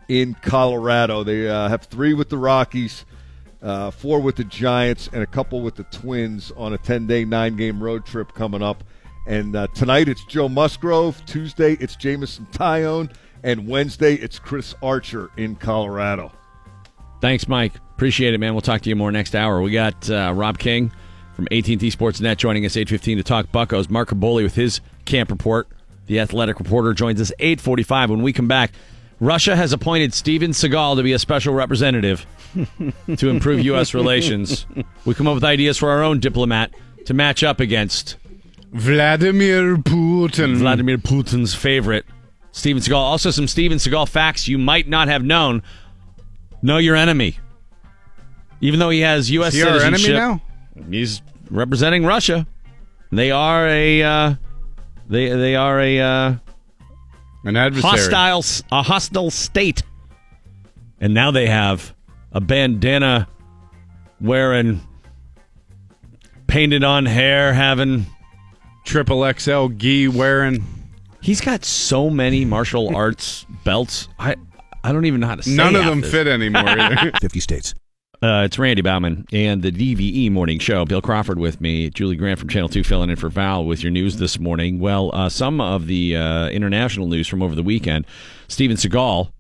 [0.08, 1.24] in Colorado.
[1.24, 3.06] They uh, have three with the Rockies.
[3.62, 7.26] Uh, four with the Giants and a couple with the Twins on a 10 day,
[7.26, 8.86] nine game road trip coming up.
[9.28, 11.22] And uh, tonight it's Joe Musgrove.
[11.26, 13.14] Tuesday it's Jameson Taillon.
[13.44, 16.32] And Wednesday it's Chris Archer in Colorado.
[17.22, 17.74] Thanks, Mike.
[18.00, 18.54] Appreciate it, man.
[18.54, 19.62] We'll talk to you more next hour.
[19.62, 20.90] We got uh, Rob King
[21.36, 23.90] from AT&T Sportsnet joining us 8:15 to talk Buccos.
[23.90, 25.68] Mark Kaboly with his camp report.
[26.06, 28.72] The athletic reporter joins us 8:45 when we come back.
[29.20, 32.26] Russia has appointed Steven Seagal to be a special representative
[33.18, 33.94] to improve U.S.
[33.94, 34.66] relations.
[35.04, 36.74] We come up with ideas for our own diplomat
[37.04, 38.16] to match up against
[38.72, 40.56] Vladimir Putin.
[40.56, 42.06] Vladimir Putin's favorite,
[42.54, 42.96] Steven Seagal.
[42.96, 45.64] Also, some Steven Seagal facts you might not have known.
[46.62, 47.38] Know your enemy.
[48.62, 49.54] Even though he has U.S.
[49.54, 50.42] Is he our citizenship, enemy
[50.90, 52.48] he's representing Russia.
[53.12, 54.34] They are a uh,
[55.08, 56.34] they they are a uh,
[57.46, 57.90] an adversary.
[57.92, 59.84] hostile a hostile state,
[61.00, 61.96] and now they have
[62.32, 63.28] a bandana
[64.22, 64.82] wearing,
[66.48, 68.06] painted on hair, having
[68.86, 70.64] triple XL gi wearing.
[71.22, 74.08] He's got so many martial arts belts.
[74.20, 74.36] I
[74.84, 76.12] I don't even know how to say None of them this.
[76.12, 77.12] fit anymore either.
[77.22, 77.74] 50 states.
[78.22, 80.84] Uh, it's Randy Bauman and the DVE Morning Show.
[80.84, 81.90] Bill Crawford with me.
[81.90, 84.80] Julie Grant from Channel 2 filling in for Val with your news this morning.
[84.80, 88.06] Well, uh, some of the uh, international news from over the weekend.
[88.50, 89.32] Steven Seagal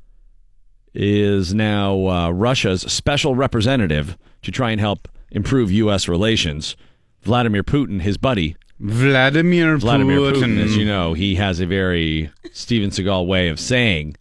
[0.93, 6.07] is now uh, Russia's special representative to try and help improve U.S.
[6.07, 6.77] relations.
[7.21, 10.63] Vladimir Putin, his buddy, Vladimir, Vladimir Putin, Putin.
[10.63, 14.15] as you know, he has a very Steven Seagal way of saying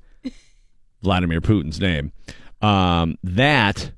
[1.01, 2.11] Vladimir Putin's name.
[2.61, 3.93] Um, that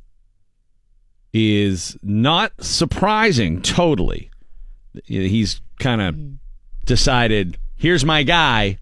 [1.33, 4.31] is not surprising totally.
[5.05, 6.17] He's kind of
[6.87, 8.79] decided, here's my guy,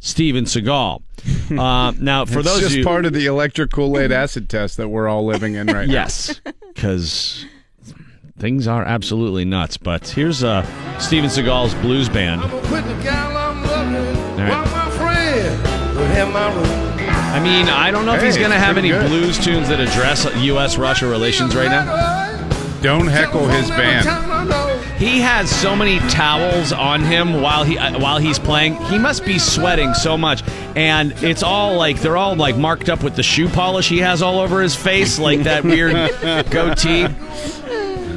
[0.00, 1.02] Steven Seagal.
[1.52, 4.78] Uh, now, for it's those just of you, part of the electric Kool-Aid acid test
[4.78, 5.92] that we're all living in right now.
[5.92, 6.40] yes,
[6.74, 7.44] because
[8.38, 9.76] things are absolutely nuts.
[9.76, 10.64] But here's uh,
[10.98, 12.40] Steven Seagal's blues band.
[17.32, 17.40] Quit the gal I'm loving.
[17.40, 17.40] right.
[17.40, 17.40] While my friend will have my room.
[17.40, 19.08] I mean, I don't know if Hey, he's going to have any good.
[19.08, 21.84] blues tunes that address U.S.-Russia relations right now.
[21.84, 22.82] now.
[22.82, 24.08] Don't heckle his band.
[24.98, 28.76] He has so many towels on him while he uh, while he's playing.
[28.86, 30.42] He must be sweating so much,
[30.76, 34.20] and it's all like they're all like marked up with the shoe polish he has
[34.22, 35.92] all over his face, like that weird
[36.50, 37.06] goatee.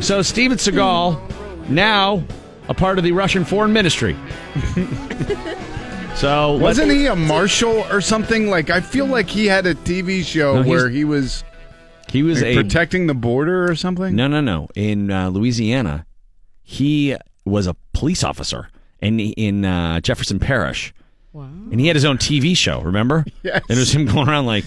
[0.02, 2.24] So Steven Seagal, now
[2.68, 4.16] a part of the Russian Foreign Ministry.
[6.16, 8.50] so Wasn't he a marshal or something?
[8.50, 11.44] Like I feel like he had a TV show No, where he was
[12.10, 14.16] he was like, a protecting the border or something.
[14.16, 14.68] No, no, no.
[14.76, 16.06] In uh, Louisiana,
[16.64, 18.70] he was a police officer
[19.02, 20.94] in in uh, Jefferson Parish.
[21.34, 21.44] Wow.
[21.72, 22.80] And he had his own TV show.
[22.82, 23.26] Remember?
[23.44, 23.62] Yes.
[23.70, 24.64] And it was him going around like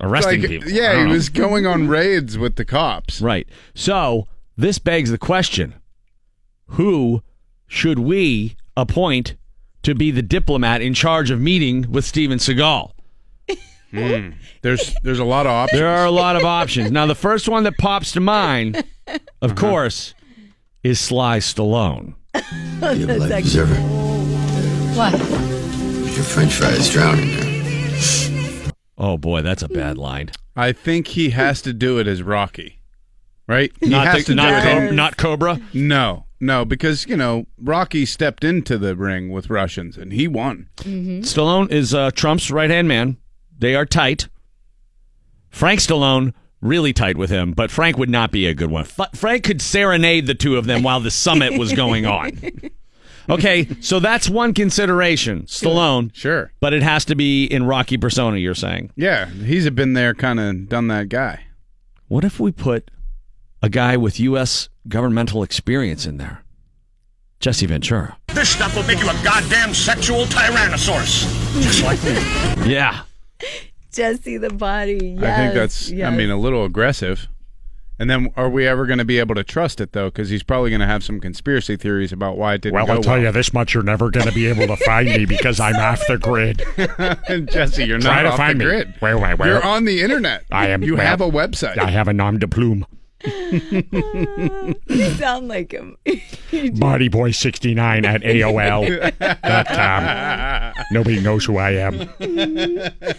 [0.00, 0.70] arresting Like, people.
[0.70, 1.10] Yeah, he know.
[1.10, 3.20] was going on raids with the cops.
[3.20, 3.48] right.
[3.74, 5.74] So this begs the question:
[6.66, 7.22] Who
[7.66, 9.34] should we appoint
[9.82, 12.92] to be the diplomat in charge of meeting with Steven Seagal?
[13.90, 14.30] Hmm.
[14.60, 15.80] There's there's a lot of options.
[15.80, 16.90] There are a lot of options.
[16.90, 19.18] Now, the first one that pops to mind, Uh-huh.
[19.40, 20.12] of course,
[20.82, 22.14] is Sly Stallone.
[22.80, 23.66] That's actually-
[24.94, 25.12] What?
[26.14, 27.30] Your french fry is drowning.
[28.98, 30.30] Oh boy, that's a bad line.
[30.56, 32.77] I think he has to do it as Rocky,
[33.48, 33.72] right?
[33.80, 35.60] He Not has the- to not do it Co- not Cobra.
[35.74, 40.68] No, no, because you know Rocky stepped into the ring with Russians and he won.
[40.76, 43.16] Stallone is uh, Trump's right hand man.
[43.58, 44.28] They are tight.
[45.50, 48.82] Frank Stallone really tight with him, but Frank would not be a good one.
[48.84, 52.38] F- Frank could serenade the two of them while the summit was going on.
[53.30, 55.42] Okay, so that's one consideration.
[55.42, 58.38] Stallone, sure, but it has to be in Rocky persona.
[58.38, 58.90] You're saying?
[58.96, 61.44] Yeah, he's been there, kind of done that guy.
[62.06, 62.90] What if we put
[63.62, 64.68] a guy with U.S.
[64.88, 66.44] governmental experience in there?
[67.40, 68.16] Jesse Ventura.
[68.28, 71.22] This stuff will make you a goddamn sexual tyrannosaurus.
[71.62, 72.70] Just like me.
[72.72, 73.02] Yeah.
[73.92, 75.16] Jesse the body.
[75.20, 76.06] Yes, I think that's, yes.
[76.12, 77.28] I mean, a little aggressive.
[78.00, 80.06] And then, are we ever going to be able to trust it though?
[80.06, 82.92] Because he's probably going to have some conspiracy theories about why it didn't Well, go
[82.94, 83.22] I'll tell well.
[83.22, 86.00] you this much: you're never going to be able to find me because I'm off
[86.06, 86.62] the grid.
[87.28, 88.70] and Jesse, you're Try not to off find the me.
[88.70, 88.94] grid.
[89.00, 89.48] Where, where, where?
[89.48, 90.44] You're on the internet.
[90.52, 90.84] I am.
[90.84, 91.76] You well, have a website.
[91.78, 92.86] I have a nom de plume.
[93.24, 95.96] you sound like him.
[96.06, 98.22] Bodyboy69 at
[99.22, 100.84] AOL.com.
[100.92, 102.08] Nobody knows who I am.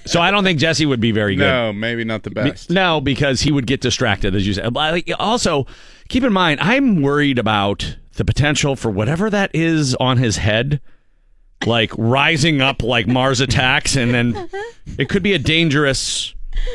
[0.06, 1.44] So I don't think Jesse would be very good.
[1.44, 2.70] No, maybe not the best.
[2.70, 4.72] No, because he would get distracted, as you said.
[5.20, 5.68] Also,
[6.08, 10.80] keep in mind, I'm worried about the potential for whatever that is on his head,
[11.66, 14.50] like rising up like Mars attacks, and then
[14.98, 16.34] it could be a dangerous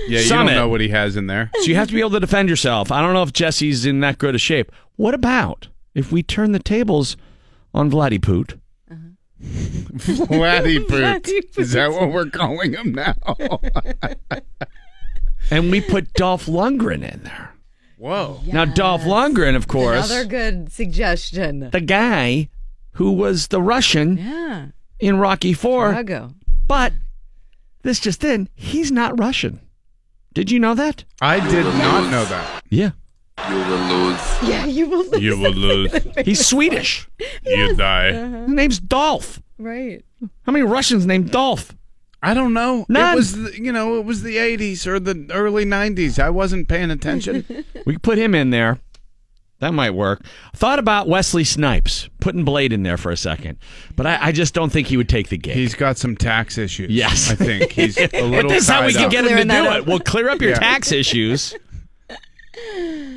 [0.09, 0.53] Yeah, you summit.
[0.53, 1.51] don't know what he has in there.
[1.55, 2.93] So you have to be able to defend yourself.
[2.93, 4.71] I don't know if Jesse's in that good a shape.
[4.97, 7.17] What about if we turn the tables
[7.73, 8.59] on Vladipoot?
[9.45, 13.15] Vladdy Is that what we're calling him now?
[15.51, 17.55] and we put Dolph Lundgren in there.
[17.99, 18.41] Whoa.
[18.47, 21.71] Now, Dolph Lundgren, of course, Another good suggestion.
[21.71, 22.49] the guy
[22.93, 24.67] who was the Russian Yeah.
[24.99, 25.93] in Rocky Four.
[25.95, 26.35] Drago.
[26.67, 26.93] But
[27.83, 29.61] this just in, he's not Russian.
[30.35, 31.05] Did you know that?
[31.21, 32.63] I did not know that.
[32.69, 32.91] Yeah.
[33.49, 34.21] You will lose.
[34.43, 35.23] Yeah, you will lose.
[35.23, 35.93] You will lose.
[36.25, 37.09] He's Swedish.
[37.45, 38.11] You die.
[38.11, 38.37] Uh-huh.
[38.43, 39.41] His name's Dolph.
[39.59, 40.05] Right.
[40.43, 41.75] How many Russians named Dolph?
[42.23, 42.87] I don't know.
[42.89, 43.13] None.
[43.13, 46.19] It was, the, you know, it was the '80s or the early '90s.
[46.19, 47.45] I wasn't paying attention.
[47.87, 48.79] We could put him in there.
[49.65, 50.23] That might work.
[50.55, 53.57] Thought about Wesley Snipes, putting Blade in there for a second,
[53.97, 55.55] but I, I just don't think he would take the gig.
[55.55, 56.91] He's got some tax issues.
[56.91, 57.31] Yes.
[57.31, 58.51] I think he's a But little.
[58.51, 59.11] this is how we can up.
[59.11, 59.77] get him to do up.
[59.79, 59.87] it.
[59.87, 60.59] We'll clear up your Yeah.
[60.59, 61.55] tax issues.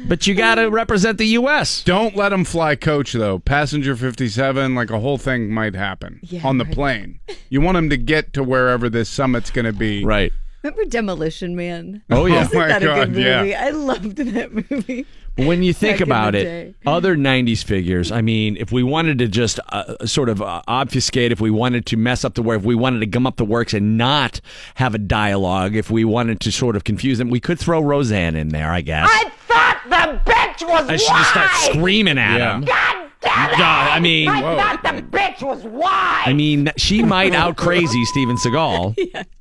[0.08, 1.84] But you got to represent the U.S.
[1.84, 3.40] Don't let him fly coach though.
[3.40, 6.74] Passenger 57, like a whole thing might happen Yeah, on the right.
[6.74, 7.20] plane.
[7.50, 10.04] You want him to get to wherever this summit's going to be.
[10.06, 10.32] Right.
[10.64, 12.02] Remember Demolition Man?
[12.10, 12.42] Oh, yeah.
[12.46, 13.64] Isn't Oh, my that a God, good yeah.
[13.66, 15.06] I loved that movie.
[15.38, 16.76] But when you think Back in the about it, day.
[16.88, 21.32] other 90s figures, I mean, if we wanted to just uh, sort of uh, obfuscate,
[21.32, 23.46] if we wanted to mess up the work, if we wanted to gum up the
[23.46, 24.42] works and not
[24.76, 28.36] have a dialogue, if we wanted to sort of confuse them, we could throw Roseanne
[28.36, 29.08] in there, I guess.
[29.12, 32.56] I thought the bitch was I should just start screaming at Yeah.
[32.56, 32.62] him.
[32.66, 33.58] God damn it!
[33.58, 36.24] God, I mean, I thought the bitch was wide.
[36.26, 38.96] I mean, she might out crazy Steven Seagal.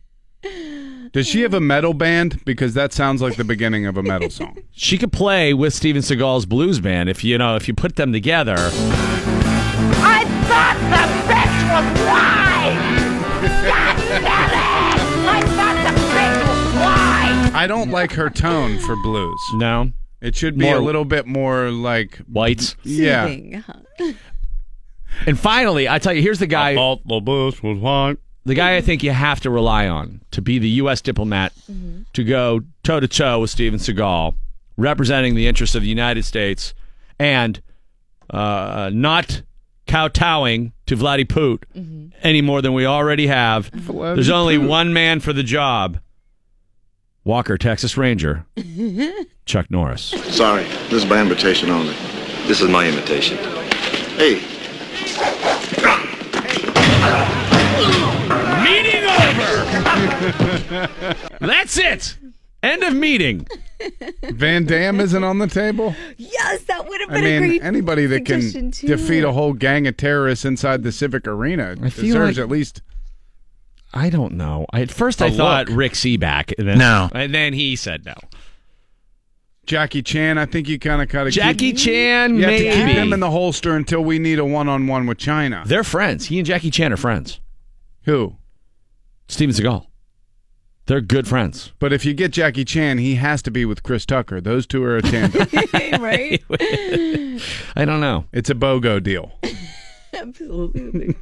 [1.12, 2.44] Does she have a metal band?
[2.44, 4.58] Because that sounds like the beginning of a metal song.
[4.72, 8.12] She could play with Steven Seagal's blues band if you know if you put them
[8.12, 8.56] together.
[8.58, 12.76] I thought the bitch was wide.
[13.66, 14.66] God damn it!
[17.54, 19.40] I don't like her tone for blues.
[19.54, 19.92] No.
[20.20, 22.76] It should be More- a little bit more like whites.
[22.82, 23.26] Yeah.
[25.26, 26.72] And finally, I tell you, here's the guy.
[26.72, 28.18] I thought the blues was white.
[28.46, 31.00] The guy I think you have to rely on to be the U.S.
[31.00, 31.52] diplomat
[32.14, 34.34] to go toe to toe with Steven Seagal,
[34.76, 36.72] representing the interests of the United States
[37.18, 37.60] and
[38.30, 39.42] uh, not
[39.88, 41.66] kowtowing to Vladdy Poot
[42.22, 43.70] any more than we already have.
[44.14, 45.98] There's only one man for the job
[47.24, 48.46] Walker, Texas Ranger,
[49.46, 50.04] Chuck Norris.
[50.36, 51.94] Sorry, this is by invitation only.
[52.46, 53.38] This is my invitation.
[54.16, 54.40] Hey,
[61.40, 62.16] That's it!
[62.62, 63.46] End of meeting.
[64.22, 65.94] Van Damme isn't on the table.
[66.16, 68.86] Yes, that would have I been a mean, great anybody that can too.
[68.88, 72.50] defeat a whole gang of terrorists inside the Civic Arena I feel deserves like- at
[72.50, 72.82] least.
[73.94, 74.66] I don't know.
[74.72, 75.76] I, at first, I thought look.
[75.78, 76.52] Rick Sebak.
[76.58, 77.08] And then, No.
[77.14, 78.14] And then he said no.
[79.64, 82.64] Jackie Chan, I think you kind of got to Jackie keep, Chan, You have to
[82.64, 85.62] keep him in the holster until we need a one-on-one with China.
[85.66, 86.26] They're friends.
[86.26, 87.40] He and Jackie Chan are friends.
[88.04, 88.36] Who?
[89.28, 89.86] Steven Seagal.
[90.86, 91.72] They're good friends.
[91.80, 94.40] But if you get Jackie Chan, he has to be with Chris Tucker.
[94.40, 95.46] Those two are a tandem.
[96.00, 96.42] right?
[97.76, 98.24] I don't know.
[98.32, 99.32] It's a BOGO deal
[100.14, 101.12] Absolutely.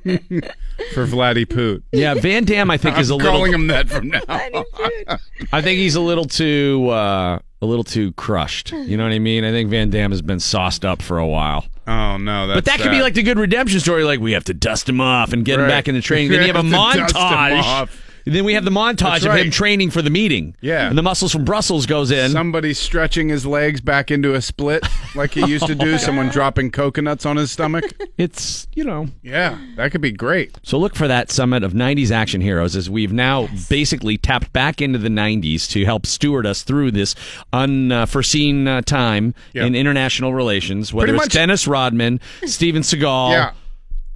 [0.92, 1.82] for Vladdy Poot.
[1.92, 3.32] Yeah, Van Damme, I think, I'm is a little.
[3.32, 4.20] calling him that from now.
[4.28, 8.70] I think he's a little too, uh, a little too crushed.
[8.72, 9.44] You know what I mean?
[9.44, 11.64] I think Van Damme has been sauced up for a while.
[11.86, 13.02] Oh no, that's but that could be sad.
[13.02, 14.04] like the good redemption story.
[14.04, 15.68] Like we have to dust him off and get him Right.
[15.68, 16.30] back in the training.
[16.30, 17.62] Then you have a We have to dust him montage.
[17.62, 18.00] off.
[18.26, 20.56] And then we have the montage That's of him training for the meeting.
[20.62, 20.88] Yeah.
[20.88, 22.30] And the muscles from Brussels goes in.
[22.30, 24.82] Somebody stretching his legs back into a split
[25.14, 25.98] like he used to do.
[26.04, 27.84] Someone dropping coconuts on his stomach.
[28.16, 29.08] It's, you know.
[29.22, 30.58] Yeah, that could be great.
[30.62, 34.80] So look for that summit of 90s action heroes as we've now basically tapped back
[34.80, 37.14] into the 90s to help steward us through this
[37.52, 39.64] unforeseen uh, time Yeah.
[39.66, 43.32] in international relations, whether Pretty it's much- Dennis Rodman, Steven Seagal.
[43.32, 43.52] Yeah.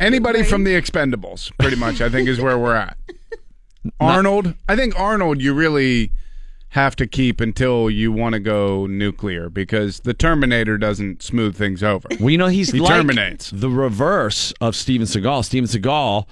[0.01, 2.97] Anybody from the Expendables, pretty much, I think is where we're at.
[4.01, 6.13] Arnold, I think Arnold, you really
[6.73, 11.83] have to keep until you want to go nuclear because the Terminator doesn't smooth things
[11.83, 12.09] over.
[12.21, 13.51] Well, you know, he's he like terminates.
[13.51, 15.45] the reverse of Steven Seagal.
[15.47, 16.27] Steven Seagal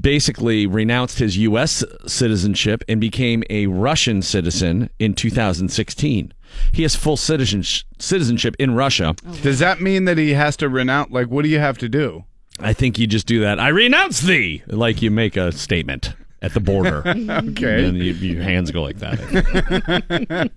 [0.00, 1.84] basically renounced his U.S.
[2.06, 6.32] citizenship and became a Russian citizen in 2016.
[6.72, 7.62] He has full citizen-
[7.98, 9.14] citizenship in Russia.
[9.26, 11.10] Oh, Does that mean that he has to renounce?
[11.12, 12.24] Like, what do you have to do?
[12.58, 13.60] I think you just do that.
[13.60, 17.02] I renounce thee, like you make a statement at the border.
[17.28, 17.84] Okay.
[17.84, 19.18] and you, your hands go like that.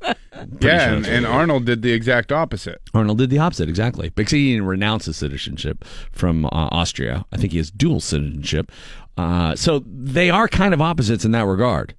[0.61, 2.81] yeah, sure and, and Arnold did the exact opposite.
[2.93, 4.09] Arnold did the opposite, exactly.
[4.09, 7.25] Because he didn't renounce his citizenship from uh, Austria.
[7.31, 8.71] I think he has dual citizenship.
[9.17, 11.95] Uh, so they are kind of opposites in that regard.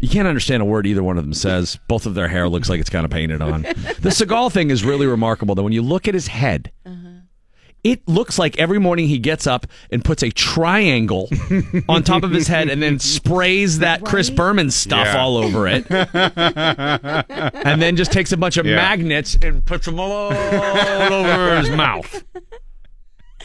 [0.00, 1.78] You can't understand a word either one of them says.
[1.88, 3.62] Both of their hair looks like it's kind of painted on.
[4.06, 5.62] The Seagal thing is really remarkable, though.
[5.62, 6.70] When you look at his head,
[7.86, 11.28] it looks like every morning he gets up and puts a triangle
[11.88, 15.18] on top of his head and then sprays that Chris Berman stuff Yeah.
[15.20, 15.86] all over it.
[15.90, 18.76] and then just takes a bunch of Yeah.
[18.76, 22.24] magnets and puts them all over his mouth.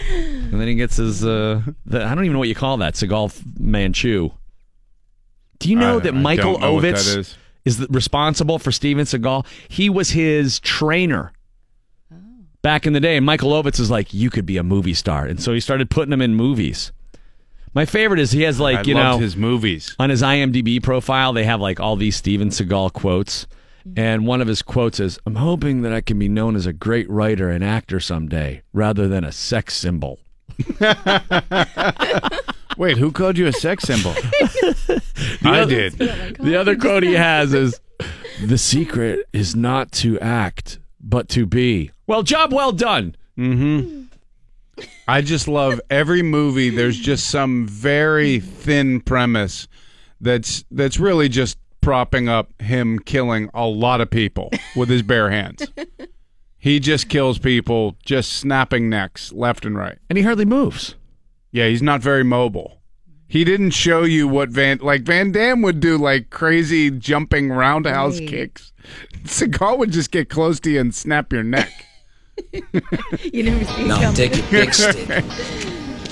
[0.10, 2.96] And then he gets his, uh, the, I don't even know what you call that,
[2.96, 4.32] Seagal Manchu.
[5.60, 7.38] Do you know I- that I Michael don't know what that Ovitz is.
[7.66, 9.46] is responsible for Steven Seagal?
[9.70, 11.32] He was his trainer
[12.62, 13.20] back in the day.
[13.20, 15.26] Michael Ovitz is like, you could be a movie star.
[15.26, 16.92] And so he started putting him in movies.
[17.74, 19.96] My favorite is he has like, I you know, his movies.
[19.98, 23.48] on his IMDb profile, they have like all these Steven Seagal quotes.
[23.96, 26.74] And one of his quotes is, I'm hoping that I can be known as a
[26.74, 30.20] great writer and actor someday rather than a sex symbol.
[32.78, 34.14] Wait, who called you a sex symbol?
[35.44, 35.94] I did.
[35.94, 37.80] The other quote he has is,
[38.44, 41.92] The secret is not to act, but to be.
[42.12, 43.16] Well, job well done.
[43.38, 44.84] Mm-hmm.
[45.08, 46.70] I just love every movie.
[46.70, 49.70] There's just some very thin premise
[50.20, 55.30] that's that's really just propping up him killing a lot of people with his bare
[55.32, 55.72] hands.
[56.58, 59.98] He just kills people, just snapping necks left and right.
[60.10, 60.96] And he hardly moves.
[61.54, 62.82] Yeah, he's not very mobile.
[63.30, 68.20] He didn't show you what Van like Van Damme would do like crazy jumping roundhouse
[68.20, 68.28] Right.
[68.28, 68.74] kicks.
[69.24, 71.72] Seagal would just get close to you and snap your neck.
[73.34, 74.14] You never see Now him.
[74.14, 75.10] take your big stick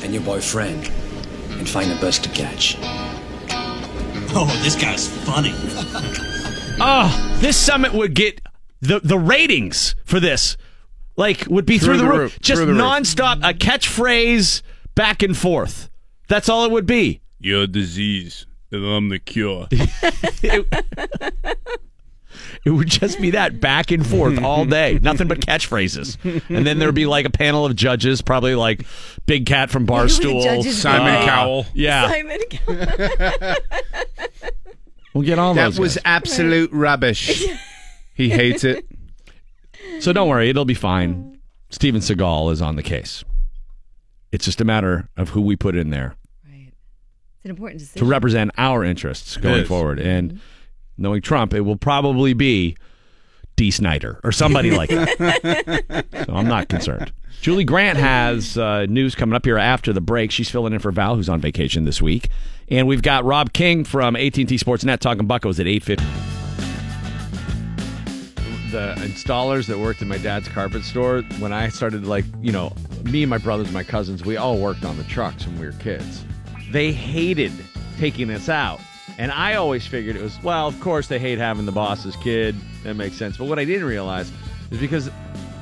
[0.03, 0.87] and your boyfriend
[1.51, 2.77] and find a bus to catch.
[4.31, 5.53] Oh, this guy's funny.
[6.81, 8.41] Oh, this summit would get
[8.81, 10.55] the the ratings for this.
[11.17, 12.19] Like would be through, Through the, the roof.
[12.33, 12.39] roof.
[12.41, 12.81] Just Through the roof.
[12.81, 14.61] nonstop a catchphrase
[14.95, 15.89] back and forth.
[16.27, 17.21] That's all it would be.
[17.39, 19.67] Your disease, and I'm the cure.
[22.65, 26.17] It would just be that back and forth all day, nothing but catchphrases.
[26.49, 28.85] And then there'd be like a panel of judges, probably like
[29.25, 31.65] Big Cat from Barstool, Simon uh, Cowell.
[31.73, 32.39] Yeah, Simon
[35.13, 35.79] we'll get all That those.
[35.79, 36.03] was guys.
[36.05, 37.43] absolute rubbish.
[38.13, 38.85] He hates it.
[40.01, 41.39] So don't worry, it'll be fine.
[41.71, 43.23] Steven Seagal is on the case.
[44.31, 46.15] It's just a matter of who we put in there
[46.45, 49.99] It's an important to represent our interests going forward.
[49.99, 50.39] And
[50.99, 52.75] knowing Trump, it will probably be
[53.55, 56.05] Dee Snider or somebody like that.
[56.25, 57.11] so I'm not concerned.
[57.41, 60.31] Julie Grant has uh, news coming up here after the break.
[60.31, 62.29] She's filling in for Val, who's on vacation this week,
[62.69, 66.03] and we've got Rob King from AT&T Sportsnet talking Buccos at 8:50.
[68.71, 72.71] the installers that worked in my dad's carpet store when I started like you know
[73.03, 75.65] me and my brothers and my cousins we all worked on the trucks when we
[75.65, 76.23] were kids.
[76.71, 77.51] They hated
[77.97, 78.79] taking us out.
[79.19, 82.55] And I always figured it was well, of course they hate having the boss's kid.
[82.83, 83.35] That makes sense.
[83.35, 84.31] But what I didn't realize
[84.71, 85.09] is because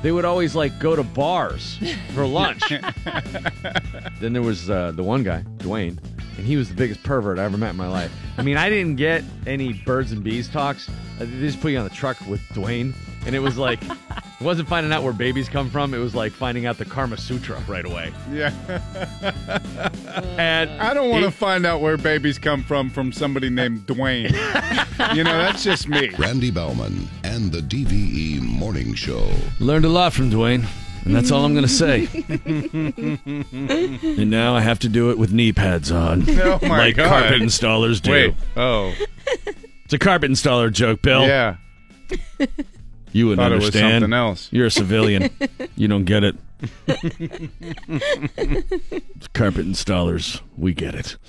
[0.00, 1.76] they would always like go to bars
[2.14, 2.62] for lunch.
[4.20, 5.98] then there was uh, the one guy, Dwayne,
[6.36, 8.12] and he was the biggest pervert I ever met in my life.
[8.38, 10.88] I mean, I didn't get any birds and bees talks.
[11.18, 12.94] They just put you on the truck with Dwayne,
[13.28, 15.92] and it was like, it wasn't finding out where babies come from.
[15.92, 18.10] It was like finding out the Karma Sutra right away.
[18.32, 18.52] Yeah.
[20.38, 24.32] And I don't want to find out where babies come from from somebody named Dwayne.
[25.14, 26.08] you know, that's just me.
[26.18, 29.30] Randy Bauman and the DVE Morning Show.
[29.60, 30.64] Learned a lot from Dwayne,
[31.04, 32.08] and that's all I'm going to say.
[34.22, 37.08] and now I have to do it with knee pads on, Oh, my like God.
[37.10, 38.10] carpet installers do.
[38.10, 38.34] Wait.
[38.56, 38.94] Oh.
[39.84, 41.26] It's a carpet installer joke, Bill.
[41.26, 41.56] Yeah.
[43.18, 44.02] You would Thought understand.
[44.02, 44.48] something else.
[44.52, 45.30] You're a civilian.
[45.76, 46.36] you don't get it.
[46.86, 47.50] It's
[49.34, 51.16] carpet installers, we get it.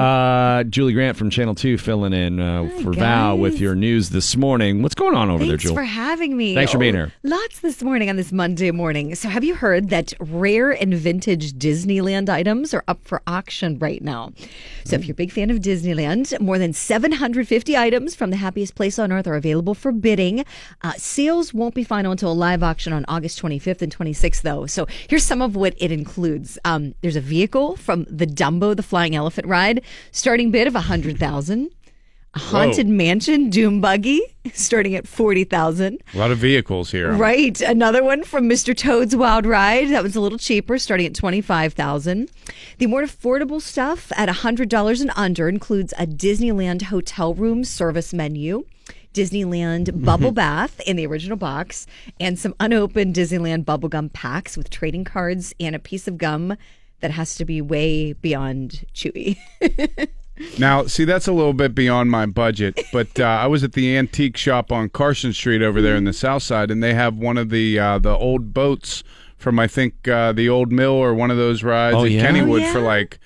[0.00, 4.36] Uh, Julie Grant from Channel Two filling in uh, for Val with your news this
[4.36, 4.82] morning.
[4.82, 5.76] What's going on over there, Thanks Julie?
[5.76, 6.54] for having me.
[6.54, 7.12] Thanks for being here.
[7.22, 9.14] Lots this morning on this Monday morning.
[9.14, 14.02] So, have you heard that rare and vintage Disneyland items are up for auction right
[14.02, 14.32] now?
[14.84, 18.74] So, if you're a big fan of Disneyland, more than 750 items from the happiest
[18.74, 20.44] place on earth are available for bidding.
[20.82, 24.66] Uh, sales won't be final until a live auction on August 25th and 26th, though.
[24.70, 26.58] So, here's some of what it includes.
[26.64, 29.82] Um, there's a vehicle from the Dumbo the Flying Elephant ride,
[30.12, 31.70] starting bid of a 100,000.
[32.32, 34.22] A haunted mansion doom buggy
[34.52, 36.00] starting at 40,000.
[36.14, 37.12] A lot of vehicles here.
[37.12, 37.60] Right.
[37.60, 38.76] Another one from Mr.
[38.76, 39.88] Toad's Wild Ride.
[39.88, 42.30] That was a little cheaper, starting at 25000
[42.78, 48.64] The more affordable stuff at $100 and under includes a Disneyland hotel room service menu,
[49.14, 51.86] Disneyland bubble bath in the original box,
[52.18, 56.56] and some unopened Disneyland bubblegum packs with trading cards and a piece of gum
[57.00, 59.36] that has to be way beyond chewy.
[60.58, 63.94] Now, see, that's a little bit beyond my budget, but uh, I was at the
[63.94, 67.36] antique shop on Carson Street over there in the South Side, and they have one
[67.36, 69.04] of the uh, the old boats
[69.36, 72.26] from I think uh, the old mill or one of those rides Oh, at yeah?
[72.26, 73.18] Kennywood Oh, for like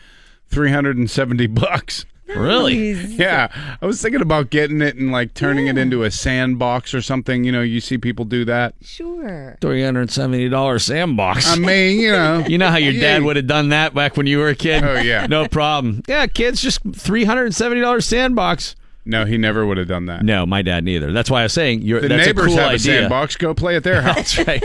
[0.48, 2.04] three hundred and seventy bucks.
[2.26, 2.92] Really?
[3.14, 3.48] Yeah,
[3.80, 7.44] I was thinking about getting it and like turning it into a sandbox or something.
[7.44, 8.74] You know, you see people do that.
[8.82, 9.56] Sure.
[9.60, 11.46] Three hundred seventy dollars sandbox.
[11.48, 14.26] I mean, you know, You know how your dad would have done that back when
[14.26, 14.82] you were a kid?
[14.82, 15.26] Oh, yeah.
[15.26, 16.02] No problem.
[16.08, 18.74] Yeah, kids, just $370 sandbox.
[19.06, 20.24] No, he never would have done that.
[20.24, 21.12] No, my dad neither.
[21.12, 23.00] That's why I was saying you're, The that's neighbors a cool have a idea.
[23.00, 23.36] sandbox.
[23.36, 24.34] Go play at their house.
[24.34, 24.64] That's right.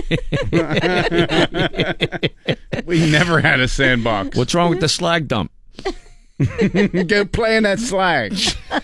[2.85, 4.37] we never had a sandbox.
[4.37, 5.51] What's wrong with the slag dump?
[7.07, 8.33] Go play in that slag.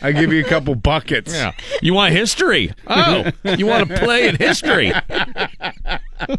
[0.01, 1.33] I give you a couple buckets.
[1.33, 1.53] Yeah.
[1.81, 2.71] You want history?
[2.87, 4.91] Oh, you want to play in history?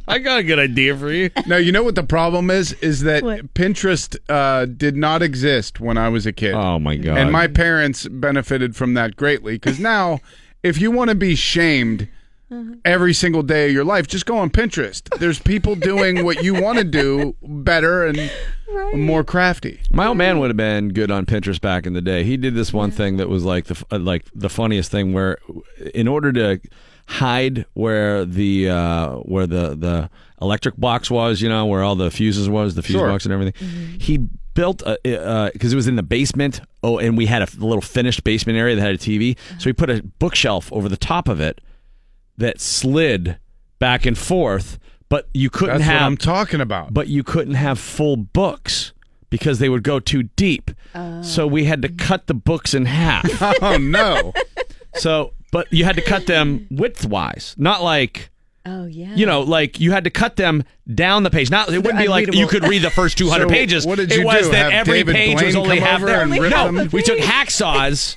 [0.09, 1.30] I got a good idea for you.
[1.47, 2.72] No, you know what the problem is?
[2.74, 3.55] Is that What?
[3.55, 6.55] Pinterest uh, did not exist when I was a kid.
[6.55, 7.18] Oh my god.
[7.18, 10.20] And my parents benefited from that greatly because now,
[10.62, 12.09] if you want to be shamed
[12.85, 15.02] every single day of your life, just go on Pinterest.
[15.18, 18.31] There's people doing what you want to do better and
[18.94, 19.81] more crafty.
[19.93, 22.24] My old man would have been good on Pinterest back in the day.
[22.24, 25.39] He did this one thing that was like the uh, like the funniest thing where,
[25.94, 26.60] in order to
[27.09, 30.10] hide where the uh, where the the
[30.40, 33.09] electric box was, you know, where all the fuses was, the fuse Sure.
[33.09, 34.18] box and everything, he
[34.55, 36.60] built a because it was in the basement.
[36.82, 39.73] Oh, and we had a little finished basement area that had a TV, so he
[39.73, 41.60] put a bookshelf over the top of it
[42.38, 43.38] that slid
[43.78, 44.78] back and forth.
[45.08, 46.92] But you couldn't That's have what I'm talking about.
[46.92, 48.92] but you couldn't have full books
[49.30, 50.70] because they would go too deep.
[51.22, 53.26] So we had to cut the books in half.
[53.62, 54.32] oh no!
[54.94, 58.30] so, but you had to cut them widthwise, not like
[58.68, 59.14] Oh yeah.
[59.14, 61.51] You know, like you had to cut them down the page.
[61.51, 63.86] Not it wouldn't be like you could read the first 200 So pages.
[63.86, 66.26] what did it was do, that have every David page was only half over there.
[66.26, 68.16] no, we took hacksaws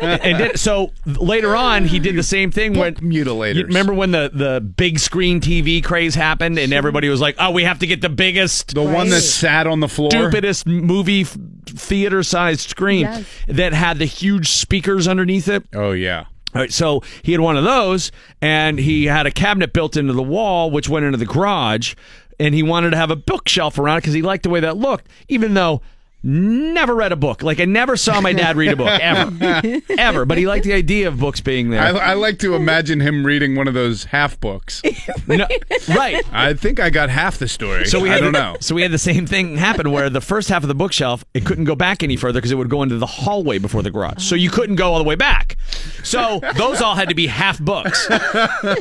[0.00, 3.54] and did so later on he did the same thing when mutilators.
[3.56, 7.50] You remember when the the big screen TV craze happened and everybody was like, "Oh,
[7.50, 10.10] we have to get the biggest The one that sat on the floor.
[10.10, 13.24] stupidest movie theater sized screen Yes.
[13.48, 15.64] that had the huge speakers underneath it.
[15.74, 16.24] Oh yeah.
[16.54, 20.12] All right, so he had one of those, and he had a cabinet built into
[20.12, 21.94] the wall, which went into the garage,
[22.38, 24.76] and he wanted to have a bookshelf around it because he liked the way that
[24.76, 25.82] looked, even though
[26.24, 27.42] never read a book.
[27.42, 30.24] Like I never saw my dad read a book ever, ever.
[30.24, 31.80] But he liked the idea of books being there.
[31.82, 34.82] I, I like to imagine him reading one of those half books.
[35.26, 35.46] No,
[35.88, 36.22] right.
[36.32, 37.86] I think I got half the story.
[37.86, 38.56] So we I had don't the- know.
[38.60, 41.44] So we had the same thing happen where the first half of the bookshelf it
[41.46, 44.22] couldn't go back any further because it would go into the hallway before the garage.
[44.22, 45.56] So you couldn't go all the way back.
[46.02, 48.08] So those all had to be half books.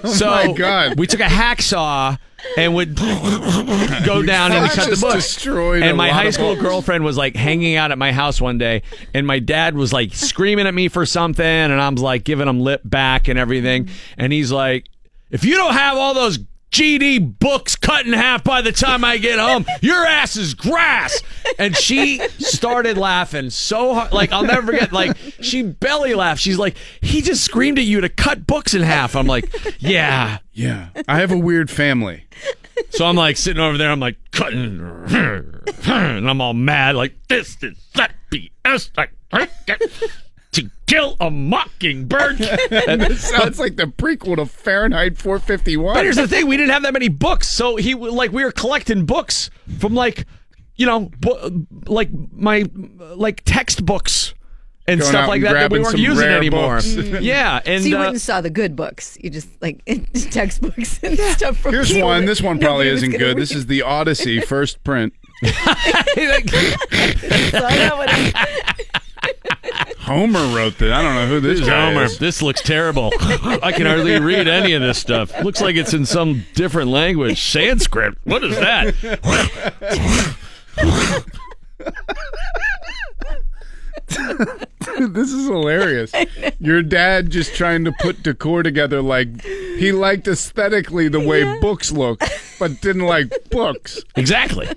[0.05, 0.99] So my God.
[0.99, 2.17] we took a hacksaw
[2.57, 2.95] and would
[4.05, 5.13] go down and cut the book.
[5.83, 8.83] And my high school girlfriend was like hanging out at my house one day,
[9.13, 12.59] and my dad was like screaming at me for something, and I'm like giving him
[12.59, 14.85] lip back and everything, and he's like,
[15.31, 16.39] "If you don't have all those."
[16.73, 19.65] GD books cut in half by the time I get home.
[19.81, 21.21] Your ass is grass.
[21.59, 24.11] And she started laughing so hard.
[24.11, 24.91] Like, I'll never forget.
[24.91, 26.41] Like, she belly laughed.
[26.41, 29.15] She's like, he just screamed at you to cut books in half.
[29.15, 30.39] I'm like, yeah.
[30.51, 30.89] Yeah.
[31.07, 32.25] I have a weird family.
[32.89, 33.91] So I'm like sitting over there.
[33.91, 34.81] I'm like cutting,
[35.85, 36.95] and I'm all mad.
[36.95, 38.89] Like this is that BS.
[38.97, 39.11] Like
[40.53, 42.41] to kill a mockingbird.
[42.71, 45.93] And this sounds like the prequel to Fahrenheit 451.
[45.93, 48.51] But here's the thing: we didn't have that many books, so he like we were
[48.51, 49.49] collecting books
[49.79, 50.25] from like
[50.75, 52.65] you know bu- like my
[53.15, 54.33] like textbooks
[54.87, 56.75] and Going stuff like and that that we weren't using anymore.
[56.77, 56.93] books.
[57.21, 59.17] yeah, and so you uh, went and saw the good books.
[59.21, 59.83] You just like
[60.31, 62.25] textbooks and stuff from Here's people one.
[62.25, 63.37] This one probably nobody isn't gonna good.
[63.37, 65.13] This is the Odyssey first print.
[65.43, 65.51] So
[70.03, 70.91] Homer wrote this.
[70.91, 72.03] I don't know who this, This is guy Homer.
[72.03, 72.17] is.
[72.17, 73.11] This looks terrible.
[73.21, 75.31] I can hardly read any of this stuff.
[75.43, 77.41] Looks like it's in some different language.
[77.41, 78.17] Sanskrit.
[78.25, 78.93] What is that?
[84.99, 86.11] this is hilarious.
[86.59, 91.91] Your dad just trying to put decor together like he liked aesthetically the way books
[91.91, 92.21] look,
[92.59, 94.01] but didn't like books.
[94.15, 94.69] Exactly.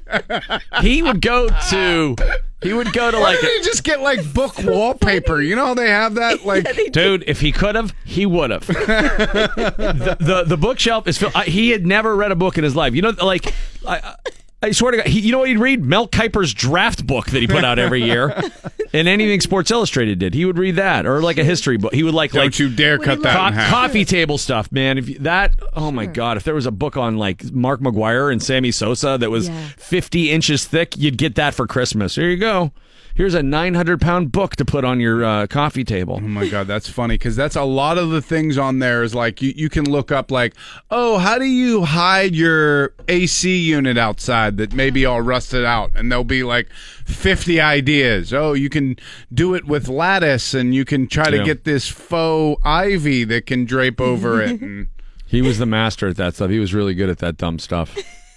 [0.80, 2.16] He would go to.
[2.62, 3.40] He would go to Why like.
[3.40, 5.40] didn't A, he just get like book wallpaper?
[5.40, 8.66] You know how they have that like Dude, if he could have, he would have.
[8.66, 11.32] the, the the bookshelf is filled.
[11.34, 12.94] I, he had never read a book in his life.
[12.94, 13.52] You know, like
[13.86, 14.14] I,
[14.62, 15.84] I swear to God, he, you know what he'd read?
[15.84, 18.34] Mel Kiper's draft book that he put out every year,
[18.94, 21.92] and anything Sports Illustrated did, he would read that, or like a history book.
[21.92, 23.70] He would like Don't like you dare cut that co- in half.
[23.70, 24.96] coffee table stuff, man.
[24.96, 28.32] If you, that, oh my God, if there was a book on like Mark McGwire
[28.32, 29.68] and Sammy Sosa that was Yeah.
[29.76, 32.14] fifty inches thick, you'd get that for Christmas.
[32.14, 32.72] Here you go.
[33.16, 36.16] Here's a 900 pound book to put on your uh, coffee table.
[36.22, 39.14] Oh my god, that's funny because that's a lot of the things on there is
[39.14, 40.54] like you, you can look up like,
[40.90, 45.92] oh, how do you hide your AC unit outside that may be all rusted out?
[45.94, 46.68] And there'll be like
[47.06, 48.34] fifty ideas.
[48.34, 48.96] Oh, you can
[49.32, 51.44] do it with lattice, and you can try to Yeah.
[51.44, 54.60] get this faux ivy that can drape over it.
[54.60, 54.88] And
[55.26, 56.50] He was the master at that stuff.
[56.50, 57.96] He was really good at that dumb stuff.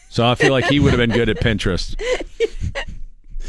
[0.10, 2.00] So I feel like he would have been good at Pinterest.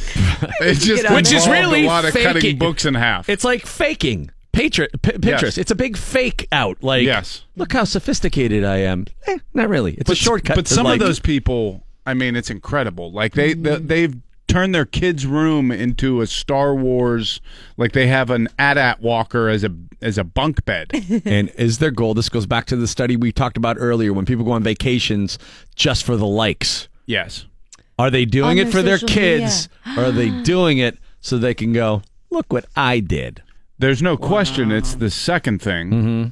[0.61, 2.33] it's just Which is really a lot of faking.
[2.33, 3.29] cutting books in half.
[3.29, 4.31] It's like faking.
[4.53, 5.43] Patri- P- Pinterest.
[5.43, 5.59] Yes.
[5.59, 6.83] It's a big fake out.
[6.83, 7.45] Like, Yes.
[7.57, 9.07] look how sophisticated I am.
[9.27, 9.95] Eh, not really.
[9.95, 10.57] It's a shortcut.
[10.57, 13.13] But some like- of those people, I mean, it's incredible.
[13.13, 14.17] Like they, they they've
[14.49, 17.41] turned their kids' room into a Star Wars.
[17.77, 19.71] Like they have an AT-AT walker as a
[20.03, 20.89] as a bunk bed.
[21.25, 22.15] and is their goal?
[22.15, 24.13] This goes back to the study we talked about earlier.
[24.13, 25.39] When people go on vacations
[25.77, 27.47] just for the likes, yes.
[28.01, 31.39] Are they doing it their for their social kids, or are they doing it so
[31.39, 33.43] they can go, look what I did?
[33.79, 34.73] There's no question.
[34.73, 35.91] It's the second thing.
[35.91, 36.29] Mm-hmm.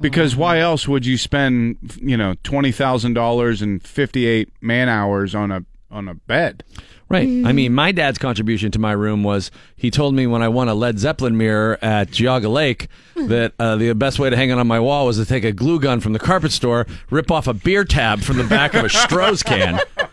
[0.00, 4.88] Because why else would you spend you know twenty thousand dollars and fifty eight man
[4.88, 6.64] hours on a on a bed?
[7.08, 7.28] Right.
[7.44, 10.68] I mean, my dad's contribution to my room was he told me when I won
[10.68, 14.58] a Led Zeppelin mirror at Geauga Lake that uh, the best way to hang it
[14.58, 17.46] on my wall was to take a glue gun from the carpet store, rip off
[17.46, 19.80] a beer tab from the back of a Stroh's can,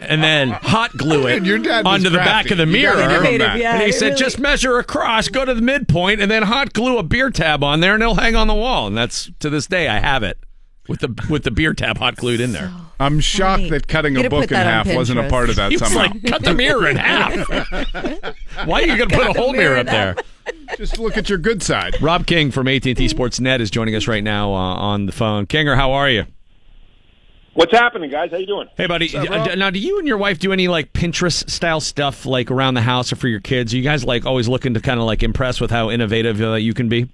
[0.00, 2.94] and then hot glue it Man, your dad onto the back of the mirror.
[2.94, 3.58] gotta give him Innovative, that.
[3.58, 3.74] yeah.
[3.74, 6.98] and he said, really- just measure across, go to the midpoint, and then hot glue
[6.98, 8.86] a beer tab on there, and it'll hang on the wall.
[8.86, 10.38] And that's to this day, I have it
[10.88, 12.72] with the with the beer tab hot glued in there.
[12.98, 13.70] I'm shocked Funny.
[13.70, 16.12] that cutting a book in half wasn't a part of that He was somehow.
[16.14, 17.46] like, cut the mirror in half.
[18.66, 20.16] Why are you going to put a whole mirror up there?
[20.78, 22.00] Just look at your good side.
[22.00, 25.46] Rob King from AT&T Sports Net is joining us right now uh, on the phone.
[25.46, 26.24] Kinger, how are you?
[27.56, 28.30] What's happening, guys?
[28.30, 28.68] How you doing?
[28.76, 29.16] Hey, buddy.
[29.16, 32.74] uh, now, do you and your wife do any like Pinterest style stuff, like around
[32.74, 33.72] the house or for your kids?
[33.72, 36.54] Are you guys like always looking to kind of like impress with how innovative uh,
[36.54, 37.08] you can be?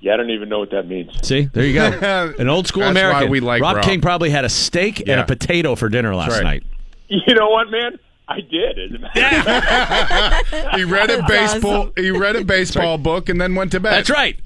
[0.00, 1.10] Yeah, I don't even know what that means.
[1.26, 2.34] See, there you go.
[2.38, 3.30] An old school That's why American.
[3.30, 3.84] we like Rob, Rob.
[3.84, 6.44] King probably had a steak and a potato for dinner last right.
[6.44, 6.62] night.
[7.08, 7.98] You know what, man?
[8.28, 8.78] I did.
[8.78, 10.74] As a matter of fact.
[10.76, 11.72] He read a baseball.
[11.72, 11.92] awesome.
[11.96, 13.92] He read a baseball book and then went to bed.
[13.92, 14.38] That's right.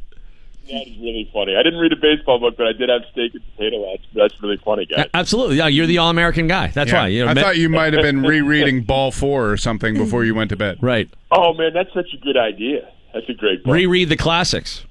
[0.70, 1.56] That is really funny.
[1.56, 3.84] I didn't read a baseball book, but I did have steak and potato.
[3.90, 5.08] That's that's really funny, guys.
[5.12, 5.56] Absolutely.
[5.56, 6.68] Yeah, you're the all American guy.
[6.68, 7.02] That's Yeah.
[7.02, 7.08] why.
[7.08, 10.34] You know, I thought you might have been rereading Ball Four or something before you
[10.34, 10.78] went to bed.
[10.80, 11.08] Right.
[11.32, 12.88] Oh man, that's such a good idea.
[13.12, 13.74] That's a great book.
[13.74, 14.84] reread the classics.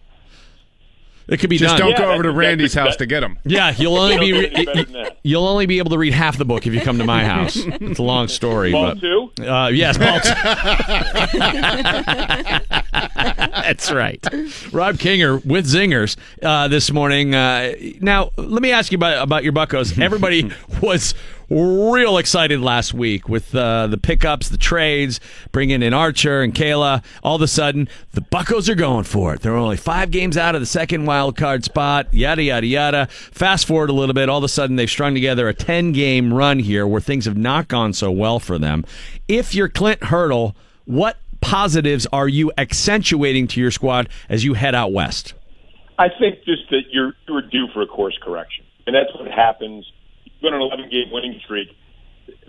[1.32, 1.88] It could be Just done.
[1.92, 3.40] don't go over to Randy's house to get them.
[3.46, 6.38] Yeah, you'll only be It'll get better re- you'll only be able to read half
[6.38, 7.56] the book if you come to my house.
[7.56, 9.32] It's a long story, Ball but two?
[9.42, 10.30] Uh, yes, ball two.
[12.92, 14.20] That's right.
[14.74, 17.34] Rob Kinger with zingers uh, this morning.
[17.34, 19.98] Uh, now, let me ask you about about your Buccos.
[20.02, 20.52] Everybody
[20.82, 21.14] was
[21.52, 25.20] real excited last week with uh, the pickups, the trades,
[25.52, 27.04] bringing in Archer and Kela.
[27.24, 29.42] All of a sudden, the Buccos are going for it.
[29.42, 32.14] They're only five games out of the second wild card spot.
[32.14, 33.08] Yada yada yada.
[33.08, 34.30] Fast forward a little bit.
[34.30, 37.38] All of a sudden, they've strung together a ten game run here where things have
[37.38, 38.86] not gone so well for them.
[39.28, 40.56] If you're Clint Hurdle,
[40.86, 45.34] what positives are you accentuating to your squad as you head out west?
[46.00, 49.86] I think just that you're you're due for a course correction, and that's what happens.
[50.44, 51.70] On an 11 game winning streak.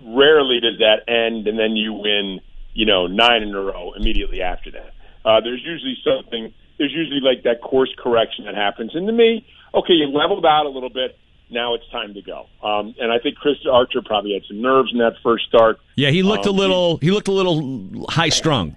[0.02, 2.40] Rarely does that end, and then you win,
[2.74, 4.92] you know, nine in a row immediately after that.
[5.24, 6.52] Uh, there's usually something.
[6.78, 10.66] There's usually like that course correction that happens, and to me, okay, you leveled out
[10.66, 11.18] a little bit.
[11.50, 12.46] Now it's time to go.
[12.62, 15.78] Um, and I think Chris Archer probably had some nerves in that first start.
[15.96, 18.74] Yeah, he looked a Um, little he looked a little high strung.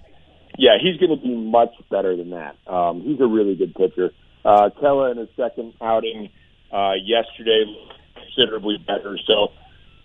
[0.58, 2.56] Yeah, he's going to be much better than that.
[2.66, 4.10] Um, he's a really good pitcher.
[4.44, 6.28] Uh, Kela in his second outing
[6.72, 7.95] uh, yesterday looked
[8.36, 9.18] considerably better.
[9.26, 9.52] So,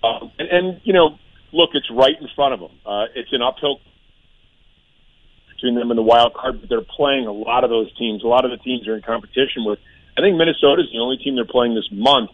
[0.08, 1.18] um, and, and you know,
[1.52, 2.72] look, it's right in front of them.
[2.86, 3.80] Uh, it's an uphill
[5.56, 8.24] between them and the wild card, but they're playing a lot of those teams.
[8.24, 9.80] A lot of the teams are in competition with.
[10.18, 12.32] I think Minnesota is the only team they're playing this month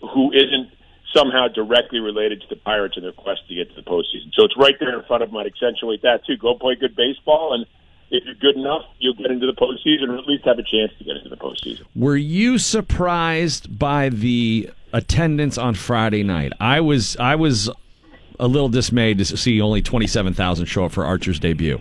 [0.00, 0.70] who isn't
[1.14, 4.34] somehow directly related to the Pirates in their quest to get to the postseason.
[4.34, 5.38] So it's right there in front of them.
[5.38, 6.36] I'd accentuate that too.
[6.36, 7.64] Go play good baseball, and
[8.10, 10.92] if you're good enough, you'll get into the postseason, or at least have a chance
[10.98, 11.84] to get into the postseason.
[11.94, 16.52] Were you surprised by the attendance on Friday night?
[16.60, 17.68] I was I was
[18.40, 21.80] a little dismayed to see only 27,000 show up for Archer's debut.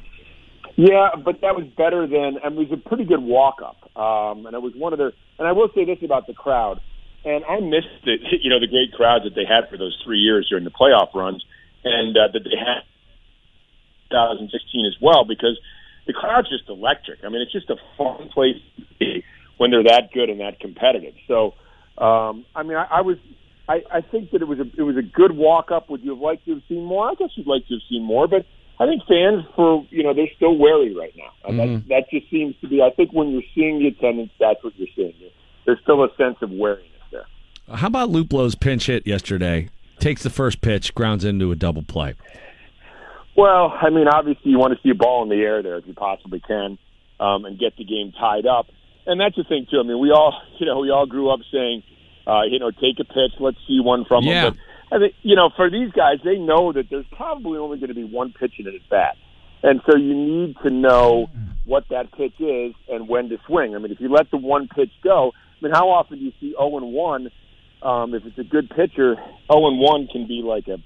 [0.75, 2.39] Yeah, but that was better than.
[2.43, 5.13] and it was a pretty good walk up, um, and it was one of their.
[5.37, 6.81] And I will say this about the crowd,
[7.23, 8.21] and I missed it.
[8.41, 11.13] You know, the great crowds that they had for those three years during the playoff
[11.13, 11.45] runs,
[11.83, 12.81] and uh, that they had
[14.09, 15.59] 2016 as well, because
[16.07, 17.23] the crowd's just electric.
[17.23, 19.23] I mean, it's just a fun place to be
[19.57, 21.13] when they're that good and that competitive.
[21.27, 21.53] So,
[21.97, 23.17] um, I mean, I, I was.
[23.69, 25.89] I, I think that it was a it was a good walk up.
[25.89, 27.09] Would you have liked to have seen more?
[27.09, 28.45] I guess you'd like to have seen more, but
[28.77, 31.49] I think fans for you know they're still wary right now.
[31.49, 31.87] And Mhm.
[31.87, 32.81] that that just seems to be.
[32.81, 35.13] I think when you're seeing the attendance, that's what you're seeing.
[35.65, 37.25] There's still a sense of wariness there.
[37.73, 39.69] How about Luplow's pinch hit yesterday?
[39.99, 42.15] Takes the first pitch, grounds into a double play.
[43.37, 45.87] Well, I mean, obviously you want to see a ball in the air there if
[45.87, 46.77] you possibly can,
[47.19, 48.67] um, and get the game tied up.
[49.05, 49.79] And that's the thing too.
[49.79, 51.83] I mean, we all, you know, we all grew up saying,
[52.25, 54.43] uh, you know, take a pitch, let's see one from Yeah.
[54.45, 54.57] them.
[54.89, 57.89] But I think, you know, for these guys, they know that there's probably only going
[57.89, 59.17] to be one pitch in it at bat,
[59.63, 61.29] and so you need to know
[61.65, 63.75] what that pitch is and when to swing.
[63.75, 66.31] I mean, if you let the one pitch go, I mean, how often do you
[66.39, 67.31] see 0 and 1?
[67.81, 69.15] Um, if it's a good pitcher,
[69.51, 70.77] 0 and 1 can be like a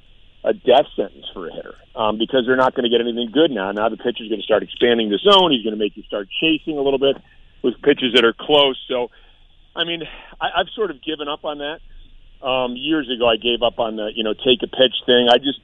[0.44, 3.52] a death sentence for a hitter um, because they're not going to get anything good
[3.52, 3.72] now.
[3.74, 5.52] Now the pitcher's going to start expanding the zone.
[5.52, 7.18] He's going to make you start chasing a little bit
[7.64, 8.80] with pitches that are close.
[8.88, 9.10] So,
[9.76, 10.04] I mean,
[10.40, 11.80] I, I've sort of given up on that.
[12.46, 15.28] Um, years ago, I gave up on the you know take a pitch thing.
[15.32, 15.60] I just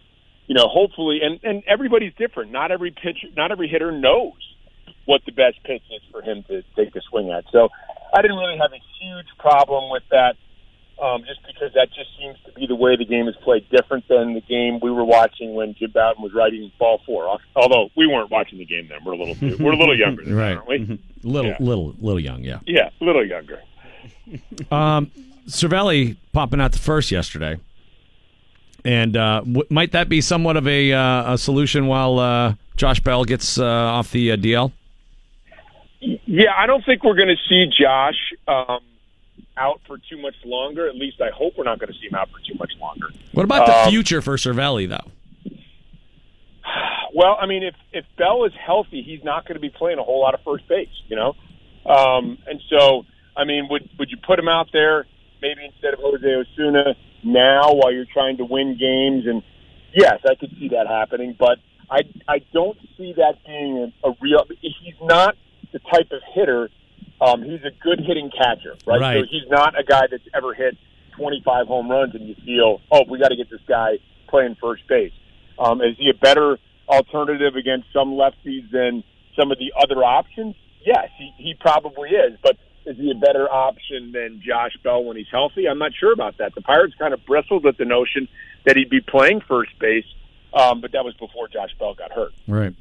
[0.47, 2.51] you know hopefully, and and everybody's different.
[2.51, 4.33] Not every pitcher, not every hitter knows
[5.05, 7.45] what the best pitch is for him to take a swing at.
[7.51, 7.69] So,
[8.13, 10.35] I didn't really have a huge problem with that
[11.01, 14.07] um, just because that just seems to be the way the game is played, different
[14.07, 17.37] than the game we were watching when Jim Bouton was writing ball four.
[17.55, 20.23] Although we weren't watching the game then, we're a little too, we're a little younger,
[20.23, 20.55] than right?
[20.55, 20.99] aren't we?
[21.23, 21.57] Little, Yeah.
[21.59, 22.43] little, little young.
[22.43, 22.59] Yeah.
[22.65, 23.61] Yeah, a little younger.
[24.71, 25.11] Um,
[25.47, 27.57] Cervelli popping out the first yesterday,
[28.85, 32.99] and uh, w- might that be somewhat of a uh, a solution while uh, Josh
[33.01, 34.71] Bell gets uh, off the uh, DL?
[35.99, 38.15] Yeah, I don't think we're going to see Josh
[38.47, 38.79] um,
[39.57, 40.88] out for too much longer.
[40.88, 43.07] At least I hope we're not going to see him out for too much longer.
[43.34, 45.11] What about the Um, future for Cervelli, though?
[47.13, 50.03] well, I mean, if if Bell is healthy, he's not going to be playing a
[50.03, 51.34] whole lot of first base, you know.
[51.85, 53.03] Um, and so,
[53.35, 55.05] I mean, would would you put him out there
[55.41, 59.25] maybe instead of Jose Osuna now while you're trying to win games?
[59.27, 59.43] And
[59.93, 61.57] yes, I could see that happening, but
[61.91, 64.45] I I don't see that being a, a real.
[64.61, 65.35] He's not
[65.71, 66.69] the type of hitter.
[67.23, 68.99] Um, he's a good hitting catcher, right?
[68.99, 69.21] Right.
[69.21, 70.77] So he's not a guy that's ever hit
[71.15, 74.85] 25 home runs, and you feel, oh, we got to get this guy playing first
[74.87, 75.13] base.
[75.57, 76.57] Um, is he a better
[76.89, 79.03] alternative against some lefties than
[79.37, 80.55] some of the other options?
[80.85, 82.37] Yes, he, he probably is.
[82.41, 85.67] But is he a better option than Josh Bell when he's healthy?
[85.67, 86.55] I'm not sure about that.
[86.55, 88.27] The Pirates kind of bristled at the notion
[88.65, 90.05] that he'd be playing first base,
[90.53, 92.33] um, but that was before Josh Bell got hurt.
[92.47, 92.73] Right.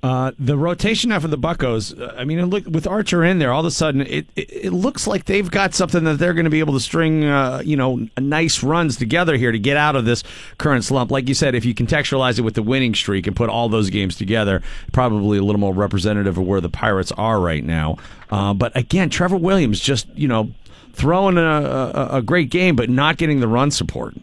[0.00, 1.92] Uh, the rotation now for the Buckos.
[1.92, 4.72] uh, I mean, look with Archer in there, all of a sudden it, it, it
[4.72, 7.76] looks like they've got something that they're going to be able to string, uh, you
[7.76, 10.22] know, nice runs together here to get out of this
[10.56, 11.10] current slump.
[11.10, 13.90] Like you said, if you contextualize it with the winning streak and put all those
[13.90, 14.62] games together,
[14.92, 17.96] probably a little more representative of where the Pirates are right now.
[18.30, 20.52] Uh, but again, Trevor Williams just you know
[20.92, 24.14] throwing a, a, a great game, but not getting the run support.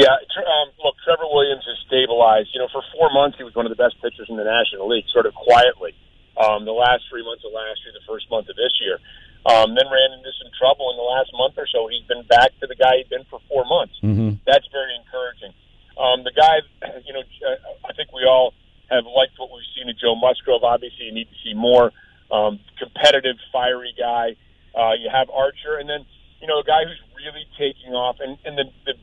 [0.00, 2.48] Yeah, um, look, Trevor Williams has stabilized.
[2.56, 4.88] You know, for four months he was one of the best pitchers in the National
[4.88, 5.92] League, sort of quietly.
[6.40, 8.96] Um, the last three months of last year, the first month of this year,
[9.44, 11.84] um, then ran into some trouble in the last month or so.
[11.92, 13.92] He's been back to the guy he'd been for four months.
[14.00, 14.40] Mm-hmm.
[14.48, 15.52] That's very encouraging.
[16.00, 16.64] Um, the guy,
[17.04, 18.56] you know, uh, I think we all
[18.88, 20.64] have liked what we've seen of Joe Musgrove.
[20.64, 21.92] Obviously, you need to see more
[22.32, 24.36] um, competitive, fiery guy.
[24.72, 26.08] Uh, you have Archer, and then
[26.40, 28.94] you know a guy who's really taking off, and and the the,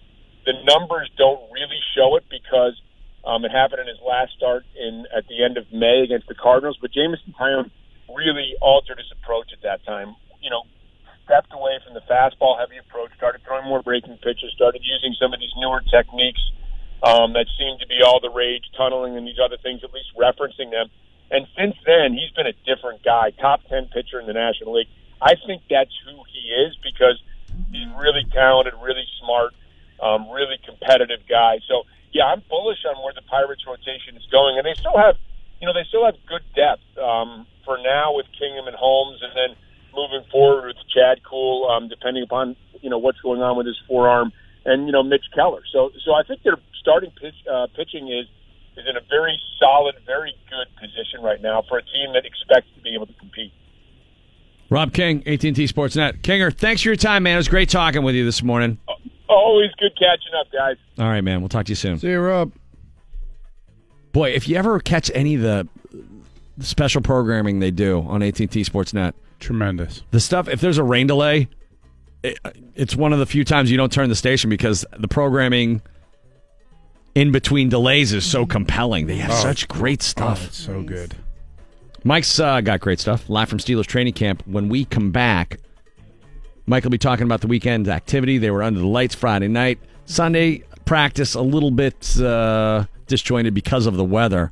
[0.47, 2.79] the numbers don't really show it because
[3.27, 6.39] um, it happened in his last start in at the end of May against the
[6.39, 6.79] Cardinals.
[6.79, 7.69] But Jameson Taillon
[8.07, 10.15] really altered his approach at that time.
[10.39, 10.63] You know,
[11.27, 15.35] stepped away from the fastball heavy approach, started throwing more breaking pitches, started using some
[15.35, 16.39] of these newer techniques
[17.03, 20.15] um, that seem to be all the rage, tunneling and these other things, at least
[20.15, 20.87] referencing them.
[21.29, 24.87] And since then, he's been a different guy, top 10 pitcher in the National League.
[25.19, 27.19] I think that's who he is because
[27.67, 29.51] he's really talented, really smart,
[30.01, 31.59] um, really competitive guy.
[31.67, 31.83] So,
[32.13, 34.57] yeah, I'm bullish on where the Pirates rotation is going.
[34.57, 35.15] And they still have,
[35.61, 39.33] you know, they still have good depth um, for now with Kingham and Holmes and
[39.35, 39.57] then
[39.93, 43.79] moving forward with Chad Kuhl, um, depending upon, you know, what's going on with his
[43.87, 44.31] forearm
[44.65, 45.61] and, you know, Mitch Keller.
[45.71, 48.27] So, so I think their starting pitch, uh, pitching is
[48.77, 52.67] is in a very solid, very good position right now for a team that expects
[52.75, 53.51] to be able to compete.
[54.69, 56.21] Rob King, AT&T Sportsnet.
[56.21, 57.35] Kinger, thanks for your time, man.
[57.35, 58.77] It was great talking with you this morning.
[59.29, 60.77] Always good catching up, guys.
[60.99, 61.41] All right, man.
[61.41, 61.99] We'll talk to you soon.
[61.99, 62.51] See you, Rob.
[64.13, 65.67] Boy, if you ever catch any of the
[66.59, 70.01] special programming they do on AT&T Sportsnet, tremendous.
[70.11, 70.47] The stuff.
[70.47, 71.49] If there's a rain delay,
[72.23, 72.39] it,
[72.75, 75.81] it's one of the few times you don't turn the station because the programming
[77.15, 79.07] in between delays is so compelling.
[79.07, 79.35] They have Oh.
[79.35, 80.39] such great stuff.
[80.41, 81.15] Oh, it's so good.
[82.03, 83.29] Mike's uh, got great stuff.
[83.29, 84.41] Live from Steelers training camp.
[84.47, 85.59] When we come back,
[86.67, 88.37] Mike will be talking about the weekend activity.
[88.37, 89.79] They were under the lights Friday night.
[90.05, 94.51] Sunday practice a little bit uh, disjointed because of the weather.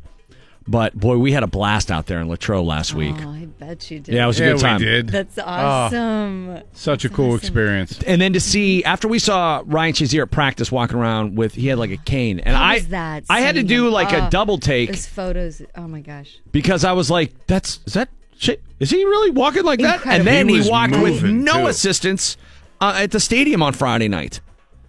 [0.68, 3.14] But boy, we had a blast out there in Latrobe last week.
[3.20, 4.16] Oh, I bet you did.
[4.16, 4.80] Yeah, it was a good time.
[4.80, 5.10] We did.
[5.10, 6.60] That's awesome.
[6.74, 8.02] Such a cool experience.
[8.02, 11.68] And then to see after we saw Ryan Shazier at practice walking around with he
[11.68, 13.26] had like a cane, and How I was that?
[13.30, 13.94] I had to do him?
[13.94, 15.62] like a Oh, double take Those photos.
[15.76, 16.40] Oh my gosh.
[16.52, 18.62] because I was like, "That's is that shit?
[18.80, 21.68] Is he really walking like that?" And then He he, was walked with no too.
[21.68, 22.38] assistance
[22.82, 24.42] uh, at the stadium on Friday night.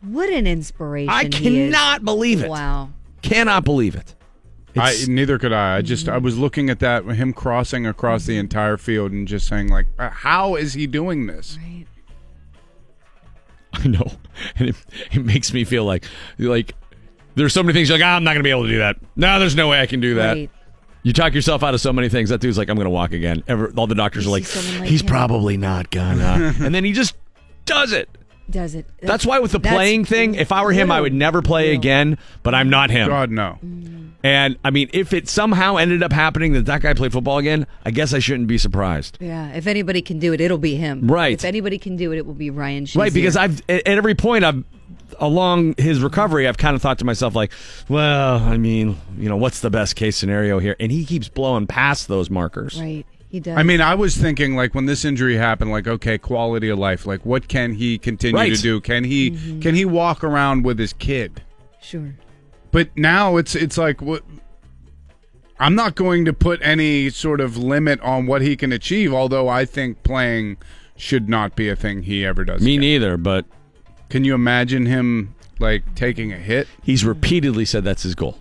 [0.02, 1.08] What an inspiration.
[1.08, 1.40] I he is.
[1.72, 2.50] cannot believe it.
[2.50, 2.90] Wow.
[3.22, 4.14] Cannot believe it.
[4.78, 5.78] I, neither could I.
[5.78, 9.48] I just I was looking at that him crossing across the entire field and just
[9.48, 11.58] saying like, "Uh, how is he doing this?
[13.72, 14.12] I know,
[14.58, 14.76] and it,
[15.12, 16.04] it makes me feel like
[16.38, 16.74] like
[17.36, 18.96] there's so many things you're like ah, I'm not gonna be able to do that.
[19.16, 20.34] No, there's no way I can do that.
[20.34, 20.50] Right.
[21.06, 22.30] You talk yourself out of so many things.
[22.30, 23.44] That dude's like, I'm gonna walk again.
[23.46, 25.06] Ever, all the doctors are like, like he's him.
[25.06, 27.14] probably not gonna, and then he just
[27.64, 28.08] does it.
[28.50, 28.86] Does it?
[29.00, 32.18] That's why with the playing thing, if I were him, I would never play again.
[32.42, 33.08] But I'm not him.
[33.08, 33.56] God no.
[33.64, 34.10] Mm.
[34.24, 37.68] And I mean, if it somehow ended up happening that that guy played football again,
[37.84, 39.16] I guess I shouldn't be surprised.
[39.20, 39.52] Yeah.
[39.52, 41.06] If anybody can do it, it'll be him.
[41.06, 41.34] Right.
[41.34, 42.88] If anybody can do it, it will be Ryan.
[42.96, 44.64] Right, because I've at at every point I've
[45.20, 47.52] along his recovery, I've kind of thought to myself like,
[47.88, 50.76] well, I mean, you know, what's the best case scenario here?
[50.80, 52.80] And he keeps blowing past those markers.
[52.80, 53.06] Right.
[53.28, 53.56] He does.
[53.58, 57.06] I mean, I was thinking like when this injury happened, like okay, quality of life.
[57.06, 58.54] Like what can he continue Right.
[58.54, 58.80] to do?
[58.80, 59.60] Can he Mhm.
[59.62, 61.42] can he walk around with his kid?
[61.82, 62.14] Sure.
[62.70, 64.22] But now it's it's like what
[65.58, 69.48] I'm not going to put any sort of limit on what he can achieve, although
[69.48, 70.58] I think playing
[70.96, 72.60] should not be a thing he ever does.
[72.62, 72.80] Me again.
[72.80, 73.44] neither, but
[74.08, 76.68] Can you imagine him like taking a hit?
[76.82, 78.38] he's repeatedly said that's his goal.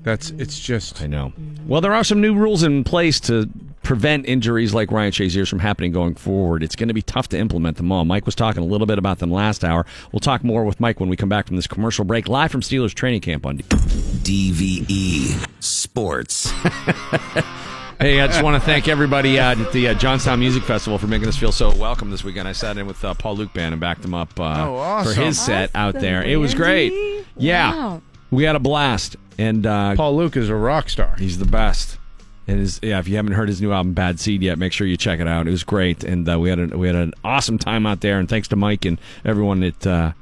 [0.00, 1.02] That's it's just.
[1.02, 1.32] I know.
[1.66, 3.48] Well, there are some new rules in place to
[3.82, 6.62] prevent injuries like Ryan Shazier's from happening going forward.
[6.62, 8.04] It's going to be tough to implement them all.
[8.04, 9.86] Mike was talking a little bit about them last hour.
[10.12, 12.60] We'll talk more with Mike when we come back from this commercial break, live from
[12.60, 16.52] Steelers training camp on DVE Sports.
[18.00, 21.08] Hey, I just want to thank everybody uh, at the uh, Johnstown Music Festival for
[21.08, 22.46] making us feel so welcome this weekend.
[22.46, 25.14] I sat in with uh, Paul Luke Band and backed him up uh, Oh, awesome.
[25.14, 26.22] for his set out there.
[26.22, 26.92] It was great.
[27.36, 28.02] Yeah, Wow.
[28.30, 29.16] we had a blast.
[29.36, 31.16] And uh, Paul Luke is a rock star.
[31.18, 31.98] He's the best.
[32.46, 34.86] And his, yeah, if you haven't heard his new album Bad Seed yet, make sure
[34.86, 35.48] you check it out.
[35.48, 38.20] It was great, and uh, we had a, we had an awesome time out there.
[38.20, 40.12] And thanks to Mike and everyone at uh,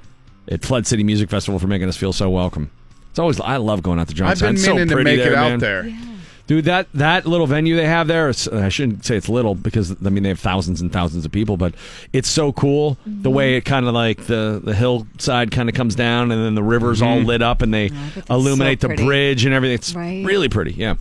[0.50, 2.70] at Flood City Music Festival for making us feel so welcome.
[3.10, 4.48] It's always I love going out to I've Johnstown.
[4.48, 5.58] been It's so to pretty make there, it out man.
[5.60, 5.98] there.
[6.46, 8.28] Dude, that that little venue they have there.
[8.52, 11.56] I shouldn't say it's little because I mean they have thousands and thousands of people,
[11.56, 11.74] but
[12.12, 15.96] it's so cool the way it kind of like the the hillside kind of comes
[15.96, 17.26] down and then the river's all Mhm.
[17.26, 17.90] lit up and they
[18.30, 19.74] illuminate the bridge and everything.
[19.74, 20.24] It's Right.
[20.24, 20.94] really pretty, yeah.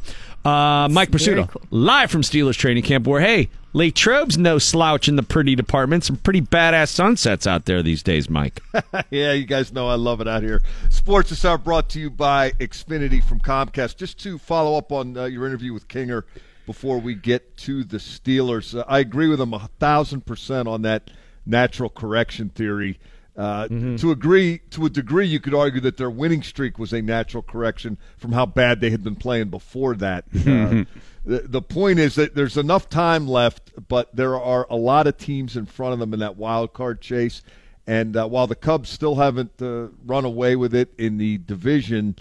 [0.45, 5.15] Uh, Mike very Prisuta, live from Steelers training camp, where hey, Latrobe's no slouch in
[5.15, 6.03] the pretty department.
[6.03, 8.61] Some pretty badass sunsets out there these days, Mike.
[9.09, 10.61] yeah, you guys know I love it out here.
[10.89, 13.97] Sports is are brought to you by Xfinity from Comcast.
[13.97, 16.23] Just to follow up on uh, your interview with Kinger
[16.67, 20.83] before we get to the Steelers, uh, I agree with him a thousand percent on
[20.83, 21.09] that
[21.45, 22.99] natural correction theory.
[23.37, 23.67] Uh,
[23.97, 27.43] To agree to a degree, you could argue that their winning streak was a natural
[27.43, 30.25] correction from how bad they had been playing before that.
[30.45, 30.83] Uh,
[31.25, 35.17] the, the point is that there's enough time left, but there are a lot of
[35.17, 37.41] teams in front of them in that wild card chase.
[37.87, 42.15] And uh, while the Cubs still haven't uh, run away with it in the division,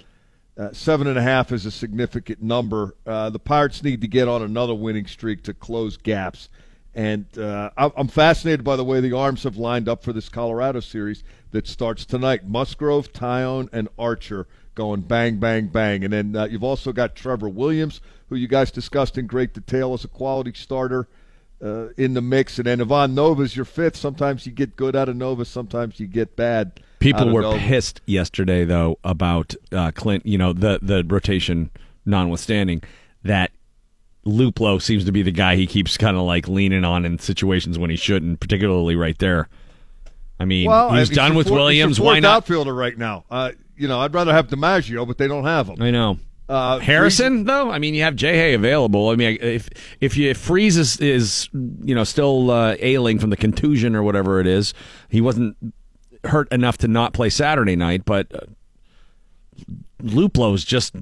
[0.56, 2.96] uh, seven and a half is a significant number.
[3.06, 6.48] Uh, the Pirates need to get on another winning streak to close gaps.
[6.94, 10.28] And uh, I- I'm fascinated by the way the arms have lined up for this
[10.28, 12.46] Colorado series that starts tonight.
[12.46, 16.04] Musgrove, Taillon, and Archer going bang, bang, bang.
[16.04, 19.94] And then uh, you've also got Trevor Williams, who you guys discussed in great detail
[19.94, 21.08] as a quality starter
[21.62, 22.58] uh, in the mix.
[22.58, 23.96] And then Ivan Nova's your fifth.
[23.96, 26.80] Sometimes you get good out of Nova, sometimes you get bad.
[26.98, 27.58] People were Nova.
[27.58, 30.24] pissed yesterday, though, about uh, Clint.
[30.24, 31.70] You know, the the rotation
[32.06, 32.82] notwithstanding,
[33.22, 33.50] that
[34.24, 37.78] Luplow seems to be the guy he keeps kind of like leaning on in situations
[37.78, 39.48] when he shouldn't, particularly right there.
[40.40, 41.98] I mean, Well, he's done with Williams.
[41.98, 42.38] he's Why not?
[42.38, 43.24] outfielder right now?
[43.30, 45.80] Uh, you know, I'd rather have DiMaggio, but they don't have him.
[45.82, 46.18] I know.
[46.48, 49.08] Uh, Harrison, though, I mean, you have J-Hay available.
[49.08, 49.68] I mean, if
[50.00, 54.02] if you if Freese is, is you know still uh, ailing from the contusion or
[54.02, 54.74] whatever it is,
[55.08, 55.56] he wasn't
[56.24, 58.04] hurt enough to not play Saturday night.
[58.04, 58.40] But uh,
[60.02, 60.94] Luplow's just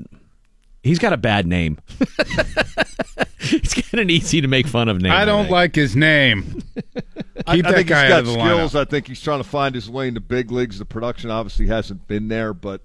[0.83, 1.79] he's got a bad name.
[3.41, 5.13] he's got an easy to make fun of name.
[5.13, 5.53] I don't think.
[5.53, 6.63] like his name.
[7.47, 8.73] I, Keep I that think guy he's out got of the skills.
[8.75, 8.81] lineup.
[8.81, 10.79] I think he's trying to find his way in the big leagues.
[10.79, 12.83] The production obviously hasn't been there, but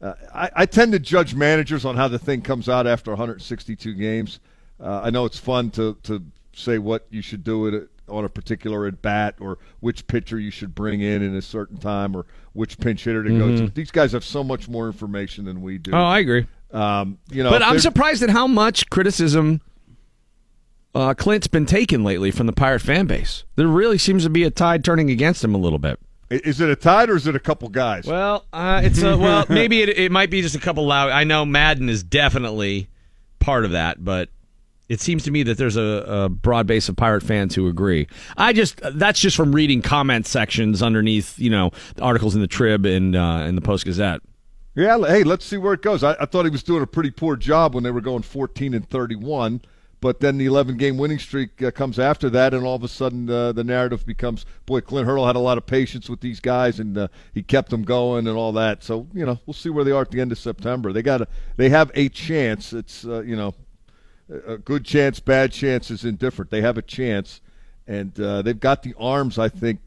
[0.00, 3.94] uh, I, I tend to judge managers on how the thing comes out after 162
[3.94, 4.38] games.
[4.80, 8.28] Uh, I know it's fun to to say what you should do it on a
[8.28, 12.26] particular at bat or which pitcher you should bring in in a certain time or
[12.52, 13.62] which pinch hitter to go to.
[13.64, 13.74] Mhm.
[13.74, 15.90] These guys have so much more information than we do.
[15.92, 16.46] Oh, I agree.
[16.70, 19.60] Um, you know, but I'm surprised at how much criticism
[20.94, 23.44] uh, Clint's been taking lately from the Pirate fan base.
[23.56, 25.98] There really seems to be a tide turning against him a little bit.
[26.30, 28.04] Is it a tide or is it a couple guys?
[28.04, 31.10] Well, uh, it's a, well, maybe it, it might be just a couple loud.
[31.10, 32.88] I know Madden is definitely
[33.38, 34.28] part of that, but
[34.90, 38.08] it seems to me that there's a, a broad base of pirate fans who agree.
[38.36, 42.46] I just that's just from reading comment sections underneath, you know, the articles in the
[42.46, 44.20] Trib and uh, in the Post Gazette.
[44.78, 46.04] Yeah, hey, let's see where it goes.
[46.04, 48.74] I, I thought he was doing a pretty poor job when they were going 14
[48.74, 49.60] and 31,
[50.00, 52.88] but then the 11 game winning streak uh, comes after that, and all of a
[52.88, 56.38] sudden uh, the narrative becomes, boy, Clint Hurdle had a lot of patience with these
[56.38, 58.84] guys, and uh, he kept them going and all that.
[58.84, 60.92] So you know, we'll see where they are at the end of September.
[60.92, 62.72] They got they have a chance.
[62.72, 63.56] It's uh, you know,
[64.32, 66.52] a a good chance, bad chance is indifferent.
[66.52, 67.40] They have a chance,
[67.88, 69.80] and uh, they've got the arms, I think,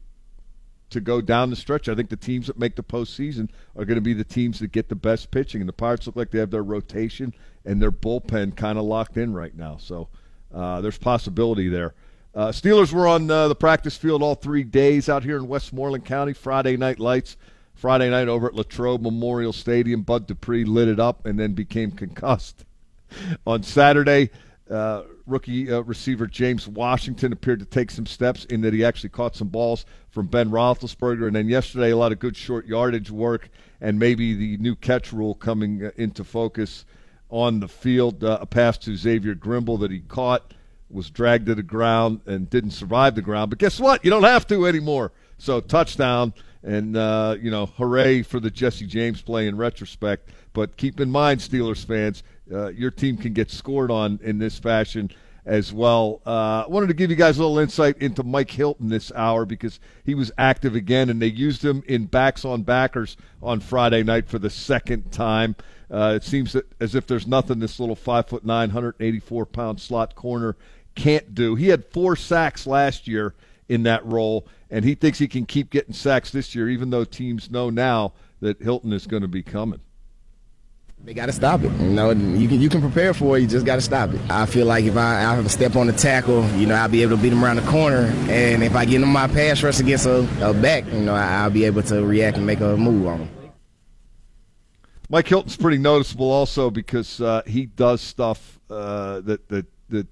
[0.92, 1.88] to go down the stretch.
[1.88, 4.72] I think the teams that make the postseason are going to be the teams that
[4.72, 5.60] get the best pitching.
[5.60, 9.16] And the Pirates look like they have their rotation and their bullpen kind of locked
[9.16, 9.76] in right now.
[9.78, 10.08] So
[10.54, 11.94] uh, there's possibility there.
[12.34, 16.04] Uh, Steelers were on uh, the practice field all three days out here in Westmoreland
[16.04, 16.32] County.
[16.32, 17.36] Friday night lights.
[17.74, 20.02] Friday night over at Latrobe Memorial Stadium.
[20.02, 22.64] Bud Dupree lit it up and then became concussed.
[23.46, 24.30] On Saturday,
[24.72, 29.10] uh, rookie uh, receiver James Washington appeared to take some steps in that he actually
[29.10, 31.26] caught some balls from Ben Roethlisberger.
[31.26, 33.50] And then yesterday, a lot of good short yardage work
[33.80, 36.84] and maybe the new catch rule coming uh, into focus
[37.28, 38.24] on the field.
[38.24, 40.54] Uh, a pass to Xavier Grimble that he caught
[40.90, 43.50] was dragged to the ground and didn't survive the ground.
[43.50, 44.04] But guess what?
[44.04, 45.12] You don't have to anymore.
[45.38, 46.34] So touchdown.
[46.64, 50.30] And, uh, you know, hooray for the Jesse James play in retrospect.
[50.52, 52.22] But keep in mind, Steelers fans,
[52.52, 55.10] uh, your team can get scored on in this fashion
[55.44, 56.20] as well.
[56.24, 59.44] Uh, I wanted to give you guys a little insight into Mike Hilton this hour
[59.44, 64.02] because he was active again, and they used him in backs on backers on Friday
[64.02, 65.56] night for the second time.
[65.90, 69.80] Uh, it seems that as if there's nothing this little five foot nine, 184 pound
[69.80, 70.56] slot corner
[70.94, 71.54] can't do.
[71.54, 73.34] He had four sacks last year
[73.68, 77.04] in that role, and he thinks he can keep getting sacks this year, even though
[77.04, 79.80] teams know now that Hilton is going to be coming.
[81.04, 81.72] They got to stop it.
[81.80, 83.40] You know, you can you can prepare for it.
[83.40, 84.20] You just got to stop it.
[84.30, 86.88] I feel like if I, I have a step on the tackle, you know, I'll
[86.88, 88.12] be able to beat him around the corner.
[88.28, 91.42] And if I get in my pass rush against a, a back, you know, I,
[91.42, 93.30] I'll be able to react and make a move on him.
[95.08, 100.06] Mike Hilton's pretty noticeable also because uh, he does stuff uh, that that that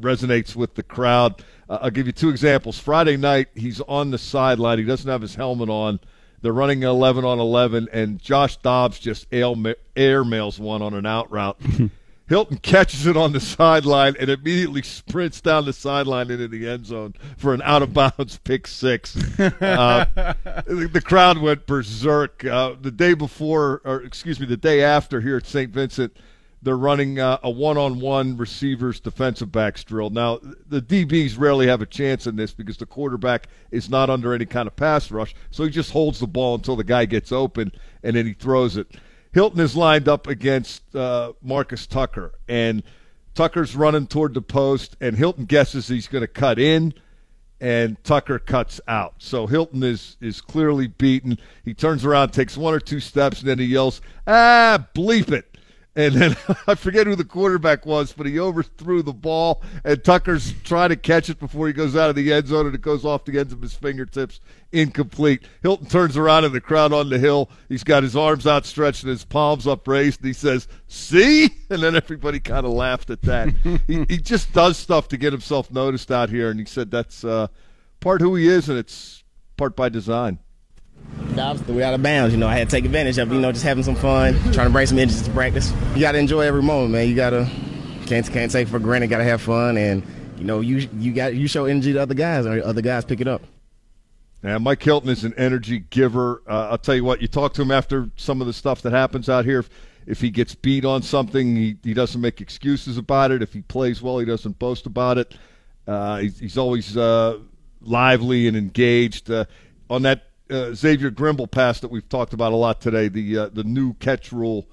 [0.00, 1.44] resonates with the crowd.
[1.68, 2.80] Uh, I'll give you two examples.
[2.80, 4.78] Friday night, he's on the sideline.
[4.78, 6.00] He doesn't have his helmet on.
[6.42, 11.30] They're running 11 on 11, and Josh Dobbs just air mails one on an out
[11.30, 11.60] route.
[12.30, 16.86] Hilton catches it on the sideline and immediately sprints down the sideline into the end
[16.86, 19.16] zone for an out of bounds pick six.
[19.36, 22.44] Uh, the, the crowd went berserk.
[22.44, 25.72] Uh, the day before, or excuse me, the day after here at St.
[25.72, 26.16] Vincent,
[26.62, 30.10] they're running uh, a one-on-one receivers defensive backs drill.
[30.10, 34.34] Now, the DBs rarely have a chance in this because the quarterback is not under
[34.34, 37.32] any kind of pass rush, so he just holds the ball until the guy gets
[37.32, 37.72] open
[38.02, 38.88] and then he throws it.
[39.32, 42.82] Hilton is lined up against uh, Marcus Tucker, and
[43.34, 46.92] Tucker's running toward the post, and Hilton guesses he's going to cut in,
[47.60, 49.14] and Tucker cuts out.
[49.18, 51.38] So Hilton is is clearly beaten.
[51.64, 55.49] He turns around, takes one or two steps, and then he yells, "Ah, bleep it!"
[55.96, 56.36] And then
[56.66, 60.96] I forget who the quarterback was, but he overthrew the ball, and Tucker's trying to
[60.96, 63.38] catch it before he goes out of the end zone, and it goes off the
[63.38, 64.40] ends of his fingertips,
[64.72, 65.44] incomplete.
[65.62, 67.50] Hilton turns around in the crowd on the hill.
[67.68, 71.94] He's got his arms outstretched and his palms upraised, and he says, "See?" And then
[71.94, 73.48] everybody kind of laughed at that.
[73.86, 77.22] he, he just does stuff to get himself noticed out here, and he said that's
[77.22, 77.46] uh,
[78.00, 79.22] part who he is, and it's
[79.56, 80.40] part by design.
[81.38, 82.34] Obviously, we out of bounds.
[82.34, 84.66] You know, I had to take advantage of, you know, just having some fun, trying
[84.66, 85.72] to bring some energy to practice.
[85.94, 87.08] You got to enjoy every moment, man.
[87.08, 87.48] You got to
[88.06, 89.08] can't can't take for granted.
[89.08, 90.02] Got to have fun, and
[90.36, 93.20] you know, you you got you show energy to other guys, or other guys pick
[93.20, 93.42] it up.
[94.42, 96.42] Yeah, Mike Hilton is an energy giver.
[96.48, 98.92] Uh, I'll tell you what, you talk to him after some of the stuff that
[98.92, 99.58] happens out here.
[99.58, 99.70] If,
[100.06, 103.42] if he gets beat on something, he, he doesn't make excuses about it.
[103.42, 105.36] If he plays well, he doesn't boast about it.
[105.86, 107.38] Uh, he's, he's always uh,
[107.82, 109.30] lively and engaged.
[109.30, 109.44] Uh,
[109.90, 113.48] on that uh, Xavier Grimble pass that we've talked about a lot today, the uh,
[113.48, 114.68] the new catch rule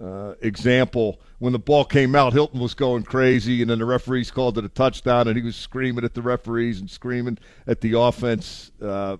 [0.00, 1.20] uh, example.
[1.38, 4.64] When the ball came out, Hilton was going crazy, and then the referees called it
[4.64, 8.70] a touchdown, and he was screaming at the referees and screaming at the offense.
[8.80, 9.18] Uh,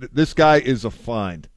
[0.00, 1.48] th- this guy is a find,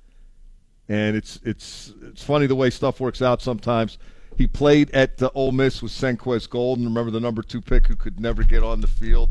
[0.87, 3.97] and it's it's it's funny the way stuff works out sometimes.
[4.37, 6.85] He played at uh, Ole Miss with Senquez Golson.
[6.85, 9.29] Remember the number two pick who could never get on the field,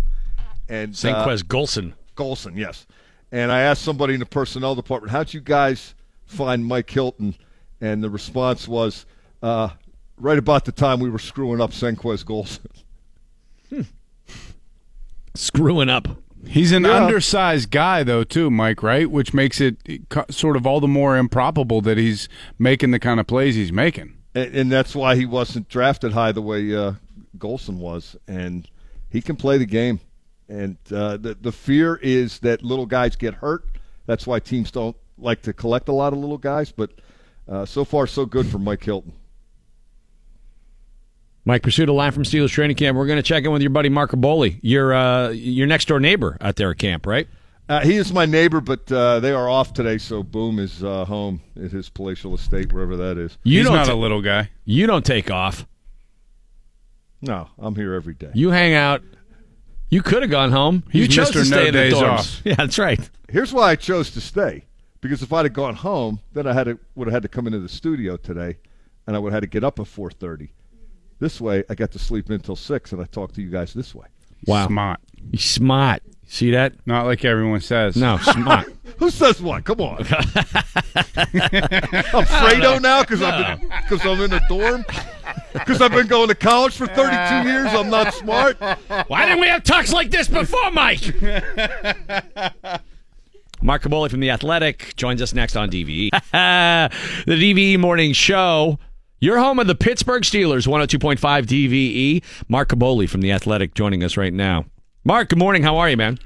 [0.69, 1.95] and Senquez Golson.
[2.17, 2.87] Golson, yes.
[3.33, 5.95] And I asked somebody in the personnel department, how'd you guys
[6.27, 7.35] find Mike Hilton?
[7.81, 9.07] And the response was,
[9.43, 9.71] uh,
[10.19, 12.67] right about the time we were screwing up Senquez Golson.
[13.69, 13.83] Hmm.
[15.35, 16.09] Screwing up.
[16.47, 17.05] He's an Yeah.
[17.05, 18.83] undersized guy, though, too, Mike.
[18.83, 19.77] Right, which makes it
[20.31, 22.29] sort of all the more improbable that he's
[22.59, 24.15] making the kind of plays he's making.
[24.35, 26.95] And, and that's why he wasn't drafted high the way uh,
[27.39, 28.17] Golson was.
[28.27, 28.69] And
[29.11, 30.01] he can play the game.
[30.51, 33.65] And uh, the, the fear is that little guys get hurt.
[34.07, 36.73] That's why teams don't like to collect a lot of little guys.
[36.73, 36.91] But
[37.49, 39.13] uh, so far, so good for Mike Hilton.
[41.45, 42.99] Mike Prisuta live from Steelers training camp.
[42.99, 46.01] We're going to check in with your buddy Mark Kaboly, your uh, your next door
[46.01, 47.29] neighbor out there at camp, right?
[47.69, 51.05] Uh, he is my neighbor, but uh, they are off today, so Boom is uh,
[51.05, 53.39] home at his palatial estate, wherever that is.
[53.45, 54.51] You don't ta- little guy.
[54.65, 55.65] You don't take off.
[57.23, 58.33] No, I'm here every day.
[58.35, 59.03] You hang out.
[59.91, 60.85] You could have gone home.
[60.93, 61.33] you He's chose Mr.
[61.33, 62.19] to No stay in the Days dorms.
[62.19, 62.43] Off.
[62.45, 63.11] Yeah, that's right.
[63.29, 64.65] Here's why I chose to stay
[65.01, 67.47] because if I'd have gone home, then I had to, would have had to come
[67.47, 68.59] into the studio today,
[69.07, 70.51] and I would have had to get up at 4:30.
[71.19, 73.95] This way, I got to sleep until six, and I talked to you guys this
[73.95, 74.07] way.
[74.47, 74.67] Wow.
[74.69, 75.01] Smart.
[75.33, 76.03] You smart.
[76.33, 76.75] See that?
[76.87, 77.97] Not like everyone says.
[77.97, 78.73] No, smart.
[78.99, 79.65] Who says what?
[79.65, 79.99] Come on.
[79.99, 80.07] I'm
[82.25, 84.85] Fredo now because I'm because I'm in a dorm
[85.53, 87.67] because I've been going to college for 32 years.
[87.75, 88.59] I'm not smart.
[89.09, 91.01] Why didn't we have talks like this before, Mike?
[93.61, 96.11] Mark Kaboly from The Athletic joins us next on DVE.
[96.31, 96.91] the
[97.27, 98.79] DVE Morning Show.
[99.19, 102.23] Your home of the Pittsburgh Steelers, 102.5 DVE.
[102.49, 104.67] Mark Kaboly from The Athletic joining us right now.
[105.05, 105.63] Mark, good morning.
[105.63, 106.19] How are you, man?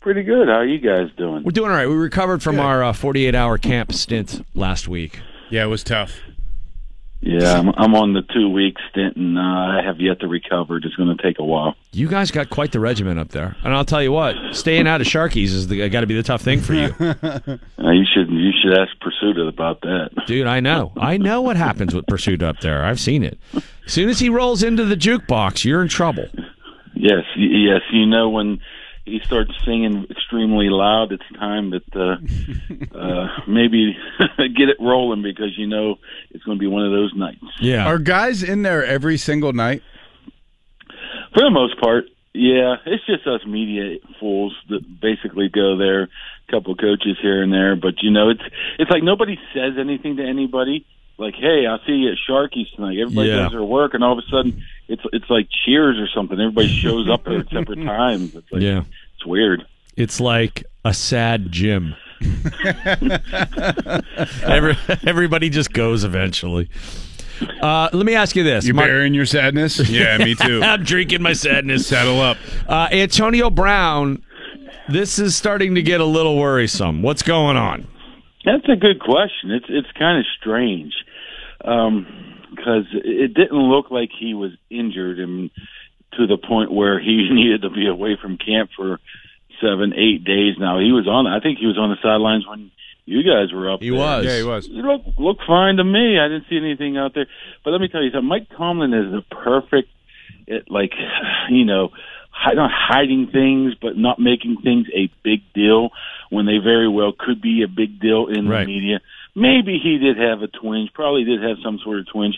[0.00, 0.48] Pretty good.
[0.48, 1.42] How are you guys doing?
[1.42, 1.86] We're doing all right.
[1.88, 5.20] We recovered from our uh, 48 hour camp stint last week.
[5.50, 6.20] Yeah, it was tough.
[7.22, 10.78] Yeah, I'm, I'm on the two week stint, and uh, I have yet to recover.
[10.78, 11.74] It's going to take a while.
[11.92, 15.02] You guys got quite the regimen up there, and I'll tell you what, staying out
[15.02, 18.52] of Sharky's is got to be the tough thing for you, Uh, you should you
[18.62, 20.10] should ask Pursuit about that.
[20.26, 20.46] dude.
[20.46, 22.84] I know, I know what happens with Pursuit up there.
[22.84, 23.38] I've seen it.
[23.54, 26.26] As soon as he rolls into the jukebox, you're in trouble.
[27.00, 27.80] Yes, yes.
[27.92, 28.60] You know when
[29.06, 33.96] he starts singing extremely loud, it's time that uh, uh, maybe
[34.38, 35.96] get it rolling because you know
[36.30, 37.44] it's going to be one of those nights.
[37.60, 37.86] Yeah.
[37.86, 39.82] Are guys in there every single night?
[41.32, 42.04] For the most part,
[42.34, 42.76] yeah.
[42.84, 46.02] It's just us media fools that basically go there.
[46.04, 48.42] A couple of coaches here and there, but you know, it's
[48.78, 50.84] it's like nobody says anything to anybody.
[51.20, 52.96] Like, hey, I'll see you at Sharky's tonight.
[53.00, 53.36] Everybody Yeah.
[53.42, 56.40] does their work, and all of a sudden, it's it's like Cheers or something.
[56.40, 58.34] Everybody shows up there at separate times.
[58.34, 58.84] It's like, Yeah.
[59.16, 59.64] it's weird.
[59.96, 61.94] It's like a sad gym.
[64.42, 64.76] Every,
[65.06, 66.68] everybody just goes eventually.
[67.62, 69.88] Uh, let me ask you this: You Mark- burying your sadness?
[69.88, 70.62] Yeah, me too.
[70.62, 71.86] I'm drinking my sadness.
[71.86, 72.36] Settle up.
[72.68, 74.22] Uh, Antonio Brown,
[74.88, 77.02] this is starting to get a little worrisome.
[77.02, 77.86] What's going on?
[78.44, 79.50] That's a good question.
[79.50, 80.92] It's it's kind of strange
[81.64, 82.06] Um,
[82.50, 85.50] because it didn't look like he was injured and
[86.18, 88.98] to the point where he needed to be away from camp for
[89.62, 90.56] seven, eight days.
[90.58, 91.26] Now he was on.
[91.26, 92.70] I think he was on the sidelines when
[93.04, 93.80] you guys were up.
[93.80, 93.98] He there.
[93.98, 94.24] was.
[94.24, 94.66] Yeah, he was.
[94.66, 96.18] He looked looked fine to me.
[96.18, 97.26] I didn't see anything out there.
[97.64, 98.28] But let me tell you something.
[98.28, 99.88] Mike Tomlin is the perfect,
[100.46, 100.92] it, like,
[101.50, 101.90] you know,
[102.54, 105.90] not hiding things, but not making things a big deal
[106.30, 108.66] when they very well could be a big deal in Right.
[108.66, 109.00] the media.
[109.34, 110.92] Maybe he did have a twinge.
[110.92, 112.36] Probably did have some sort of twinge.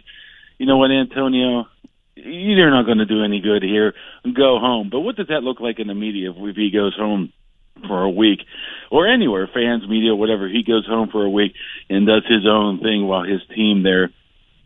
[0.59, 1.67] You know what, Antonio?
[2.15, 3.95] You're not going to do any good here.
[4.25, 4.91] Go home.
[4.91, 7.33] But what does that look like in the media if, he goes home
[7.89, 8.41] for a week
[8.91, 10.49] or anywhere, fans, media, whatever.
[10.49, 11.55] He goes home for a week
[11.89, 14.11] and does his own thing while his team there.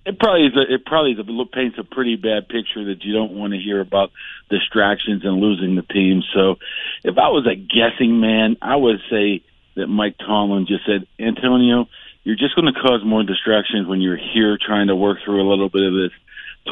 [0.05, 0.57] It probably is.
[0.57, 3.59] A, it probably is a, paints a pretty bad picture that you don't want to
[3.59, 4.11] hear about
[4.49, 6.23] distractions and losing the team.
[6.33, 6.57] So,
[7.03, 9.43] if I was a guessing man, I would say
[9.75, 11.87] that Mike Tomlin just said, Antonio,
[12.27, 15.49] you're just going to cause more distractions when you're here trying to work through a
[15.49, 16.11] little bit of this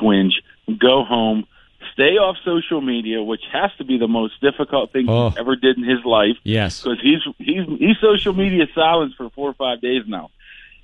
[0.00, 0.34] twinge.
[0.80, 1.46] Go home.
[1.92, 5.30] Stay off social media, which has to be the most difficult thing Oh.
[5.30, 6.82] he ever did in his life Yes.
[6.82, 10.30] because he's he's he's social media silence for four or five days now,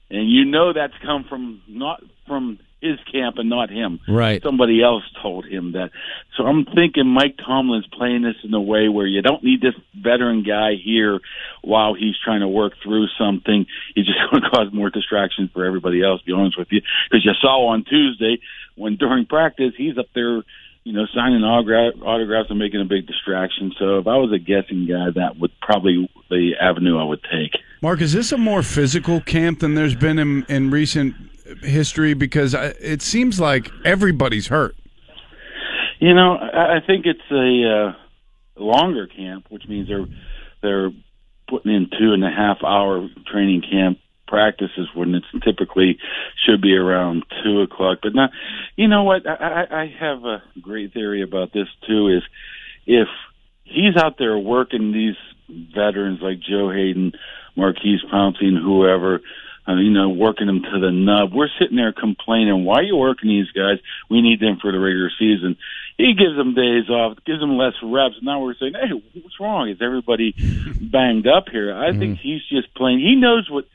[0.08, 4.00] and you know that's come from not from his camp and not him.
[4.08, 4.42] Right.
[4.42, 5.90] Somebody else told him that.
[6.36, 9.74] So I'm thinking Mike Tomlin's playing this in a way where you don't need this
[9.94, 11.20] veteran guy here
[11.62, 13.66] while he's trying to work through something.
[13.94, 16.20] He's just going to cause more distractions for everybody else.
[16.20, 16.80] To be honest with you,
[17.10, 18.38] because you saw on Tuesday
[18.76, 20.42] when during practice he's up there
[20.84, 23.72] you know, signing autograph, autographs and making a big distraction.
[23.78, 27.52] So if I was a guessing guy, that would probably the avenue I would take.
[27.82, 31.14] Mark, is this a more physical camp than there's been in, in recent
[31.62, 32.14] history?
[32.14, 34.76] Because it seems like everybody's hurt.
[36.00, 40.06] You know, I, think it's a uh, longer camp, which means they're
[40.62, 40.90] they're
[41.48, 45.98] putting in two and a half hour training camp practices when it's typically
[46.46, 47.98] should be around two o'clock.
[48.02, 48.30] But not,
[48.76, 49.26] you know what?
[49.26, 52.08] I, I, I have a great theory about this too.
[52.08, 52.22] Is
[52.86, 53.08] if
[53.64, 55.16] he's out there working these
[55.74, 57.12] veterans like Joe Haden,
[57.56, 59.20] Maurkice Pouncey, and whoever,
[59.70, 61.32] uh, you know, working them to the nub.
[61.32, 63.78] We're sitting there complaining, why are you working these guys?
[64.08, 65.56] We need them for the regular season.
[65.96, 68.16] He gives them days off, gives them less reps.
[68.22, 69.68] Now we're saying, hey, what's wrong?
[69.68, 70.34] Is everybody
[70.80, 71.76] banged up here?
[71.76, 73.00] I think he's just playing.
[73.00, 73.66] He knows what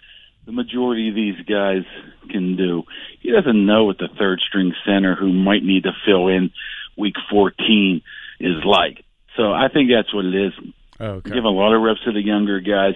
[0.45, 1.83] the majority of these guys
[2.29, 2.83] can do.
[3.21, 6.51] He doesn't know what the third string center who might need to fill in
[6.97, 8.01] week 14
[8.39, 9.03] is like.
[9.37, 10.53] So I think that's what it is.
[10.99, 11.29] Okay.
[11.29, 12.95] Give a lot of reps to the younger guys.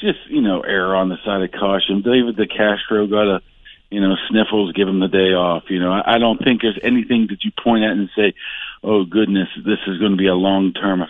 [0.00, 2.02] Just, you know, err on the side of caution.
[2.02, 3.42] David DeCastro got a,
[3.90, 5.64] you know, sniffles, give him the day off.
[5.70, 8.34] You know, I, I don't think there's anything that you point at and say,
[8.82, 11.04] oh, goodness, this is going to be a long term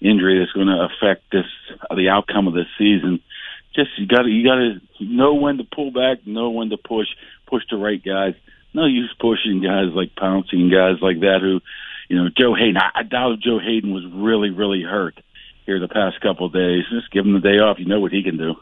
[0.00, 1.46] injury that's going to affect this,
[1.94, 3.20] the outcome of this season.
[3.74, 6.76] Just, you got to, you got to know when to pull back, know when to
[6.76, 7.08] push,
[7.46, 8.34] push the right guys.
[8.74, 11.60] No use pushing guys like pouncing guys like that who,
[12.08, 12.78] you know, Joe Haden.
[12.78, 15.18] I, I doubt if Joe Haden was really, really hurt
[15.66, 16.84] here the past couple of days.
[16.90, 17.78] Just give him the day off.
[17.78, 18.54] You know what he can do.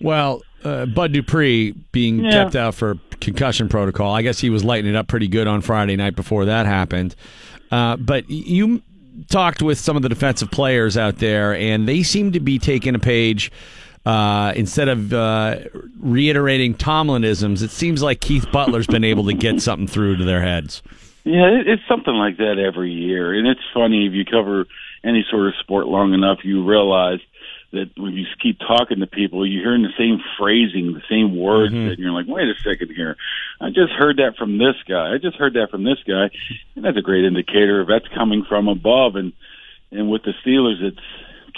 [0.00, 2.30] Well, uh, Bud Dupree being Yeah.
[2.44, 4.14] kept out for concussion protocol.
[4.14, 7.14] I guess he was lighting it up pretty good on Friday night before that happened.
[7.70, 8.82] Uh, but you
[9.28, 12.94] talked with some of the defensive players out there, and they seem to be taking
[12.94, 13.50] a page.
[14.06, 15.56] Uh, instead of uh,
[16.00, 20.40] reiterating Tomlinisms, it seems like Keith Butler's been able to get something through to their
[20.40, 20.82] heads.
[21.24, 24.66] Yeah, it's something like that every year, and it's funny if you cover
[25.04, 27.20] any sort of sport long enough, you realize
[27.70, 31.72] that when you keep talking to people, you're hearing the same phrasing, the same words,
[31.74, 31.88] Mm-hmm.
[31.90, 33.16] and you're like, wait a second here.
[33.60, 35.12] I just heard that from this guy.
[35.12, 36.30] I just heard that from this guy.
[36.74, 39.16] And that's a great indicator if that's coming from above.
[39.16, 39.34] And,
[39.90, 40.98] and with the Steelers, it's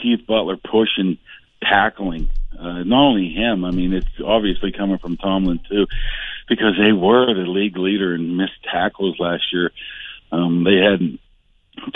[0.02, 1.18] Keith Butler pushing,
[1.62, 2.28] tackling.
[2.58, 5.86] Uh, not only him, I mean, it's obviously coming from Tomlin too,
[6.48, 9.70] because they were the league leader in missed tackles last year.
[10.32, 11.18] Um, they had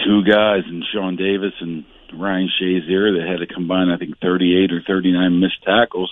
[0.04, 4.72] two guys, and Sean Davis and Ryan Shazier, that had a combined, I think, 38
[4.72, 6.10] or 39 missed tackles.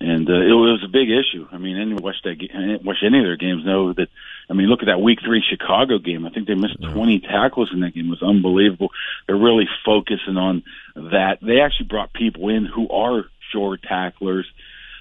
[0.00, 1.48] And uh, it was a big issue.
[1.50, 4.08] I mean, anyone watch that, watch any of their games know that.
[4.48, 6.24] I mean, look at that Week Three Chicago game.
[6.24, 8.06] I think they missed 20 tackles in that game.
[8.06, 8.90] It was unbelievable.
[9.26, 10.62] They're really focusing on
[10.94, 11.38] that.
[11.42, 14.46] They actually brought people in who are short tacklers.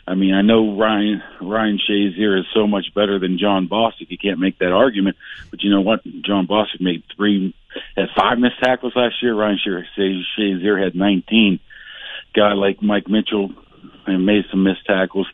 [0.07, 4.09] I mean, I know Ryan Ryan Shazier is so much better than Jon Bostic.
[4.09, 5.17] You can't make that argument.
[5.51, 6.03] But you know what?
[6.21, 7.53] Jon Bostic made three,
[7.97, 9.35] had five missed tackles last year.
[9.35, 11.59] Ryan Shazier had 19.
[12.33, 13.51] Guy like Mike Mitchell
[14.05, 15.27] and made some missed tackles.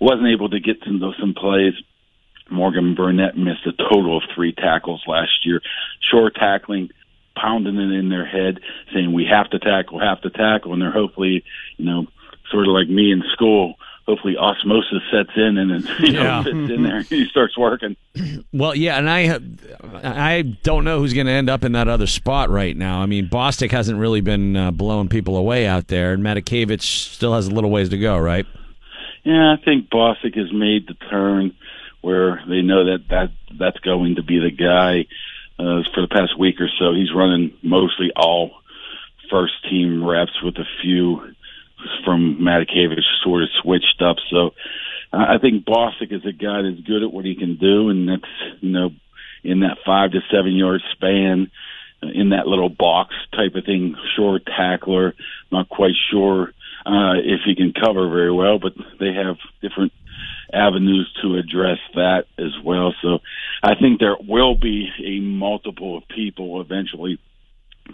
[0.00, 1.74] Wasn't able to get some some plays.
[2.48, 5.60] Morgan Burnett missed a total of three tackles last year.
[6.12, 6.90] Short tackling,
[7.34, 8.60] pounding it in their head,
[8.92, 11.44] saying we have to tackle, have to tackle, and they're hopefully,
[11.76, 12.06] you know,
[12.50, 13.74] sort of like me in school.
[14.06, 16.42] Hopefully, osmosis sets in and then you know Yeah.
[16.42, 17.96] fits in there and he starts working.
[18.52, 19.38] Well, yeah, and I
[20.02, 23.00] I don't know who's going to end up in that other spot right now.
[23.00, 27.32] I mean, Bostic hasn't really been uh, blowing people away out there, and Matakevich still
[27.34, 28.44] has a little ways to go, right?
[29.24, 31.54] Yeah, I think Bostic has made the turn
[32.00, 35.06] where they know that that that's going to be the guy.
[35.58, 38.50] Uh, for the past week or so, he's running mostly all
[39.30, 41.34] first team reps with a few
[42.04, 44.16] from Matakevich sort of switched up.
[44.30, 44.50] So
[45.12, 48.08] I I think Bostic is a guy that's good at what he can do, and
[48.08, 48.90] that's you know
[49.44, 51.50] in that five to seven yard span,
[52.02, 53.96] uh, in that little box type of thing.
[54.16, 55.14] Short tackler,
[55.50, 56.52] not quite sure
[56.86, 59.92] uh, if he can cover very well, but they have different
[60.52, 62.94] avenues to address that as well.
[63.02, 63.20] So
[63.62, 67.18] I think there will be a multiple of people eventually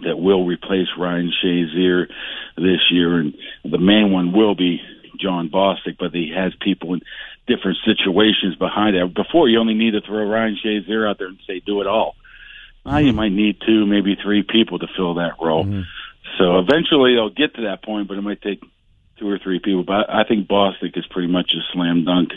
[0.03, 2.07] that will replace Ryan Shazier
[2.55, 3.33] this year, and
[3.63, 4.81] the main one will be
[5.19, 7.01] Jon Bostic, but he has people in
[7.47, 9.13] different situations behind it.
[9.13, 12.15] Before, you only need to throw Ryan Shazier out there and say, do it all.
[12.85, 13.17] Now you mm-hmm.
[13.17, 15.65] might need two, maybe three people to fill that role.
[15.65, 15.81] Mm-hmm.
[16.37, 18.61] So eventually they'll get to that point, but it might take
[19.17, 19.83] two or three people.
[19.83, 22.29] But I think Bostic is pretty much a slam dunk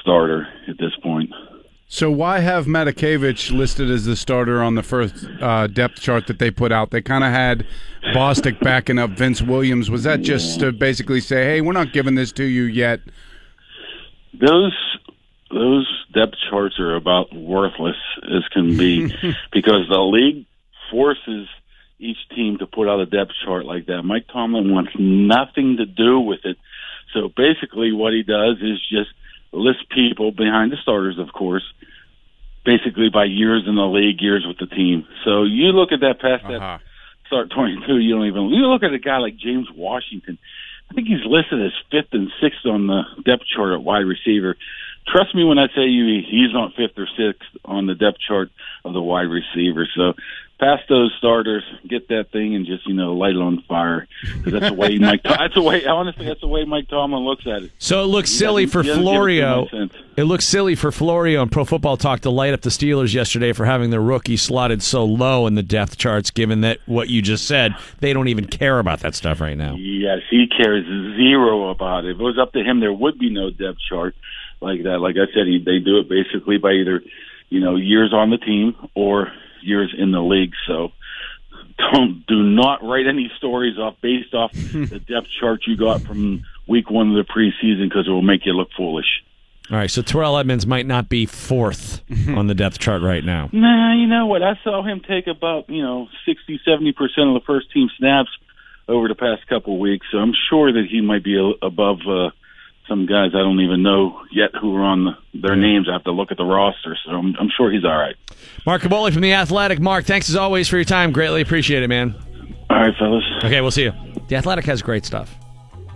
[0.00, 1.30] starter at this point.
[1.92, 6.38] So why have Matakevich listed as the starter on the first uh, depth chart that
[6.38, 6.92] they put out?
[6.92, 7.66] They kind of had
[8.14, 9.90] Bostic backing up Vince Williams.
[9.90, 13.00] Was that just to basically say, "Hey, we're not giving this to you yet"?
[14.32, 14.76] those
[15.50, 19.06] those depth charts are about worthless as can be
[19.52, 20.46] because the league
[20.90, 21.48] forces
[21.98, 24.02] each team to put out a depth chart like that.
[24.02, 26.56] Mike Tomlin wants nothing to do with it.
[27.12, 29.10] So basically what he does is just
[29.52, 31.64] list people behind the starters, of course,
[32.64, 35.06] basically by years in the league, years with the team.
[35.24, 36.78] So you look at that past that uh-huh.
[37.26, 40.38] start 22, you don't even, you look at a guy like James Washington.
[40.90, 44.56] I think he's listed as fifth and sixth on the depth chart at wide receiver.
[45.06, 48.50] Trust me when I tell you he's not fifth or sixth on the depth chart
[48.84, 49.88] of the wide receiver.
[49.96, 50.14] So
[50.60, 54.06] pass those starters, get that thing, and just you know light it on fire.
[54.36, 55.22] Because that's the way Mike.
[55.24, 55.84] That's the way.
[55.86, 57.72] Honestly, that's the way Mike Tomlin looks at it.
[57.78, 59.66] So it looks He silly for he it Florio.
[60.16, 63.52] It looks silly for Florio and Pro Football Talk to light up the Steelers yesterday
[63.52, 67.22] for having their rookie slotted so low in the depth charts, given that what you
[67.22, 69.74] just said, they don't even care about that stuff right now.
[69.76, 70.84] Yes, he cares
[71.16, 72.10] zero about it.
[72.10, 74.14] If it was up to him, there would be no depth chart
[74.60, 74.98] like that.
[74.98, 77.02] Like I said, he, they do it basically by either,
[77.48, 79.32] you know, years on the team or
[79.62, 80.52] years in the league.
[80.66, 80.92] So
[81.92, 86.44] don't do not write any stories off based off the depth chart you got from
[86.66, 89.22] week one of the preseason because it will make you look foolish.
[89.70, 93.48] All right, so Terrell Edmunds might not be fourth on the depth chart right now.
[93.52, 94.42] Nah, you know what?
[94.42, 98.30] I saw him take about, you know, sixty, seventy percent of the first team snaps
[98.88, 100.06] over the past couple of weeks.
[100.10, 102.30] So I'm sure that he might be above uh,
[102.88, 105.88] some guys I don't even know yet who are on the, their names.
[105.88, 106.96] I have to look at the roster.
[107.04, 108.16] So I'm, I'm sure he's all right.
[108.66, 109.80] Mark Kaboly from The Athletic.
[109.80, 111.12] Mark, thanks as always for your time.
[111.12, 112.14] Greatly appreciate it, man.
[112.68, 113.24] All right, fellas.
[113.44, 113.92] Okay, we'll see you.
[114.28, 115.34] The Athletic has great stuff.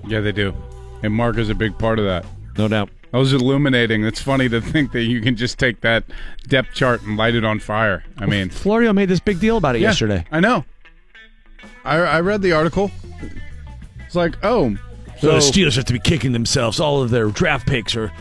[0.07, 0.55] Yeah, they do.
[1.03, 2.25] And Mark is a big part of that.
[2.59, 2.91] No doubt.
[3.13, 4.05] That was illuminating.
[4.05, 6.05] It's funny to think that you can just take that
[6.49, 8.03] depth chart and light it on fire.
[8.19, 10.25] I mean, Florio made this big deal about it Yeah, yesterday.
[10.33, 10.65] I know.
[11.85, 12.91] I, I read the article.
[14.05, 14.77] It's like, oh,
[15.25, 16.81] So so the Steelers have to be kicking themselves.
[16.81, 18.13] All of their draft picks are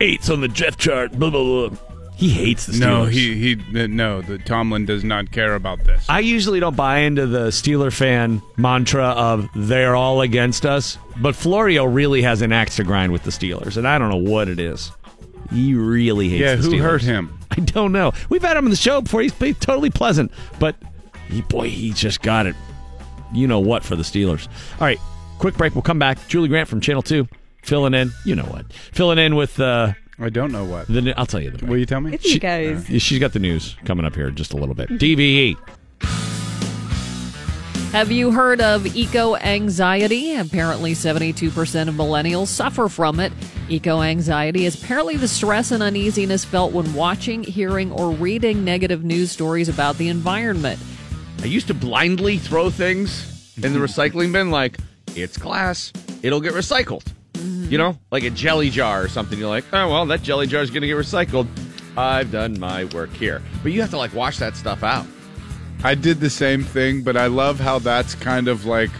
[0.00, 1.12] eights on the depth chart.
[1.12, 1.76] Blah blah blah.
[2.14, 2.80] He hates the Steelers.
[2.80, 4.20] No, he he no.
[4.20, 6.04] The Tomlin does not care about this.
[6.08, 11.34] I usually don't buy into the Steeler fan mantra of they're all against us, but
[11.34, 14.48] Florio really has an axe to grind with the Steelers, and I don't know what
[14.48, 14.92] it is.
[15.50, 17.38] He really hates Yeah, who hurt him?
[17.50, 18.12] I don't know.
[18.28, 19.22] We've had him on the show before.
[19.22, 20.76] He's been totally pleasant, but
[21.28, 22.54] he, boy, he just got it.
[23.32, 24.46] You know what for the Steelers.
[24.74, 25.00] All right,
[25.40, 25.74] quick break.
[25.74, 26.28] We'll come back.
[26.28, 27.26] Julie Grant from Channel Two,
[27.62, 28.12] filling in.
[28.24, 28.72] You know what?
[28.72, 29.58] Filling in with.
[29.58, 30.86] Uh, I don't know what.
[30.86, 31.50] The, I'll tell you.
[31.50, 32.12] The Will you tell me?
[32.14, 32.86] It's you guys.
[33.02, 34.90] She's got the news coming up here in just a little bit.
[34.90, 35.56] DVE.
[37.92, 40.36] Have you heard of eco anxiety?
[40.36, 43.32] Apparently, 72% of millennials suffer from it.
[43.68, 49.02] Eco anxiety is apparently the stress and uneasiness felt when watching, hearing, or reading negative
[49.02, 50.78] news stories about the environment.
[51.40, 54.78] I used to blindly throw things in the recycling bin like,
[55.16, 55.92] it's glass,
[56.22, 57.04] it'll get recycled.
[57.70, 59.38] You know, like a jelly jar or something.
[59.38, 61.46] You're like, oh, well, that jelly jar is going to get recycled.
[61.96, 63.42] I've done my work here.
[63.62, 65.06] But you have to like wash that stuff out.
[65.82, 68.90] I did the same thing, but I love how that's kind of like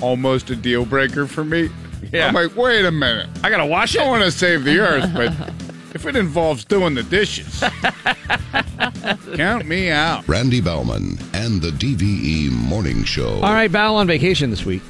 [0.00, 1.70] almost a deal breaker for me.
[2.12, 2.26] Yeah.
[2.28, 3.28] I'm like, wait a minute.
[3.42, 4.00] I got to wash it.
[4.00, 5.32] I want to save the earth, but
[5.94, 7.62] if it involves doing the dishes,
[9.36, 10.26] count me out.
[10.26, 13.34] Randy Bauman and the DVE Morning Show.
[13.34, 14.82] All right, Val on vacation this week.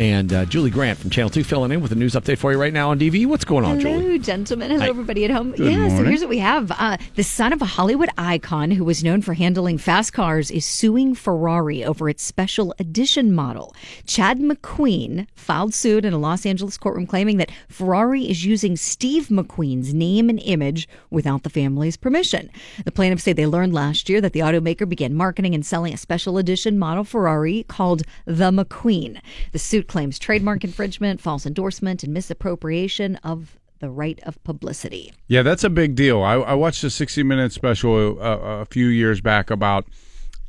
[0.00, 2.60] And uh, Julie Grant from Channel 2 filling in with a news update for you
[2.60, 3.26] right now on DV.
[3.26, 4.18] What's going on, Hello, Julie?
[4.18, 4.70] gentlemen.
[4.72, 4.88] Hello, Hi.
[4.88, 5.52] everybody at home.
[5.52, 6.72] Good yeah, so here's what we have.
[6.72, 10.64] Uh, the son of a Hollywood icon who was known for handling fast cars is
[10.64, 13.72] suing Ferrari over its special edition model.
[14.04, 19.28] Chad McQueen filed suit in a Los Angeles courtroom claiming that Ferrari is using Steve
[19.28, 22.50] McQueen's name and image without the family's permission.
[22.84, 25.98] The plaintiffs say they learned last year that the automaker began marketing and selling a
[25.98, 29.20] special edition model Ferrari called the McQueen.
[29.52, 35.12] The suit claims trademark infringement, false endorsement, and misappropriation of the right of publicity.
[35.28, 36.22] Yeah, that's a big deal.
[36.22, 39.86] I, I watched a 60 minute special uh, a few years back about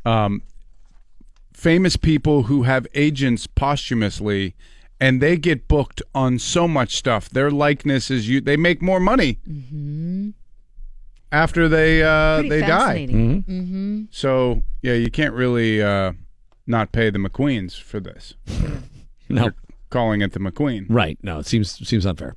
[0.06, 0.41] um,
[1.53, 4.56] famous people who have agents posthumously
[4.99, 7.30] and they get booked on so much stuff.
[7.30, 8.40] Their likeness is you.
[8.40, 9.40] They make more money
[11.32, 12.68] after they uh, Pretty they die.
[12.68, 13.44] fascinating.
[13.44, 14.03] Mm-hmm.
[14.12, 16.14] So yeah, you can't really uh,
[16.66, 18.36] not pay the McQueens for this.
[19.30, 19.43] No.
[19.43, 19.56] You're
[19.89, 20.85] calling it the McQueen.
[20.89, 21.18] Right.
[21.23, 22.35] No, it seems seems unfair.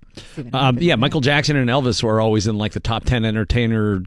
[0.52, 4.02] Um, yeah, Michael Jackson and Elvis were always in like the top 10 entertainer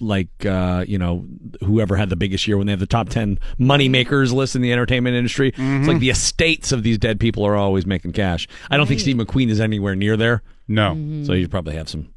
[0.00, 1.24] like uh, you know
[1.60, 4.60] whoever had the biggest year when they have the top 10 money makers list in
[4.60, 8.48] the entertainment industry it's like the estates of these dead people are always making cash
[8.72, 10.94] i don't think steve mcqueen is anywhere near there no
[11.24, 12.08] so you probably have some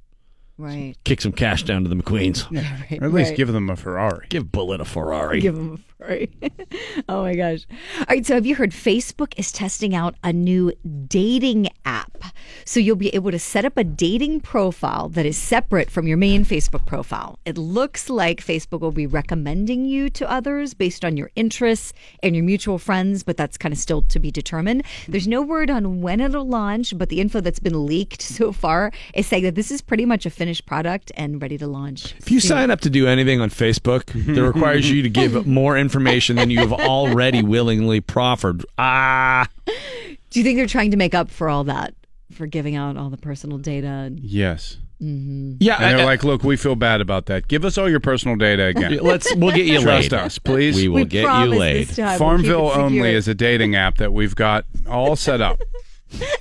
[0.58, 0.96] Right.
[1.04, 2.50] kick some cash down to the mcqueens
[2.90, 3.38] right, or at least right.
[3.38, 4.26] give them a Ferrari.
[4.30, 5.97] give bullet a ferrari Give them a Ferrari.
[7.10, 7.66] oh my gosh.
[8.00, 8.26] All right.
[8.26, 10.72] So, have you heard Facebook is testing out a new
[11.08, 12.24] dating app?
[12.66, 16.18] So, you'll be able to set up a dating profile that is separate from your
[16.18, 17.40] main Facebook profile.
[17.46, 22.36] It looks like Facebook will be recommending you to others based on your interests and
[22.36, 24.84] your mutual friends, but that's kind of still to be determined.
[25.08, 28.92] There's no word on when it'll launch, but the info that's been leaked so far
[29.16, 32.14] is saying that this is pretty much a finished product and ready to launch.
[32.20, 34.06] if you sign up to do anything on facebook
[34.36, 40.40] that requires you to give more information than you have already willingly proffered ah Do
[40.40, 41.94] you think they're trying to make up for all that,
[42.34, 44.12] for giving out all the personal data?
[44.16, 44.78] Yes.
[45.02, 45.58] Mm-hmm.
[45.60, 47.48] Yeah, and they're I- I- like, "Look, we feel bad about that.
[47.48, 48.98] Give us all your personal data again.
[49.02, 50.20] Let's- we'll get you Trust laid.
[50.20, 50.76] us, please.
[50.76, 51.88] We will We get you promise laid.
[51.90, 55.62] this time we'll Farmville only is a dating app that we've got all set up,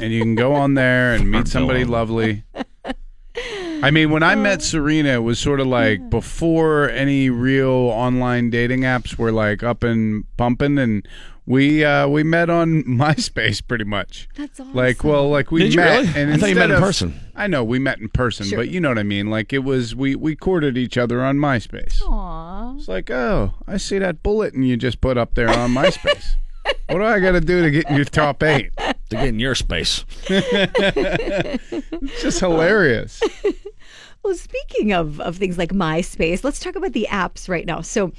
[0.01, 2.45] and you can go on there and meet somebody lovely.
[3.83, 8.51] I mean, when I met Serena, it was sort of like before any real online
[8.51, 11.07] dating apps were like up and pumping, and
[11.47, 14.29] we uh, we met on MySpace pretty much.
[14.37, 14.75] That's awesome.
[14.75, 16.21] Like, well, like we Did you met, really?
[16.23, 17.21] and I thought you met in of- person.
[17.35, 18.59] I know we met in person, Sure.
[18.59, 19.29] but you know what I mean.
[19.31, 22.01] Like it was we we courted each other on MySpace.
[22.03, 22.79] Aww.
[22.79, 26.25] It's like, oh, I see that bulletin you just put up there on MySpace.
[26.89, 28.71] what do I got to do to get in your top eight?
[29.09, 33.23] to get in your space It's just hilarious.
[34.27, 37.81] Well, speaking of, of things like MySpace, let's talk about the apps right now.
[37.81, 38.11] So,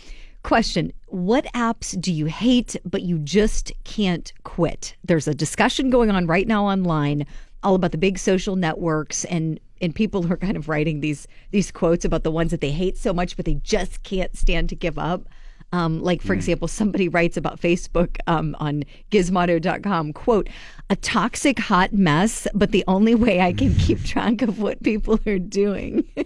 [0.41, 4.95] question What apps do you hate, but you just can't quit?
[5.03, 7.25] There's a discussion going on right now online
[7.61, 11.71] all about the big social networks and and people are kind of writing these these
[11.71, 14.75] quotes about the ones that they hate so much but they just can't stand to
[14.75, 15.27] give up
[15.73, 20.47] um, like for example somebody writes about facebook um, on gizmodo.com quote
[20.89, 25.19] a toxic hot mess but the only way i can keep track of what people
[25.25, 26.03] are doing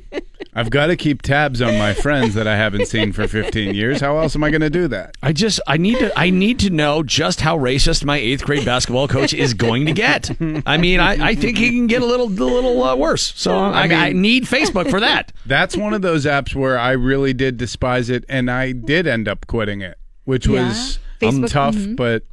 [0.53, 4.01] I've got to keep tabs on my friends that I haven't seen for 15 years.
[4.01, 5.15] How else am I going to do that?
[5.23, 8.65] I just I need to I need to know just how racist my eighth grade
[8.65, 10.29] basketball coach is going to get.
[10.65, 13.31] I mean, I, I think he can get a little a little uh, worse.
[13.37, 15.31] So I, I, mean- need Facebook for that.
[15.45, 19.29] That's one of those apps where I really did despise it, and I did end
[19.29, 20.67] up quitting it, which Yeah.
[20.67, 21.75] was Facebook, tough.
[21.75, 21.95] mhm.
[21.95, 22.23] But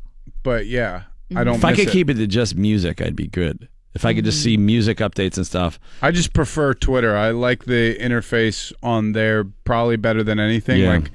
[0.43, 1.03] but yeah,
[1.35, 1.57] I don't.
[1.57, 1.91] If I could it.
[1.91, 3.69] keep it to just music, I'd be good.
[3.95, 5.81] If I could just see music updates and stuff.
[6.03, 7.17] I just prefer Twitter.
[7.17, 10.83] I like the interface on there probably better than anything.
[10.83, 10.91] Yeah.
[10.91, 11.11] Like,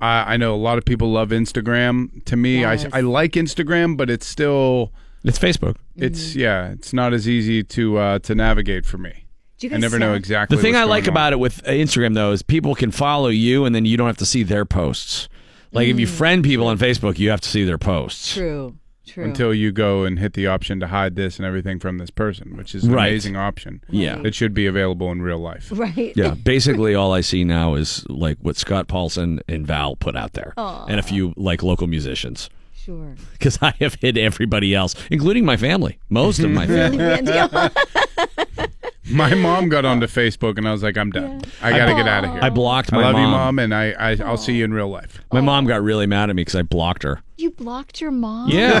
[0.00, 2.24] I, I know a lot of people love Instagram.
[2.26, 2.86] To me, Yes.
[2.92, 4.92] I, I like Instagram, but it's still
[5.24, 5.76] it's Facebook.
[5.96, 9.26] It's yeah, it's not as easy to uh, to navigate for me.
[9.58, 10.16] Do you I never know snap?
[10.18, 10.56] exactly.
[10.56, 11.12] The thing what's I like going on.
[11.22, 14.06] about it with uh, Instagram though is people can follow you and then you don't
[14.06, 15.28] have to see their posts.
[15.72, 18.34] Like if you friend people on Facebook, you have to see their posts.
[18.34, 18.76] True.
[19.06, 19.24] True.
[19.24, 22.56] until you go and hit the option to hide this and everything from this person,
[22.56, 23.08] which is an Right.
[23.08, 23.80] amazing option.
[23.88, 24.20] Yeah.
[24.24, 25.68] it should be available in real life.
[25.74, 26.12] Right.
[26.16, 30.34] Yeah, basically all I see now is like what Scott Paulson and Val put out
[30.34, 30.86] there, Aw.
[30.86, 32.48] and a few like local musicians.
[32.74, 33.14] Sure.
[33.32, 36.98] Because I have hit everybody else, including my family, most of my family.
[39.10, 41.42] My mom got onto Facebook, and I was like, "I'm done.
[41.60, 43.30] I got to get out of here." I blocked I my love you, mom.
[43.32, 45.20] mom, and I, I I'll see you in real life.
[45.32, 47.20] My mom got really mad at me because I blocked her.
[47.36, 48.50] You blocked your mom?
[48.50, 48.80] Yeah.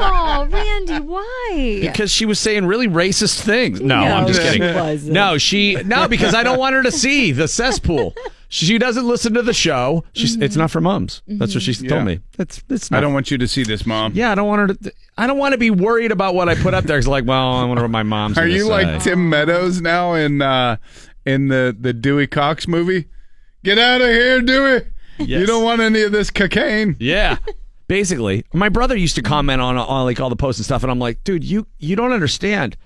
[0.00, 1.78] oh, Randy, why?
[1.80, 3.80] Because she was saying really racist things.
[3.80, 4.74] No, No, I'm just she kidding.
[4.74, 5.12] wasn't.
[5.14, 8.14] No, she no because I don't want her to see the cesspool.
[8.50, 10.04] She doesn't listen to the show.
[10.14, 11.20] She's it's not for moms.
[11.26, 11.88] That's what she Yeah.
[11.90, 12.20] told me.
[12.36, 12.90] That's it's.
[12.90, 14.12] I don't want you to see this, mom.
[14.14, 14.92] Yeah, I don't want her to.
[15.18, 16.96] I don't want to be worried about what I put up there.
[16.96, 18.38] It's like, well, I wonder what my mom's.
[18.38, 18.68] Are you say.
[18.70, 20.76] like Tim Meadows now in uh,
[21.26, 23.06] in the the Dewey Cox movie?
[23.64, 24.80] Get out of here, Dewey.
[25.18, 26.96] You don't want any of this cocaine.
[26.98, 27.36] Yeah.
[27.88, 30.90] Basically, my brother used to comment on, on like all the posts and stuff, and
[30.92, 32.76] I'm like, dude, you you don't understand.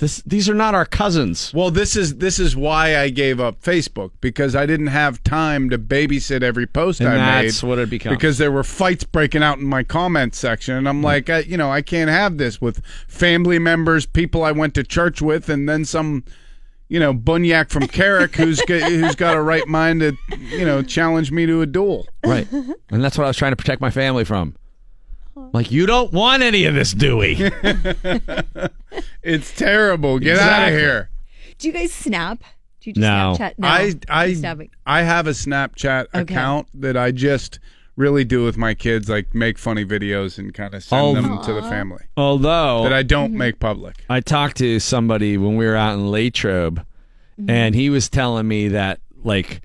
[0.00, 1.52] This these are not our cousins.
[1.52, 5.68] Well, this is this is why I gave up Facebook because I didn't have time
[5.68, 7.48] to babysit every post And I made.
[7.48, 8.16] that's what it becomes.
[8.16, 11.04] Because there were fights breaking out in my comment section, and I'm mm.
[11.04, 14.82] like, I, you know, I can't have this with family members, people I went to
[14.82, 16.24] church with, and then some,
[16.88, 20.82] you know, bunyak from Carrick who's got, who's got a right mind to, you know,
[20.82, 22.08] challenge me to a duel.
[22.24, 22.50] Right.
[22.50, 24.56] And that's what I was trying to protect my family from.
[25.52, 27.34] Like, you don't want any of this, Dewey.
[29.22, 30.18] It's terrible.
[30.18, 31.10] Get out of here.
[31.58, 32.42] Do you guys snap?
[32.80, 33.36] Do you just No.
[33.38, 33.58] Snapchat?
[33.58, 33.68] No.
[33.68, 36.20] I I I have a Snapchat Okay.
[36.22, 37.58] account that I just
[37.96, 41.14] really do with my kids, like make funny videos and kind of send Oh.
[41.14, 42.04] them to the family.
[42.16, 43.06] Although that I Mm-hmm.
[43.08, 43.96] don't make public.
[44.08, 46.78] I talked to somebody when we were out in Latrobe,
[47.38, 47.50] Mm-hmm.
[47.50, 49.60] and he was telling me that like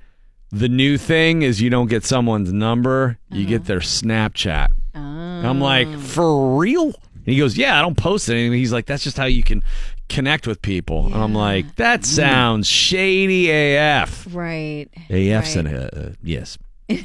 [0.52, 3.50] the new thing is you don't get someone's number, you Uh-huh.
[3.50, 4.68] get their Snapchat.
[4.96, 6.00] I'm like, Oh.
[6.00, 6.86] for real?
[6.86, 8.54] And he goes, yeah, I don't post anything.
[8.54, 9.64] He's like, that's just how you can
[10.10, 11.08] connect with people.
[11.08, 14.28] And I'm like, that sounds shady AF.
[14.32, 14.88] Right.
[15.10, 15.66] AF's right.
[15.66, 16.58] an uh, uh, yes.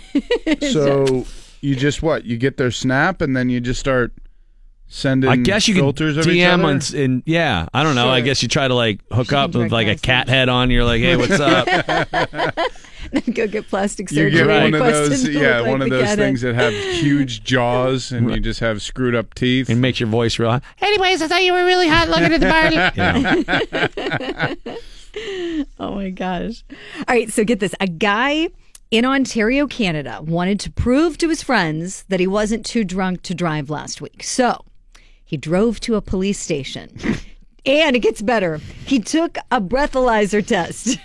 [0.73, 1.25] So
[1.63, 2.25] you just what?
[2.25, 4.13] You get their snap and then you just start
[4.93, 6.65] sending I guess you can filters of DM other?
[6.65, 8.11] on, and yeah, I don't know.
[8.11, 10.71] I guess you try to like hook She up with like a cat head on.
[10.71, 11.67] You're like, hey, what's up?
[13.35, 14.47] Go get plastic You surgery.
[14.47, 16.55] get one of those, yeah, like one of those things head.
[16.55, 19.69] that have huge jaws, and you just have screwed up teeth.
[19.71, 20.51] and makes your voice real.
[20.51, 20.61] high.
[20.83, 22.47] Anyways, I thought you were really hot looking at the
[24.57, 25.67] bar.
[25.81, 26.63] oh my gosh.
[26.99, 27.75] All right, so get this.
[27.81, 28.49] A guy
[28.91, 33.35] in Ontario, Canada wanted to prove to his friends that he wasn't too drunk to
[33.35, 34.23] drive last week.
[34.23, 34.65] So
[35.31, 36.91] he drove to a police station.
[37.65, 38.59] and it gets better.
[38.85, 40.99] He took a breathalyzer test.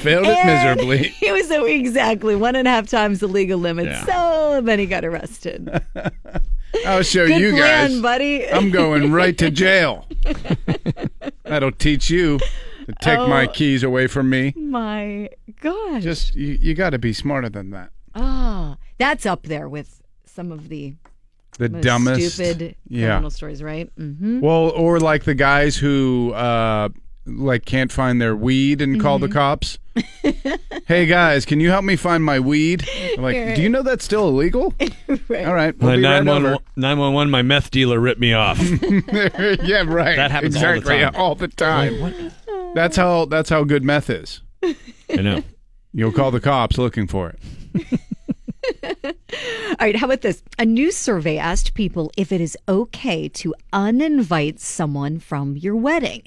[0.00, 0.48] Failed it And
[0.80, 0.98] miserably.
[1.20, 3.86] He was so exactly one and a half times the legal limit.
[3.86, 4.04] Yeah.
[4.04, 5.80] So then he got arrested.
[6.84, 8.48] I'll show Good you plan, guys, buddy.
[8.50, 10.06] I'm going right to jail.
[11.44, 13.52] That'll teach you to take my Oh.
[13.52, 14.54] keys away from me.
[14.56, 16.02] My gosh.
[16.02, 17.90] Just you, you got to be smarter than that.
[18.16, 20.94] Ah, that's up there with some of the
[21.58, 23.06] The most dumbest, stupid yeah.
[23.08, 23.90] criminal stories, right?
[23.96, 24.40] Mm-hmm.
[24.40, 26.90] Well, or like the guys who uh,
[27.24, 29.26] like can't find their weed and call Mm-hmm.
[29.28, 29.78] the cops.
[30.86, 32.86] hey guys, can you help me find my weed?
[33.16, 33.56] I'm like, Right.
[33.56, 34.74] do you know that's still illegal?
[35.28, 35.46] right.
[35.46, 38.58] All right, we'll My be right 911 911, my meth dealer ripped me off.
[39.62, 40.16] yeah, right.
[40.16, 41.14] That happens all the exactly time.
[41.16, 42.32] all the time.
[42.74, 44.42] That's how that's how good meth is.
[44.62, 44.76] I
[45.16, 45.42] know.
[45.94, 49.16] You'll call the cops looking for it.
[49.32, 50.42] All right, how about this?
[50.58, 56.22] A new survey asked people if it is okay to uninvite someone from your wedding.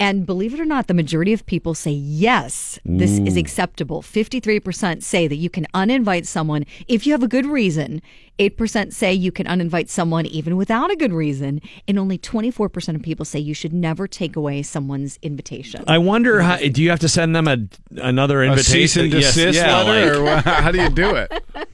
[0.00, 3.38] And believe it or not, the majority of people say yes, this is mm.
[3.38, 4.02] acceptable.
[4.02, 8.02] 53% say that you can uninvite someone if you have a good reason.
[8.38, 11.60] 8% say you can uninvite someone even without a good reason.
[11.86, 15.84] And only 24% of people say you should never take away someone's invitation.
[15.86, 17.58] I wonder how do you have to send them a
[18.02, 18.42] another invitation?
[18.42, 18.88] A invitation?
[18.88, 21.32] cease and Yes, desist yeah, letter, like- wha- how do you do it?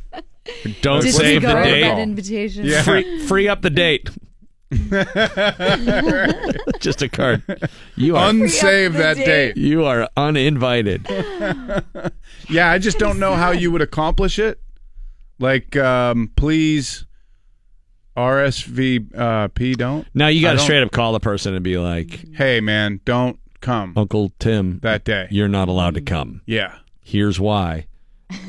[0.83, 1.99] Don't Disregard save the that date.
[2.03, 2.65] invitation.
[2.65, 2.83] Yeah.
[2.83, 4.09] Free, free up the date.
[6.81, 7.43] Just a card.
[7.97, 9.57] You are Unsave that date.
[9.57, 11.07] You are uninvited.
[12.51, 14.61] yeah, I just don't know how you would accomplish it.
[15.39, 17.07] Like, um, please,
[18.17, 20.07] RSVP, don't.
[20.15, 23.01] Now you got to don't- straight up call the person and be like, Hey, man,
[23.05, 23.93] don't come.
[23.97, 26.43] Uncle Tim, that day you're not allowed to come.
[26.47, 26.77] Yeah.
[27.03, 27.87] Here's why.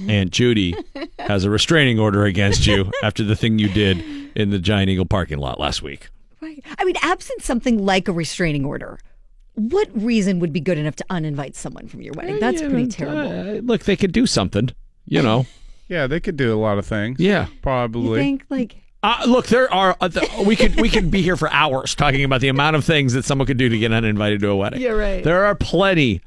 [0.07, 0.75] Aunt Judy
[1.19, 4.03] has a restraining order against you after the thing you did
[4.35, 6.09] in the Giant Eagle parking lot last week.
[6.41, 6.63] Right.
[6.77, 8.99] I mean, absent something like a restraining order,
[9.55, 12.39] what reason would be good enough to uninvite someone from your wedding?
[12.39, 13.57] That's pretty terrible.
[13.57, 14.69] Uh, look, they could do something,
[15.05, 15.45] you know.
[15.89, 17.19] Yeah, they could do a lot of things.
[17.19, 17.47] Yeah.
[17.63, 18.09] Probably.
[18.19, 21.35] You think like Uh, look, there are uh, th- we could we could be here
[21.35, 24.39] for hours talking about the amount of things that someone could do to get uninvited
[24.41, 24.81] to a wedding.
[24.81, 25.23] Yeah, right.
[25.23, 26.21] There are plenty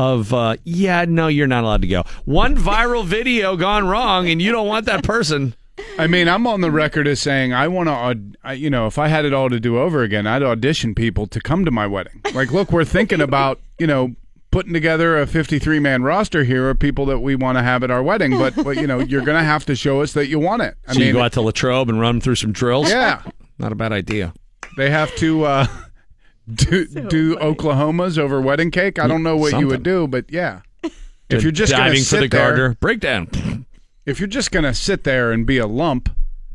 [0.00, 2.04] of uh, yeah, no, you're not allowed to go.
[2.24, 5.54] One viral video gone wrong, and you don't want that person.
[5.98, 9.08] I mean, I'm on the record as saying I want to, you know, if I
[9.08, 12.22] had it all to do over again, I'd audition people to come to my wedding.
[12.34, 14.14] Like, look, we're thinking about, you know,
[14.50, 17.90] putting together a 53 man roster here of people that we want to have at
[17.90, 20.38] our wedding, but, but you know, you're going to have to show us that you
[20.38, 20.76] want it.
[20.88, 22.88] I so you go out to Latrobe and run through some drills.
[22.90, 23.22] Yeah.
[23.58, 24.32] not a bad idea.
[24.78, 25.66] they have to uh,
[26.52, 28.98] do do Oklahomas over wedding cake.
[28.98, 30.60] I don't know what you would do, but yeah.
[31.28, 33.66] If you're just gonna diving for sit the there- breakdown.
[34.06, 36.10] if you're just going to sit there and be a lump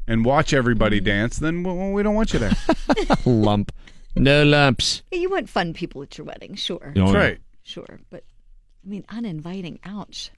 [0.07, 1.05] and watch everybody mm.
[1.05, 2.51] dance, then we, we don't want you there.
[3.25, 3.71] Lump,
[4.15, 5.01] no lumps.
[5.11, 6.93] You want fun people at your wedding, sure.
[6.95, 7.39] Oh, That's right.
[7.63, 8.23] Sure, but
[8.85, 9.79] I mean, uninviting.
[9.83, 10.31] Ouch.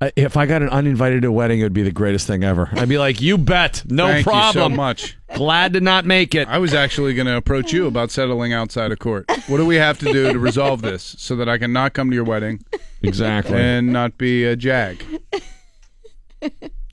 [0.00, 2.42] Uh, If I got an uninvited to a wedding, it would be the greatest thing
[2.42, 2.70] ever.
[2.72, 4.76] I'd be like, you bet, no Thank you so problem.
[4.76, 5.16] much.
[5.34, 6.48] Glad to not make it.
[6.48, 9.26] I was actually going to approach you about settling outside of court.
[9.46, 12.08] What do we have to do to resolve this so that I can not come
[12.10, 12.64] to your wedding?
[13.02, 13.56] Exactly.
[13.58, 15.04] And not be a jag.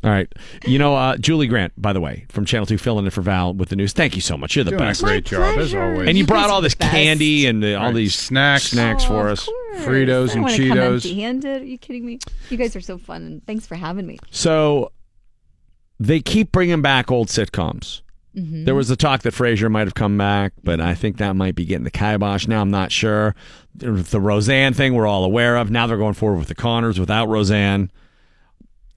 [0.08, 0.32] All right.
[0.66, 3.54] You know, uh, Julie Grant, by the way, from Channel 2, filling in for Val
[3.54, 3.92] with the news.
[3.92, 4.56] Thank you so much.
[4.56, 5.04] You're the Doing a best.
[5.04, 5.84] great My job, as pleasure.
[5.84, 6.08] always.
[6.08, 6.92] And you You brought all this best.
[6.92, 8.64] candy and uh, all Right, these snacks.
[8.72, 9.50] snacks for us.
[9.80, 10.94] Fritos I and want to come Cheetos.
[11.06, 11.62] empty-handed.
[11.62, 12.20] Are you kidding me?
[12.50, 14.18] You guys are so fun, and thanks for having me.
[14.32, 14.92] So
[16.00, 18.02] they keep bringing back old sitcoms.
[18.38, 18.66] Mhm.
[18.66, 21.56] There was the talk that Frasier might have come back, but I think that might
[21.56, 22.62] be getting the kibosh now.
[22.62, 23.36] I'm not sure.
[23.76, 25.72] The Roseanne thing we're all aware of.
[25.72, 27.92] Now they're going forward with the Connors without Roseanne.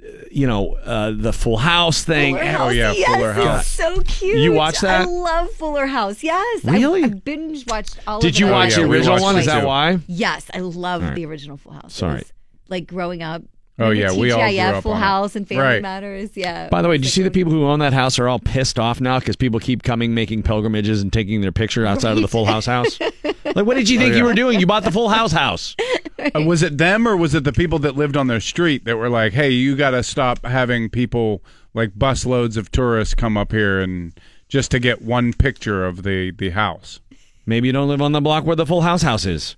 [0.03, 2.37] Uh, You know, uh, the Full House thing.
[2.39, 4.39] Oh yeah, Fuller House, yes, It's so cute.
[4.39, 5.03] You watch that?
[5.03, 6.23] I love Fuller House.
[6.23, 6.65] Yes.
[6.65, 7.03] Really?
[7.03, 8.29] I, I binge watched all of the.
[8.31, 8.53] Did of you it.
[8.53, 9.37] watch the original one?
[9.37, 9.99] Is that why?
[10.07, 11.15] Yes, I love All right.
[11.17, 11.93] the original Full House.
[11.95, 12.23] Sorry.
[12.69, 13.43] Like growing up.
[13.79, 15.01] Oh, remember yeah, we all grew up Full on it.
[15.05, 15.83] House, and Family Right.
[15.83, 16.37] Matters.
[16.37, 16.69] Yeah.
[16.69, 18.79] By the way, did you see the people who own that house are all pissed
[18.79, 22.29] off now because people keep coming, making pilgrimages, and taking their picture outside of the
[22.29, 22.99] Full House house?
[23.55, 24.19] Like, what did you Oh, think yeah.
[24.19, 24.61] you were doing?
[24.61, 25.77] You bought the Full House house.
[26.35, 28.99] Uh, was it them or was it the people that lived on their street that
[28.99, 33.39] were like, "Hey, you got to stop having people like bus loads of tourists come
[33.39, 34.13] up here and
[34.47, 37.01] just to get one picture of the the house."
[37.47, 39.57] Maybe you don't live on the block where the Full House house is.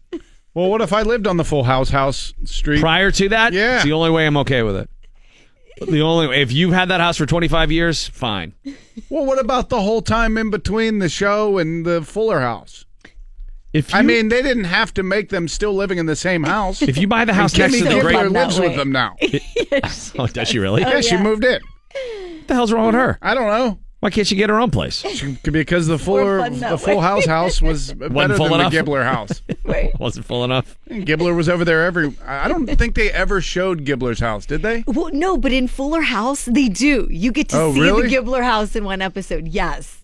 [0.55, 3.75] Well, what if I lived on the Full House house street Prior to that, Yeah.
[3.77, 4.89] it's the only way I'm okay with it.
[5.85, 8.53] The only if you've had that house for 25 years, fine.
[9.11, 12.85] Well, what about the whole time in between the show and the Fuller House?
[13.73, 16.83] If I mean, they didn't have to make them still living in the same house.
[16.83, 19.17] If you buy the house next to the great- Gibbler lives with them now.
[20.19, 20.83] Oh, does she really?
[20.83, 21.61] yeah, she oh, moved in.
[21.63, 23.19] What the hell's wrong with her?
[23.23, 23.79] I don't know.
[24.01, 24.97] Why can't she get her own place?
[25.01, 27.01] She, because the Fuller, the Full way.
[27.03, 28.73] House house was better Wasn't full than enough?
[28.73, 29.43] the Gibbler house.
[30.01, 30.77] Wasn't full enough.
[30.89, 32.13] And Gibbler was over there every.
[32.27, 34.83] I don't think they ever showed Gibbler's house, did they?
[34.89, 37.07] Well, no, but in Fuller House, they do.
[37.11, 38.09] You get to Oh, see really?
[38.09, 39.47] the Gibbler house in one episode.
[39.49, 40.03] Yes.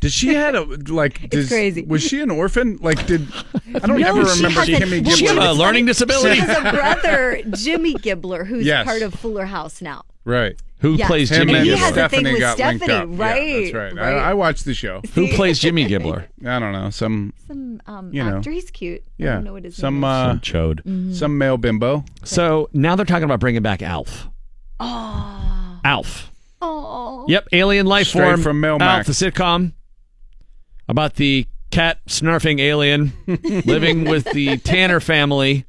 [0.00, 1.28] Did she had a like?
[1.30, 1.82] Does, crazy.
[1.82, 2.78] Was she an orphan?
[2.80, 3.26] Like, did
[3.74, 5.16] I don't No, ever she remember has a- Kimmy well, Gibbler.
[5.16, 6.34] she has a learning disability?
[6.36, 8.84] She has a brother, Jimmy Gibbler, who's Yes.
[8.86, 10.04] part of Fuller House now.
[10.24, 10.54] Right.
[10.80, 11.08] Who Yes.
[11.08, 11.78] plays Him Jimmy and he Gibbler?
[11.78, 13.42] has a thing with Stephanie, right?
[13.42, 13.94] Yeah, that's right.
[13.96, 14.14] right.
[14.14, 15.00] I, I watched the show.
[15.14, 16.26] Who plays Jimmy Gibbler?
[16.46, 16.90] I don't know.
[16.90, 17.32] Some.
[17.48, 18.36] Some um, You know.
[18.36, 18.52] actor.
[18.52, 19.02] He's cute.
[19.04, 19.34] I Yeah.
[19.34, 20.08] don't know what his some name is.
[20.08, 20.82] uh, Some chode.
[20.84, 21.14] Mhm.
[21.16, 22.04] some male bimbo.
[22.22, 24.28] So now they're talking about bringing back Alf.
[24.78, 25.80] Oh.
[25.84, 26.30] Alf.
[26.62, 27.24] Oh.
[27.28, 28.80] Yep, alien life Straight form from Melmac.
[28.82, 29.72] Alf, the sitcom
[30.88, 33.12] about the cat snarfing alien
[33.66, 35.66] living with the Tanner family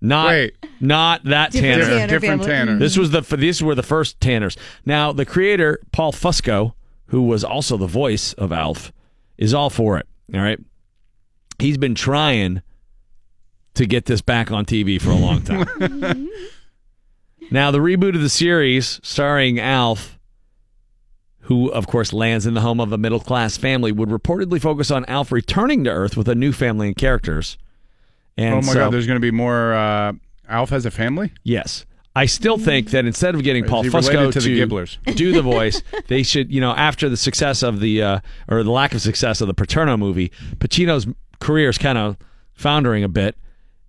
[0.00, 0.54] Not Wait.
[0.80, 1.98] not that Different Tanner.
[1.98, 2.46] Tanner Different family.
[2.46, 2.78] Tanner.
[2.78, 4.56] This was the these were the first Tanners.
[4.84, 6.74] Now the creator Paul Fusco,
[7.06, 8.92] who was also the voice of Alf,
[9.38, 10.06] is all for it.
[10.34, 10.58] All right,
[11.58, 12.60] he's been trying
[13.74, 15.66] to get this back on TV for a long time.
[17.50, 20.18] now the reboot of the series, starring Alf,
[21.44, 24.90] who of course lands in the home of a middle class family, would reportedly focus
[24.90, 27.58] on Alf returning to Earth with a new family and characters.
[28.36, 29.74] And oh my so- God, there's going to be more.
[29.74, 30.12] Uh,
[30.48, 31.32] Alf has a family.
[31.42, 31.86] Yes.
[32.16, 36.22] I still think that instead of getting Paul Fusco to, to do the voice, they
[36.22, 39.48] should, you know, after the success of the uh, or the lack of success of
[39.48, 41.08] the Paterno movie, Pacino's
[41.40, 42.16] career is kind of
[42.52, 43.36] foundering a bit,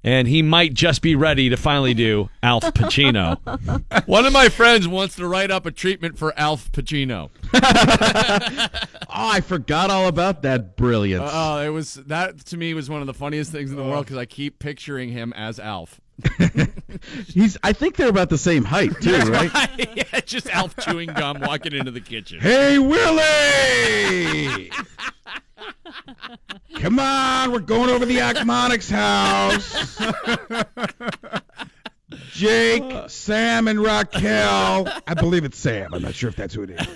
[0.05, 3.39] and he might just be ready to finally do Alf Pacino.
[4.07, 7.31] One of my friends wants to write up a treatment for Alf Pacino.
[9.17, 11.29] Oh, I forgot all about that brilliance.
[11.31, 14.05] Oh, it was that to me was one of the funniest things in the world
[14.05, 16.01] because I keep picturing him as Alf.
[17.27, 17.57] He's.
[17.63, 19.51] I think they're about the same height too, right?
[19.95, 22.41] yeah, just Alf chewing gum walking into the kitchen.
[22.41, 24.69] Hey, Willie!
[26.79, 29.97] Come on, we're going over the Ochmoneks house.
[32.31, 33.07] Jake, oh.
[33.07, 34.87] Sam, and Raquel.
[35.07, 35.93] I believe it's Sam.
[35.93, 36.87] I'm not sure if that's who it is.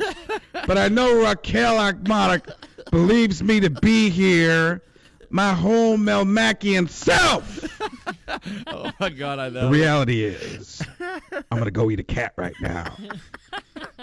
[0.68, 2.54] But I know Raquel Ochmonek
[2.92, 4.84] believes me to be here.
[5.32, 7.66] My whole Melmacian self.
[8.68, 12.54] Oh my god, I The reality is, I'm going to go eat a cat right
[12.62, 12.96] now.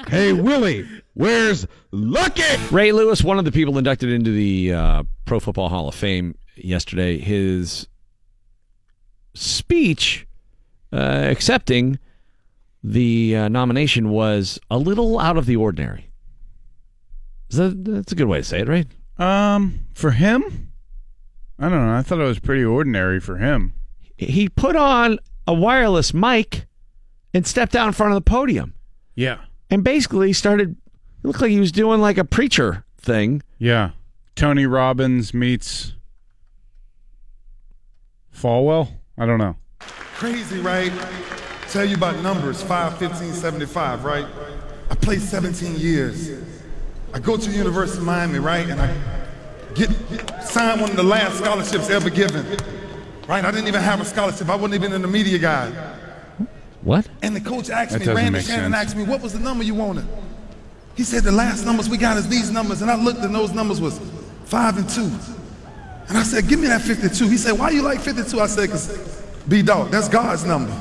[0.09, 2.43] Hey, Willie, where's Lucky?
[2.71, 6.37] Ray Lewis, one of the people inducted into the uh, Pro Football Hall of Fame
[6.55, 7.89] yesterday, his
[9.35, 10.27] speech
[10.93, 10.97] uh,
[11.31, 11.99] accepting
[12.83, 16.11] the uh, nomination was a little out of the ordinary.
[17.51, 18.87] Is that, that's a good way to say it, right?
[19.19, 20.73] Um, for him,
[21.59, 21.97] I don't know.
[21.97, 23.73] I thought it was pretty ordinary for him.
[24.17, 26.67] He put on a wireless mic
[27.33, 28.75] and stepped out in front of the podium
[29.15, 29.39] Yeah,
[29.71, 30.77] and basically started.
[31.23, 33.43] It looked like he was doing like a preacher thing.
[33.59, 33.91] yeah.
[34.35, 35.95] Tony Robbins meets
[38.35, 38.89] Falwell.
[39.17, 39.57] I don't know.
[39.81, 40.93] Crazy, right?
[41.69, 44.27] Tell you about numbers 5, 15, 75, right?
[44.91, 46.31] I played 17 years.
[47.15, 48.69] I go to the University of Miami, right?
[48.69, 48.95] And I
[49.75, 49.91] get
[50.45, 52.45] signed one of the last scholarships ever given.
[53.27, 53.45] Right?
[53.45, 54.49] I didn't even have a scholarship.
[54.49, 55.73] I wasn't even in the media guide.
[56.87, 57.09] What?
[57.21, 58.87] And the coach asked That me, doesn't Randy Shannon sense.
[58.91, 60.07] asked me, what was the number you wanted?
[60.95, 62.81] He said, the last numbers we got is these numbers.
[62.81, 64.01] And I looked and those numbers was
[64.45, 65.11] five and two.
[66.09, 67.29] And I said, give me that 52.
[67.29, 68.39] He said, why you like 52?
[68.41, 70.73] I said, because B-Dog, that's God's number.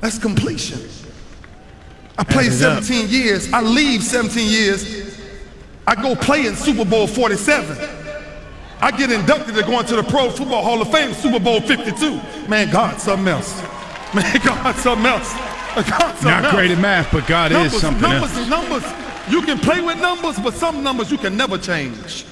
[0.00, 0.80] That's completion.
[2.16, 2.82] I played Add it up.
[2.84, 3.52] 17 years.
[3.52, 5.20] I leave 17 years.
[5.86, 7.76] I go play in Super Bowl 47.
[8.80, 12.48] I get inducted to go into the Pro Football Hall of Fame, Super Bowl 52.
[12.48, 13.62] Man, God, something else.
[14.22, 15.32] Man, God's something else.
[15.74, 16.54] God's something Not else.
[16.54, 18.48] great at math, but God numbers, is something numbers, else.
[18.48, 18.84] Numbers,
[19.32, 22.24] You can play with numbers, but some numbers you can never change.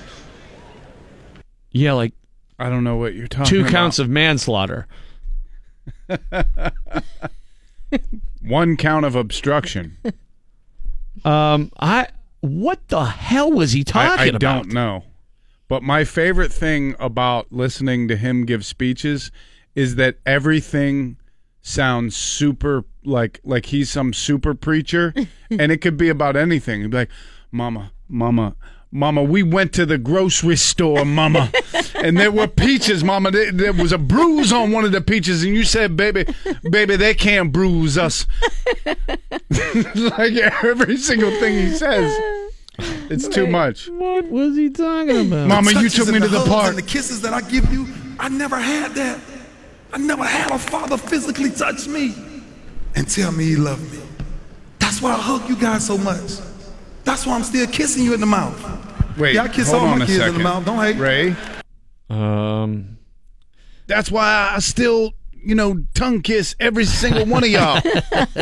[1.72, 2.12] Yeah, like
[2.58, 3.72] I don't know what you're talking two about.
[3.72, 4.86] counts of manslaughter.
[8.42, 9.96] One count of obstruction.
[11.24, 12.08] Um, I
[12.40, 14.40] what the hell was he talking I, I about?
[14.40, 15.04] don't know.
[15.68, 19.30] But my favorite thing about listening to him give speeches
[19.74, 21.16] is that everything
[21.62, 25.14] sounds super like like he's some super preacher
[25.50, 26.82] and it could be about anything.
[26.82, 27.10] He'd be like,
[27.50, 28.54] Mama, Mama,
[28.94, 31.50] Mama, we went to the grocery store, Mama,
[31.94, 33.30] and there were peaches, Mama.
[33.30, 36.26] There, there was a bruise on one of the peaches, and you said, "Baby,
[36.70, 38.26] baby, they can't bruise us."
[38.86, 42.14] like every single thing he says,
[43.10, 43.88] it's too much.
[43.88, 45.48] What was he talking about?
[45.48, 46.68] Mama, you took me to the hugs park.
[46.70, 47.86] And the kisses that I give you,
[48.18, 49.20] I never had that.
[49.92, 52.14] I never had a father physically touch me
[52.94, 53.98] and tell me he loved me.
[54.78, 56.38] That's why I hug you guys so much.
[57.04, 58.56] That's why I'm still kissing you in the mouth.
[59.18, 60.38] Wait, yeah, I kiss hold all on my a kids in second.
[60.38, 60.64] the mouth.
[60.64, 60.96] Don't hate.
[60.96, 61.36] Ray.
[62.08, 62.96] Um,
[63.86, 67.80] That's why I still, you know, tongue kiss every single one of y'all.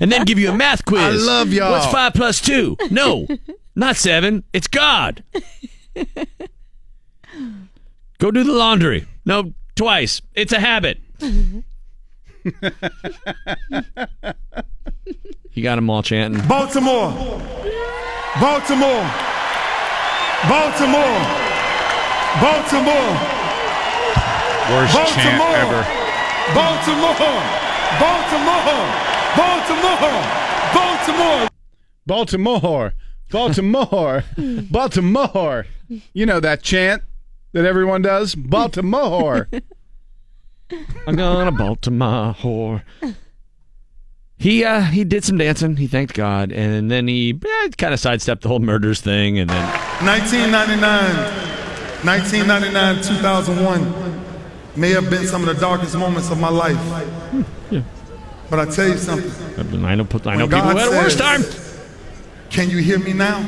[0.00, 1.00] and then give you a math quiz.
[1.02, 1.72] I love y'all.
[1.72, 2.76] What's five plus two?
[2.90, 3.26] No,
[3.74, 4.44] not seven.
[4.52, 5.22] It's God.
[8.18, 9.06] Go do the laundry.
[9.26, 10.20] No, twice.
[10.34, 10.98] It's a habit.
[15.52, 16.46] You got them all chanting.
[16.48, 17.10] Baltimore.
[18.40, 19.04] Baltimore.
[20.48, 21.20] Baltimore.
[22.40, 23.10] Baltimore.
[24.70, 25.22] Worst Baltimore.
[25.22, 25.82] chant ever.
[26.54, 27.14] Baltimore.
[28.00, 28.62] Baltimore.
[29.36, 29.98] Baltimore.
[30.74, 31.48] Baltimore.
[32.06, 32.94] Baltimore.
[33.30, 34.24] Baltimore.
[34.70, 35.66] Baltimore.
[36.12, 37.02] You know that chant
[37.54, 38.34] that everyone does?
[38.34, 39.48] Baltimore.
[41.06, 42.82] I'm gonna Baltimore whore.
[44.36, 45.76] He uh he did some dancing.
[45.76, 49.48] He thanked God, and then he eh, kind of sidestepped the whole murders thing, and
[49.48, 49.64] then
[50.04, 50.82] 1999,
[52.04, 54.20] 1999, 2001
[54.76, 56.76] may have been some of the darkest moments of my life.
[57.70, 57.82] Yeah.
[58.50, 59.30] But I tell you something.
[59.56, 61.42] I know, I know people God who had a worse time.
[62.50, 63.46] Can you hear me now?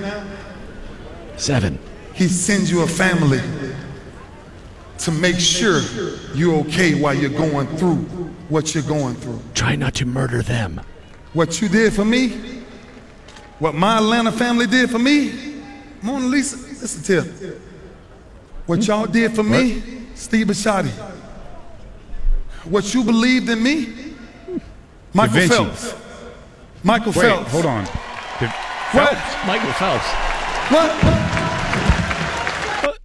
[1.36, 1.80] Seven.
[2.14, 3.40] He sends you a family
[4.98, 5.80] to make sure
[6.34, 7.96] you're okay while you're going through
[8.48, 9.40] what you're going through.
[9.54, 10.80] Try not to murder them.
[11.32, 12.28] What you did for me,
[13.58, 15.54] what my Atlanta family did for me,
[16.02, 17.58] Mona Lisa, listen to
[18.66, 19.82] What y'all did for me,
[20.14, 20.90] Steve Bisciotti.
[22.64, 24.14] What you believed in me,
[25.12, 25.48] Michael.
[25.48, 25.94] Phelps.
[26.82, 27.50] Michael Wait, Phelps.
[27.50, 27.84] hold on.
[27.84, 29.14] What?
[29.46, 30.06] Michael Phelps.
[30.70, 30.92] What?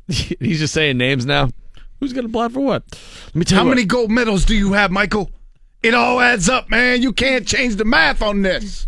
[0.39, 1.49] He's just saying names now.
[2.01, 2.83] Who's gonna plot for what?
[3.27, 3.75] Let me tell How you what.
[3.75, 5.29] many gold medals do you have, Michael?
[5.83, 7.03] It all adds up, man.
[7.03, 8.87] You can't change the math on this.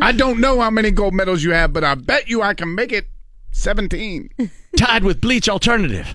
[0.00, 2.74] I don't know how many gold medals you have, but I bet you I can
[2.74, 3.06] make it
[3.52, 4.30] 17.
[4.78, 6.14] Tied with Bleach Alternative.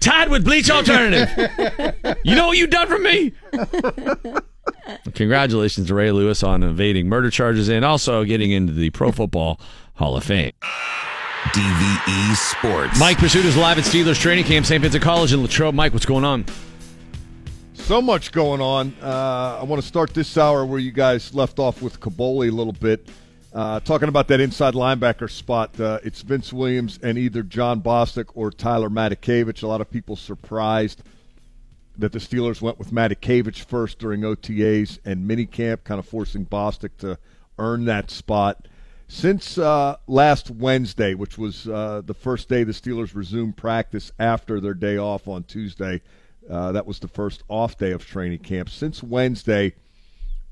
[0.00, 1.28] Tied with Bleach Alternative.
[2.24, 3.32] you know what you've done for me?
[5.14, 9.60] Congratulations to Ray Lewis on evading murder charges and also getting into the Pro Football
[9.94, 10.52] Hall of Fame.
[11.50, 12.98] DVE Sports.
[12.98, 14.80] Mike Prisuta is live at Steelers training camp, St.
[14.80, 15.74] Vincent College in Latrobe.
[15.74, 16.44] Mike, what's going on?
[17.74, 18.94] So much going on.
[19.02, 22.54] Uh, I want to start this hour where you guys left off with Kaboly a
[22.54, 23.08] little bit.
[23.52, 28.30] Uh, talking about that inside linebacker spot, uh, it's Vince Williams and either Jon Bostic
[28.34, 29.62] or Tyler Matakevich.
[29.62, 31.02] A lot of people surprised
[31.98, 36.96] that the Steelers went with Matakevich first during OTAs and minicamp, kind of forcing Bostic
[36.98, 37.18] to
[37.58, 38.68] earn that spot.
[39.08, 44.60] Since uh, last Wednesday, which was uh, the first day the Steelers resumed practice after
[44.60, 46.00] their day off on Tuesday,
[46.48, 48.68] uh, that was the first off day of training camp.
[48.68, 49.74] Since Wednesday,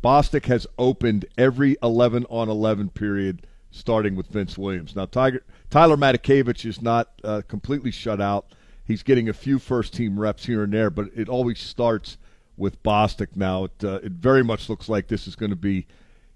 [0.02, 4.96] Bostic has opened every 11 on 11 period starting with Vince Williams.
[4.96, 8.46] Now, Tiger, Tyler Matakevich is not uh, completely shut out.
[8.84, 12.18] He's getting a few first team reps here and there, but it always starts
[12.56, 13.64] with Bostic now.
[13.64, 15.86] It, uh, it very much looks like this is going to be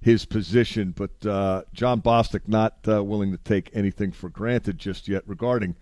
[0.05, 5.09] his position, but uh, Jon Bostic not uh, willing to take anything for granted just
[5.09, 5.77] yet regarding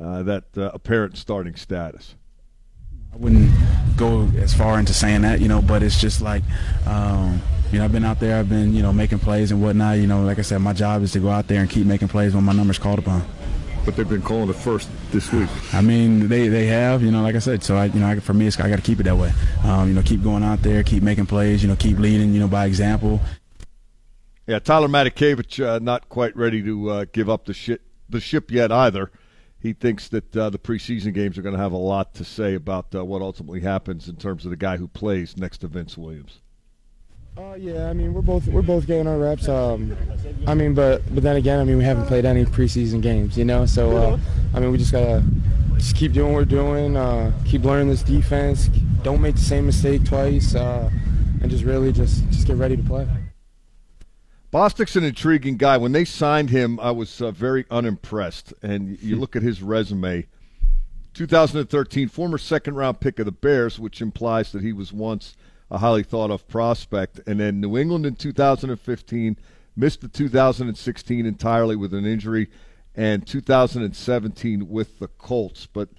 [0.00, 2.14] uh, that uh, apparent starting status.
[3.12, 3.50] I wouldn't
[3.98, 6.42] go as far into saying that, you know, but it's just like,
[6.86, 9.98] um, you know, I've been out there, I've been, you know, making plays and whatnot.
[9.98, 12.08] You know, like I said, my job is to go out there and keep making
[12.08, 13.22] plays when my number's called upon.
[13.84, 15.50] But they've been calling it first this week.
[15.74, 17.62] I mean, they, they have, you know, like I said.
[17.62, 19.32] So I, you know, I, for me, it's, I got to keep it that way.
[19.64, 21.62] Um, you know, keep going out there, keep making plays.
[21.62, 22.32] You know, keep leading.
[22.32, 23.20] You know, by example.
[24.50, 28.50] Yeah, Tyler Matakevich uh, not quite ready to uh, give up the ship the ship
[28.50, 29.12] yet either.
[29.60, 32.54] He thinks that uh, the preseason games are going to have a lot to say
[32.54, 35.96] about uh, what ultimately happens in terms of the guy who plays next to Vince
[35.96, 36.40] Williams.
[37.38, 39.48] Uh, yeah, I mean we're both we're both getting our reps.
[39.48, 39.96] Um,
[40.48, 43.44] I mean, but but then again, I mean we haven't played any preseason games, you
[43.44, 43.66] know.
[43.66, 44.18] So uh,
[44.52, 45.22] I mean we just gotta
[45.76, 48.66] just keep doing what we're doing, uh, keep learning this defense,
[49.04, 50.90] don't make the same mistake twice, uh,
[51.40, 53.06] and just really just just get ready to play.
[54.50, 55.76] Bostic's an intriguing guy.
[55.76, 58.52] When they signed him, I was uh, very unimpressed.
[58.62, 60.26] And you look at his resume
[61.14, 65.36] 2013, former second round pick of the Bears, which implies that he was once
[65.70, 67.20] a highly thought of prospect.
[67.28, 69.36] And then New England in 2015,
[69.76, 72.50] missed the 2016 entirely with an injury,
[72.96, 75.66] and 2017 with the Colts.
[75.66, 75.90] But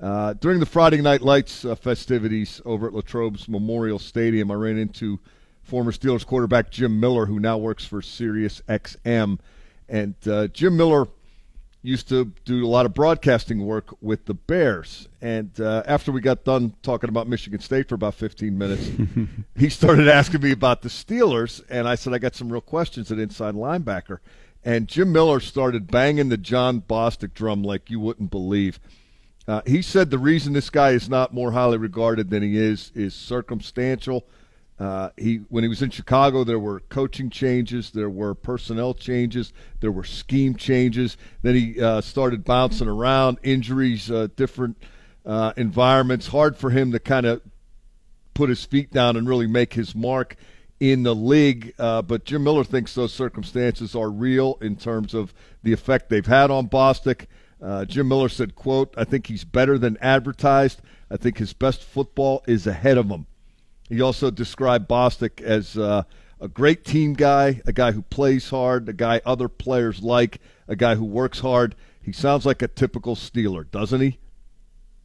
[0.00, 4.78] uh, during the Friday Night Lights uh, festivities over at Latrobe's Memorial Stadium, I ran
[4.78, 5.20] into
[5.70, 9.38] former Steelers quarterback Jim Miller, who now works for Sirius XM.
[9.88, 11.06] And uh, Jim Miller
[11.80, 15.08] used to do a lot of broadcasting work with the Bears.
[15.22, 18.90] And uh, after we got done talking about Michigan State for about 15 minutes,
[19.56, 21.62] he started asking me about the Steelers.
[21.70, 24.18] And I said, I got some real questions at inside linebacker.
[24.64, 28.80] And Jim Miller started banging the Jon Bostic drum like you wouldn't believe.
[29.46, 32.90] Uh, he said the reason this guy is not more highly regarded than he is
[32.94, 34.26] is circumstantial.
[34.80, 39.52] Uh, he when he was in Chicago, there were coaching changes, there were personnel changes,
[39.80, 41.18] there were scheme changes.
[41.42, 44.78] Then he uh, started bouncing around, injuries, uh, different
[45.26, 46.28] uh, environments.
[46.28, 47.42] Hard for him to kind of
[48.32, 50.36] put his feet down and really make his mark
[50.80, 51.74] in the league.
[51.78, 56.24] Uh, but Jim Miller thinks those circumstances are real in terms of the effect they've
[56.24, 57.26] had on Bostic.
[57.60, 60.80] Uh, Jim Miller said, "quote I think he's better than advertised.
[61.10, 63.26] I think his best football is ahead of him."
[63.90, 66.04] He also described Bostic as uh,
[66.40, 70.76] a great team guy, a guy who plays hard, a guy other players like, a
[70.76, 71.74] guy who works hard.
[72.00, 74.18] He sounds like a typical Steeler, doesn't he?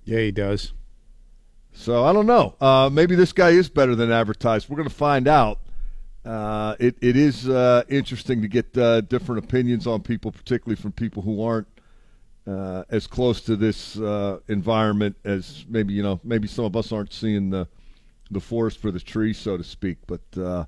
[0.06, 0.74] Yeah, he does.
[1.74, 2.56] So I don't know.
[2.62, 4.70] Uh, maybe this guy is better than advertised.
[4.70, 5.60] We're going to find out.
[6.24, 10.92] Uh, it it is uh, interesting to get uh, different opinions on people, particularly from
[10.92, 11.68] people who aren't
[12.48, 16.20] uh, as close to this uh, environment as maybe you know.
[16.24, 17.68] Maybe some of us aren't seeing the
[18.32, 19.98] the forest for the trees, so to speak.
[20.08, 20.66] But uh,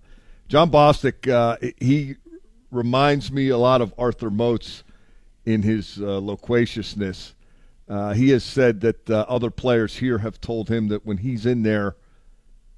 [0.47, 2.15] Jon Bostic, uh, he
[2.71, 4.83] reminds me a lot of Arthur Moats
[5.45, 7.33] in his uh, loquaciousness.
[7.87, 11.45] Uh, he has said that uh, other players here have told him that when he's
[11.45, 11.95] in there,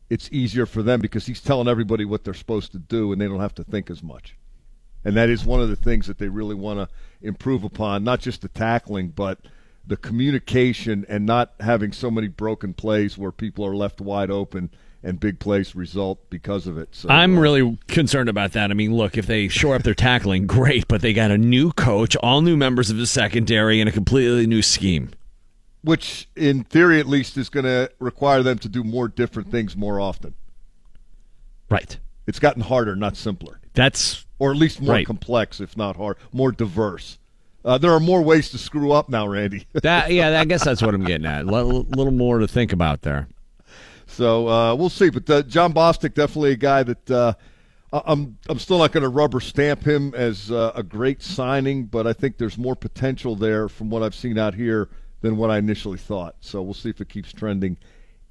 [0.09, 3.27] it's easier for them because he's telling everybody what they're supposed to do and they
[3.27, 4.35] don't have to think as much.
[5.03, 8.19] And that is one of the things that they really want to improve upon, not
[8.19, 9.39] just the tackling, but
[9.89, 14.69] the communication and not having so many broken plays where people are left wide open
[15.01, 16.89] and big plays result because of it.
[16.91, 18.69] So I'm uh, really concerned about that.
[18.69, 21.71] I mean, look, if they shore up their tackling, great, but they got a new
[21.71, 25.09] coach, all new members of the secondary, and a completely new scheme.
[25.81, 29.75] which in theory at least is going to require them to do more different things
[29.75, 30.33] more often.
[31.69, 31.97] Right.
[32.27, 33.59] It's gotten harder, not simpler.
[33.73, 35.05] That's or at least more right.
[35.05, 37.17] complex, if not hard, more diverse.
[37.65, 39.67] Uh, there are more ways to screw up now, Randy.
[39.83, 41.41] That yeah, I guess that's what I'm getting at.
[41.41, 43.27] A little, little more to think about there.
[44.07, 45.09] So uh, we'll see.
[45.09, 47.33] But uh, Jon Bostic, definitely a guy that uh,
[47.93, 48.37] I- I'm.
[48.49, 52.13] I'm still not going to rubber stamp him as uh, a great signing, but I
[52.13, 54.89] think there's more potential there from what I've seen out here
[55.21, 56.35] than what I initially thought.
[56.39, 57.77] So we'll see if it keeps trending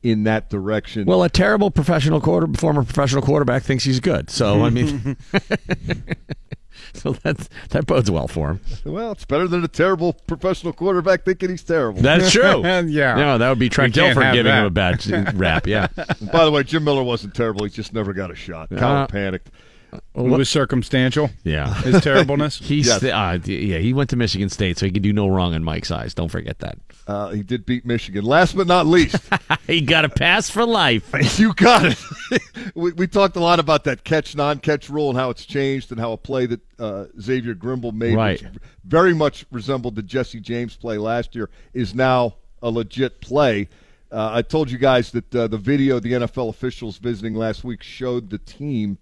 [0.02, 1.04] in that direction.
[1.06, 4.30] Well, a terrible professional quarter, former professional quarterback thinks he's good.
[4.30, 5.16] So I mean,
[6.94, 8.60] so that's that bodes well for him.
[8.84, 12.00] Well, it's better than a terrible professional quarterback thinking he's terrible.
[12.02, 12.62] That's true.
[12.62, 13.14] yeah.
[13.14, 14.60] No, that would be Trent We can't Dilfer giving that.
[14.60, 15.66] him a bad rap.
[15.66, 15.88] Yeah.
[15.96, 17.64] And by the way, Jim Miller wasn't terrible.
[17.64, 18.68] He just never got a shot.
[18.70, 19.50] Colin Uh, panicked.
[19.92, 21.30] It was circumstantial.
[21.44, 21.72] Yeah.
[21.82, 22.58] His terribleness.
[22.62, 23.02] He's Yes.
[23.04, 23.78] uh, yeah.
[23.78, 26.12] He went to Michigan State, so he could do no wrong in Mike's eyes.
[26.14, 26.78] Don't forget that.
[27.06, 28.24] Uh, he did beat Michigan.
[28.24, 29.16] Last but not least,
[29.66, 31.10] he got a pass for life.
[31.38, 32.42] you got it.
[32.74, 35.98] we, we talked a lot about that catch non-catch rule and how it's changed and
[35.98, 38.42] how a play that uh, Xavier Grimble made, Right.
[38.42, 38.52] which
[38.84, 43.68] very much resembled the Jesse James play last year, is now a legit play.
[44.12, 47.82] Uh, I told you guys that uh, the video the NFL officials visiting last week
[47.82, 48.98] showed the team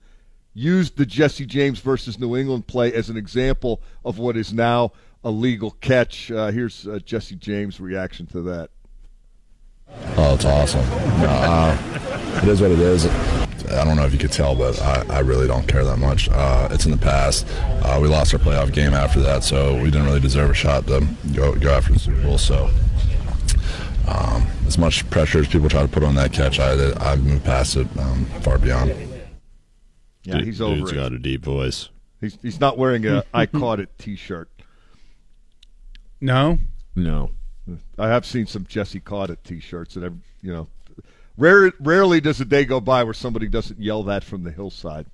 [0.57, 4.91] used the Jesse James versus New England play as an example of what is now
[5.23, 6.31] a legal catch.
[6.31, 8.71] Uh, here's uh, Jesse James' reaction to that.
[10.17, 10.81] Oh, it's awesome.
[11.21, 13.07] No, uh, it is what it is.
[13.07, 16.29] I don't know if you could tell, but I, I really don't care that much.
[16.31, 17.47] Uh, it's in the past.
[17.83, 20.87] Uh, we lost our playoff game after that, so we didn't really deserve a shot
[20.87, 22.39] to go, go after the Super Bowl.
[22.39, 22.71] So,
[24.09, 27.45] um, as much pressure as people try to put on that catch, I, I've moved
[27.45, 28.95] past it um, far beyond.
[30.27, 30.95] Yeah, he's over Dude's it.
[30.97, 31.89] got a deep voice.
[32.21, 34.49] He's he's not wearing a I caught it T-shirt.
[36.21, 36.59] No,
[36.95, 37.31] no.
[37.99, 40.69] I have seen some Jesse caught it T-shirts, and I've, you know,
[41.37, 45.07] rare, rarely does a day go by where somebody doesn't yell that from the hillside.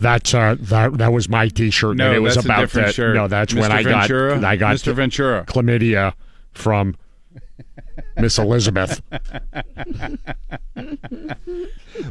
[0.00, 1.96] That's uh that that was my T-shirt.
[1.96, 2.94] No, and it was that's a about different that.
[2.94, 3.14] shirt.
[3.14, 3.72] No, that's when Mr.
[3.72, 4.94] I got I got Mr.
[4.94, 5.44] Ventura.
[5.46, 6.14] chlamydia
[6.52, 6.96] from
[8.16, 9.02] Miss Elizabeth.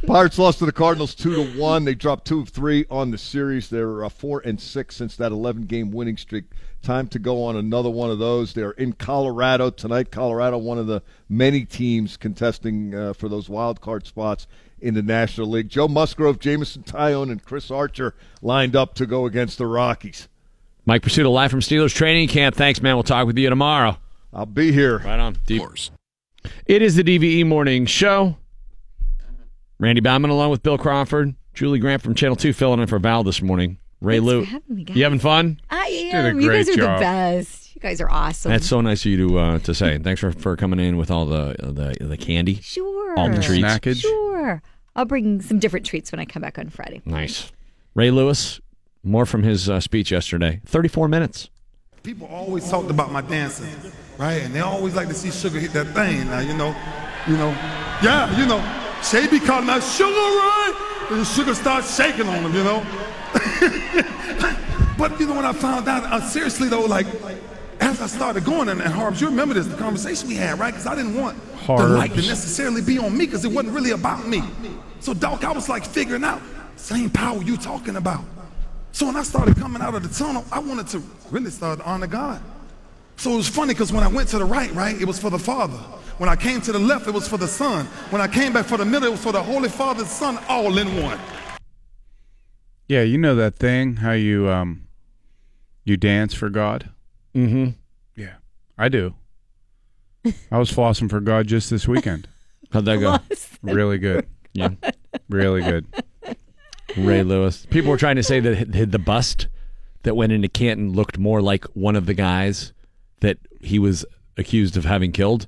[0.06, 1.86] Pirates lost to the Cardinals two to one.
[1.86, 3.70] They dropped two of three on the series.
[3.70, 6.46] They're uh, four and six since that eleven game winning streak.
[6.82, 8.54] Time to go on another one of those.
[8.54, 10.12] They're in Colorado tonight.
[10.12, 14.48] Colorado, one of the many teams contesting uh, for those wild card spots
[14.80, 15.70] in the National League.
[15.70, 20.28] Joe Musgrove, Jameson Taillon, and Chris Archer lined up to go against the Rockies.
[20.86, 22.56] Mike Prisuta live from Steelers training camp.
[22.56, 22.96] Thanks, man.
[22.96, 23.98] We'll talk with you tomorrow.
[24.34, 25.00] I'll be here.
[25.00, 25.38] Right on.
[25.46, 25.62] Deep.
[26.66, 28.38] It is the DVE Morning Show.
[29.80, 33.24] Randy Bauman along with Bill Crawford, Julie Grant from Channel 2 filling in for Val
[33.24, 33.78] this morning.
[34.00, 34.44] Ray Thanks Lou.
[34.44, 34.86] having me.
[34.90, 35.60] You having fun?
[35.70, 36.40] I Did a am.
[36.40, 37.00] You guys are job.
[37.00, 37.76] the best.
[37.76, 38.52] You guys are awesome.
[38.52, 39.98] That's so nice of you to uh, to say.
[40.00, 42.56] Thanks for, for coming in with all the the, the candy.
[42.62, 43.18] Sure.
[43.18, 44.00] All the treats.
[44.00, 44.62] Sure.
[44.96, 47.02] I'll bring some different treats when I come back on Friday.
[47.06, 47.52] Nice.
[47.94, 48.60] Ray Lewis,
[49.04, 50.62] more from his uh, speech yesterday.
[50.66, 51.50] 34 minutes.
[52.04, 53.70] People always talked about my dancing,
[54.22, 54.44] right?
[54.44, 56.28] And they always like to see Sugar hit that thing.
[56.28, 56.76] Now, you know,
[57.28, 57.50] you know,
[58.04, 58.62] yeah, you know,
[59.02, 61.08] Shay be calling out Sugar, right?
[61.10, 62.86] And the Sugar starts shaking on him, you know.
[64.98, 66.04] but you know what I found out?
[66.04, 67.08] Uh, seriously though, like
[67.80, 70.72] as I started going, and, and Harbs, you remember this, the conversation we had, right?
[70.72, 71.36] Because I didn't want
[71.66, 74.44] the light to necessarily be on me because it wasn't really about me.
[75.00, 76.42] So, Doc, I was like figuring out
[76.76, 78.24] same power you talking about.
[78.92, 81.02] So when I started coming out of the tunnel, I wanted to
[81.32, 82.42] really start to honor God.
[83.22, 85.30] So it was funny because when I went to the right, right, it was for
[85.30, 85.78] the Father.
[86.18, 87.86] When I came to the left, it was for the Son.
[88.10, 90.76] When I came back for the middle, it was for the Holy Father, Son, all
[90.80, 91.20] in one.
[92.88, 94.88] Yeah, you know that thing how you um
[95.86, 96.90] you dance for God?
[97.36, 97.70] Mm-hmm.
[98.16, 98.38] Yeah.
[98.76, 99.14] I do.
[100.52, 102.28] I was flossing for God just this weekend.
[102.72, 103.20] How'd that go?
[103.62, 104.26] Really good.
[104.54, 104.70] Yeah.
[105.30, 105.86] Really good.
[106.98, 107.68] Ray Lewis.
[107.70, 109.48] People were trying to say that the bust
[110.02, 112.74] that went into Canton looked more like one of the guys
[113.22, 114.06] that he was
[114.38, 115.48] accused of having killed.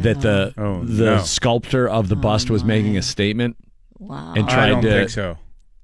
[0.00, 1.18] That the Oh, the no.
[1.22, 3.56] sculptor of the bust was making a statement.
[3.98, 4.34] Wow.
[4.36, 4.90] And tried I don't to.
[4.90, 5.38] think so.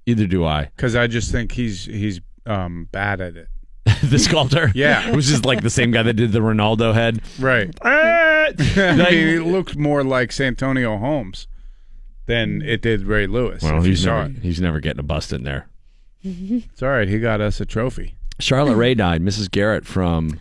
[0.06, 0.66] Either do I.
[0.76, 3.48] Because I just think he's he's um, bad at it.
[4.04, 4.70] the sculptor.
[4.74, 5.08] Yeah.
[5.10, 7.20] it was just like the same guy that did the Ronaldo head.
[7.40, 7.74] Right.
[7.82, 11.48] I mean, it looked more like Santonio Holmes
[12.26, 13.62] than it did Ray Lewis.
[13.62, 14.42] Well, if you he's saw never, it.
[14.42, 15.68] he's never getting a bust in there.
[16.22, 17.08] It's all right.
[17.08, 18.14] He got us a trophy.
[18.38, 19.22] Charlotte Rae died.
[19.22, 19.50] Mrs.
[19.50, 20.40] Garrett from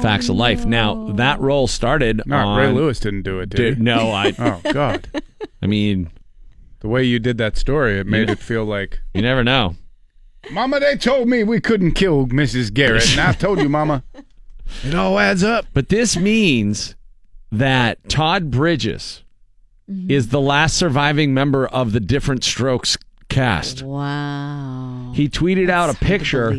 [0.00, 0.64] Facts of Life.
[0.64, 2.22] Now that role started.
[2.26, 3.82] No, on, Ray Lewis didn't do it, did Dude, he?
[3.82, 4.34] No, I.
[4.38, 5.08] oh God.
[5.62, 6.10] I mean,
[6.80, 9.76] the way you did that story, it made You- it feel like you never know.
[10.50, 10.80] Mama.
[10.80, 12.72] They told me we couldn't kill Mrs.
[12.72, 14.02] Garrett, and I told you, Mama.
[14.84, 15.64] It all adds up.
[15.72, 16.94] But this means
[17.50, 19.24] that Todd Bridges
[20.08, 22.98] is the last surviving member of the Diff'rent Strokes
[23.30, 23.82] cast.
[23.82, 25.12] Wow.
[25.14, 26.50] He tweeted out a picture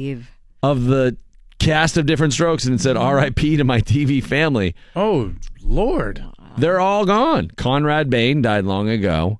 [0.63, 1.17] of the
[1.59, 3.57] cast of Diff'rent Strokes and it said, "R.I.P.
[3.57, 6.23] to my TV family." Oh Lord,
[6.57, 7.51] they're all gone.
[7.55, 9.39] Conrad Bain died long ago.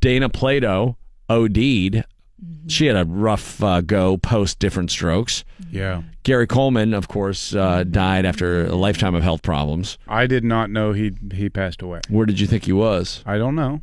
[0.00, 0.96] Dana Plato
[1.28, 2.04] OD'd.
[2.66, 5.44] She had a rough uh, go post Diff'rent Strokes.
[5.70, 6.02] Yeah.
[6.22, 9.98] Gary Coleman, of course, uh, died after a lifetime of health problems.
[10.08, 12.00] I did not know he he passed away.
[12.08, 13.22] Where did you think he was?
[13.26, 13.80] I don't know.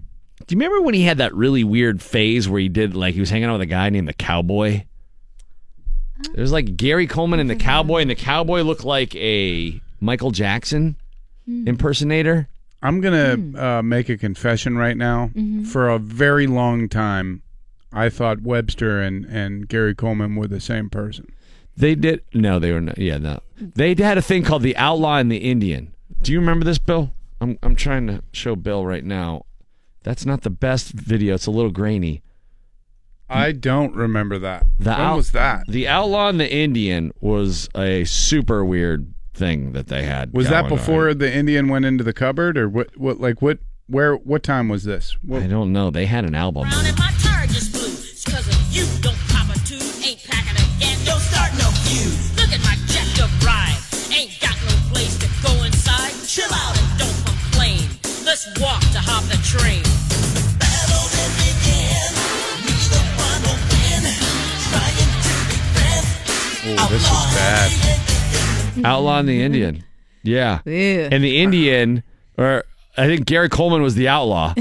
[0.48, 3.20] Do you remember when he had that really weird phase where he did like he
[3.20, 4.84] was hanging out with a guy named the Cowboy?
[6.34, 10.32] It was like Gary Coleman and the Cowboy, and the Cowboy looked like a Michael
[10.32, 10.96] Jackson
[11.48, 12.48] impersonator.
[12.82, 15.30] I'm gonna uh, make a confession right now.
[15.66, 17.44] For a very long time,
[17.94, 21.32] I thought Webster and and Gary Coleman were the same person.
[21.78, 22.98] They did no, they were not.
[22.98, 25.94] Yeah, no, they had a thing called the Outlaw and the Indian.
[26.22, 27.12] Do you remember this, Bill?
[27.40, 29.46] I'm I'm trying to show Bill right now.
[30.04, 31.36] That's not the best video.
[31.36, 32.24] It's a little grainy.
[33.32, 34.66] I don't remember that.
[34.80, 35.64] The when out- was that?
[35.68, 40.34] The Outlaw and the Indian was a super weird thing that they had.
[40.34, 40.78] Was that going on.
[40.78, 42.98] before the Indian went into the cupboard, or what?
[42.98, 43.60] What like what?
[43.88, 44.16] Where?
[44.16, 45.18] What time was this?
[45.22, 45.90] What, I don't know.
[45.90, 46.68] They had an album.
[46.68, 47.88] My tire just blew.
[47.88, 48.86] It's 'cause of you.
[49.02, 49.82] Don't pop a tube.
[50.06, 51.06] Ain't packing a gas.
[51.06, 52.14] Don't start no feud.
[52.38, 53.78] Look at my jacked up ride.
[54.14, 56.12] Ain't got no place to go inside.
[56.28, 57.80] Chill out and don't complain.
[58.26, 59.84] Let's walk to hop the train.
[66.62, 66.80] Friends.
[66.82, 68.86] Oh, this is bad.
[68.86, 69.84] Outlaw and the Indian.
[70.24, 70.60] Yeah.
[70.66, 71.10] Ew.
[71.12, 72.04] And the Indian,
[72.38, 72.64] or
[72.98, 74.54] I think Gary Coleman was the outlaw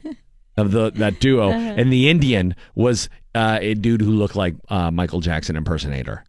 [0.56, 1.74] of the that duo, Uh-huh.
[1.76, 6.24] and the Indian was uh, a dude who looked like uh, Michael Jackson impersonator.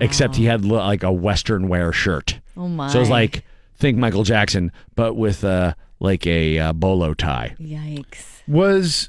[0.00, 2.38] Except he had lo- like a Western wear shirt.
[2.56, 2.88] Oh, my.
[2.90, 3.44] So it was like
[3.76, 7.54] think Michael Jackson, but with uh, like a uh, bolo tie.
[7.58, 8.42] Yikes.
[8.46, 9.08] Was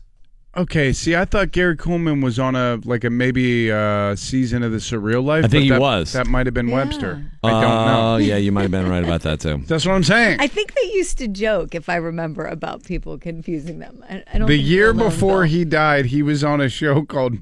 [0.56, 0.94] okay.
[0.94, 4.78] See, I thought Gary Coleman was on a like a maybe uh, season of the
[4.78, 5.46] Surreal Life.
[5.46, 6.14] I think but he that, was.
[6.14, 7.24] That might have been Webster.
[7.44, 8.18] I don't Oh know.
[8.18, 9.64] yeah, you might have been right about that too.
[9.68, 10.40] That's what I'm saying.
[10.40, 14.04] I think they used to joke, if I remember, about people confusing them.
[14.10, 17.38] I, I don't the think year before he died, he was on a show called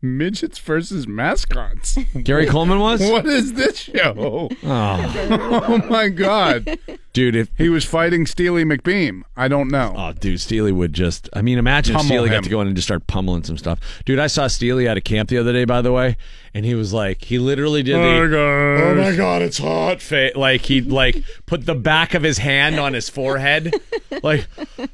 [0.00, 1.98] Midgets versus Mascots.
[2.22, 3.00] Gary Coleman was?
[3.00, 4.14] What is this show?
[4.16, 4.48] Oh.
[4.62, 6.78] oh my god,
[7.12, 7.34] dude!
[7.34, 9.94] If he was fighting Steely McBeam, I don't know.
[9.96, 11.28] Oh, dude, Steely would just.
[11.32, 12.34] I mean, imagine Pummel Steely him.
[12.34, 13.80] got to go in and just start pummeling some stuff.
[14.04, 16.16] Dude, I saw Steely at a camp the other day, by the way,
[16.54, 18.36] and he was like, he literally did Oh, the.
[18.36, 18.80] gosh.
[18.82, 20.00] Oh my god, it's hot!
[20.00, 23.74] Fa- like he like put the back of his hand on his forehead,
[24.22, 24.46] like.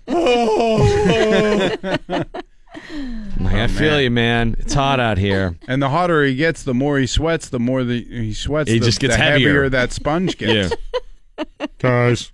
[0.09, 1.97] Oh.
[3.41, 4.57] Like, I feel you, man.
[4.59, 5.57] It's hot out here.
[5.69, 7.49] And the hotter he gets, the more he sweats.
[7.49, 9.69] The more the he sweats, He the, just gets the heavier.
[9.69, 10.75] that sponge gets.
[11.79, 12.33] Guys,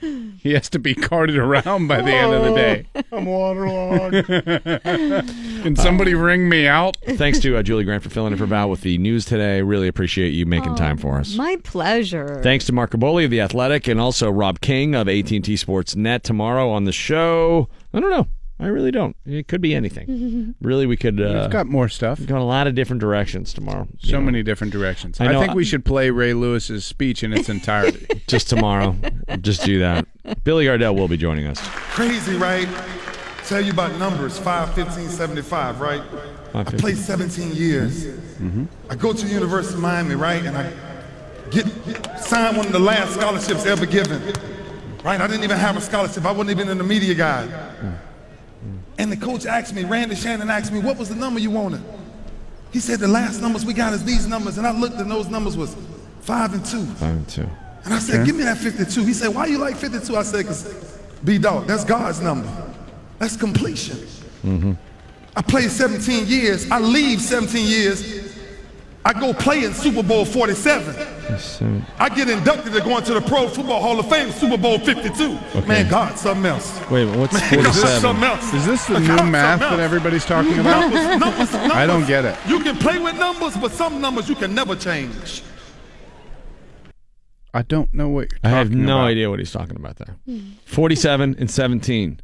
[0.00, 2.86] He has to be carted around by the end of the day.
[3.12, 4.26] I'm waterlogged.
[5.62, 6.96] Can somebody ring me out?
[7.14, 9.62] Thanks to uh, Julie Grant for filling in for Val with the news today.
[9.62, 11.34] Really appreciate you making time for us.
[11.36, 12.40] My pleasure.
[12.42, 16.22] Thanks to Mark Kaboly of The Athletic and also Rob King of AT&T Sports Net
[16.24, 17.68] tomorrow on the show.
[17.94, 18.26] I don't know.
[18.58, 19.14] I really don't.
[19.26, 20.54] It could be anything.
[20.62, 21.20] really, we could.
[21.20, 22.18] Uh, We've got more stuff.
[22.18, 23.86] We've got a lot of different directions tomorrow.
[24.00, 24.24] you So know.
[24.24, 25.20] many different directions.
[25.20, 28.06] I I, know- think we should play Ray Lewis's speech in its entirety.
[28.26, 28.96] Just tomorrow.
[29.42, 30.06] Just do that.
[30.44, 31.58] Billy Gardell will be joining us.
[31.60, 32.68] Crazy, right?
[33.44, 36.02] Tell you about numbers 5, 15, 75, right?
[36.54, 38.06] I played 17 years.
[38.88, 40.42] I go to the University of Miami, right?
[40.44, 40.72] And I
[41.50, 41.66] get
[42.18, 44.20] signed one of the last scholarships ever given.
[45.04, 45.20] Right?
[45.20, 46.24] I didn't even have a scholarship.
[46.24, 47.50] I wasn't even in the media guide.
[48.98, 51.82] And the coach asked me, Randy Shannon asked me, what was the number you wanted?
[52.72, 54.58] He said the last numbers we got is these numbers.
[54.58, 55.76] And I looked and those numbers was
[56.20, 56.84] five and two.
[56.84, 57.48] Five and two.
[57.84, 59.04] And I said, give me that 52.
[59.04, 60.16] He said, why you like 52?
[60.16, 62.50] I said, because B dog, that's God's number.
[63.18, 63.96] That's completion.
[64.44, 64.72] Mm-hmm.
[65.36, 66.70] I played 17 years.
[66.70, 68.25] I leave 17 years.
[69.06, 70.96] I go play in Super Bowl 47.
[71.96, 75.38] I get inducted to go into the Pro Football Hall of Fame, Super Bowl 52.
[75.64, 76.80] Man, God, something else.
[76.90, 78.00] Wait, what's Man, God, 47?
[78.00, 78.52] something else.
[78.52, 80.90] Is this the God, new something math that everybody's talking about?
[80.90, 81.70] Numbers, numbers, numbers.
[81.76, 82.36] I don't get it.
[82.48, 85.42] You can play with numbers, but some numbers you can never change.
[87.54, 89.06] I don't know what you're I have no about.
[89.06, 90.16] idea what he's talking about there.
[90.64, 92.20] 47 and 17.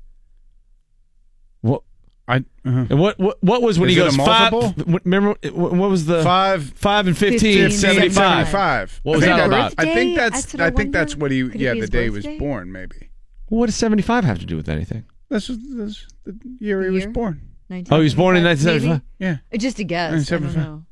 [2.33, 2.44] What?
[2.65, 4.52] I and what, what what was when Is he it a goes five?
[4.52, 8.15] what- Remember what what was the Five- five and 15, 15, 75.
[8.49, 9.01] 75.
[9.02, 9.75] What was I think that that- about?
[9.78, 11.91] I think that's That's what I I think that's what he Could yeah the his
[11.91, 13.11] day he was born maybe.
[13.49, 15.05] What does 75 have to do with anything?
[15.28, 17.41] That's, just, that's the year he was born.
[17.70, 19.01] Oh, he was born in 1975.
[19.19, 19.39] Yeah.
[19.52, 20.31] Uh, Just a guess.
[20.31, 20.85] I don't know.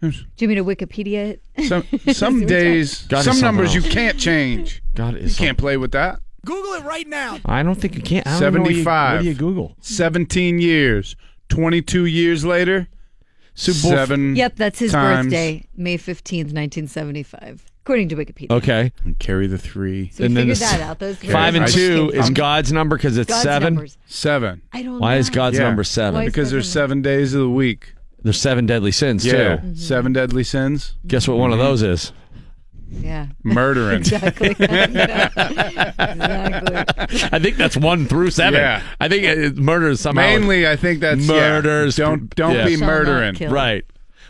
[0.00, 1.66] Do you mean to Wikipedia it?
[1.66, 4.82] Some some days some something numbers you can't change.
[4.94, 6.20] God You is can't play with that.
[6.48, 7.38] Google it right now.
[7.44, 8.22] I don't think you can.
[8.26, 9.16] I don't know what you- 75.
[9.16, 9.76] What do you Google?
[9.80, 11.14] 17 years.
[11.50, 12.88] 22 years later.
[13.54, 14.36] Super Bowl- Seven.
[14.36, 15.26] Yep, that's his times.
[15.26, 18.50] birthday, May 15th, 1975, according to Wikipedia.
[18.52, 18.92] Okay.
[19.04, 20.10] And carry the three.
[20.14, 21.00] So we figured that out.
[21.00, 23.74] Those five and numbers two came is from- God's number because it's God's seven.
[23.74, 23.98] numbers.
[24.06, 24.62] Seven.
[24.72, 25.18] I don't Why know.
[25.20, 25.64] is God's Yeah.
[25.64, 26.14] number seven?
[26.14, 27.94] Why is Because there's seven days of the week.
[28.22, 29.32] There's seven deadly sins Yeah.
[29.32, 29.38] too.
[29.38, 29.74] Mm-hmm.
[29.74, 30.94] Seven deadly sins.
[31.06, 31.66] Guess what one of mm-hmm.
[31.66, 32.12] those is?
[32.90, 33.26] Yeah.
[33.42, 33.98] Murdering.
[33.98, 34.50] exactly.
[34.58, 34.78] exactly.
[37.32, 38.60] I think that's one through seven.
[38.60, 38.82] Yeah.
[39.00, 41.34] I think it, murder is somehow Mainly, I think that's yeah.
[41.34, 41.96] murders.
[41.96, 42.66] Don't don't yeah.
[42.66, 43.36] be Shall murdering.
[43.50, 43.84] Right.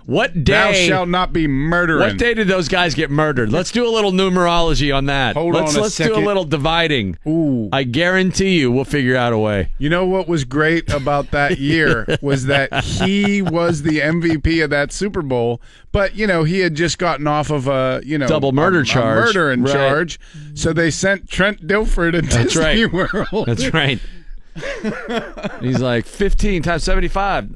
[0.09, 0.53] What day?
[0.55, 2.01] Thou shalt not be murdering.
[2.01, 3.53] What day did those guys get murdered?
[3.53, 5.37] Let's do a little numerology on that.
[5.37, 7.19] Hold let's on a let's do a little dividing.
[7.27, 7.69] Ooh.
[7.75, 9.71] I guarantee you we'll figure out a way.
[9.77, 14.71] You know what was great about that year was that he was the MVP of
[14.71, 15.61] that Super Bowl,
[15.93, 18.87] but you know he had just gotten off of a you know Double murder a,
[18.87, 19.19] charge.
[19.19, 19.73] a murder in Right.
[19.75, 20.19] charge,
[20.55, 22.93] so they sent Trent Dilfer to That's Disney right.
[22.95, 23.45] World.
[23.47, 24.01] That's right.
[25.61, 27.55] He's like 15 times 75.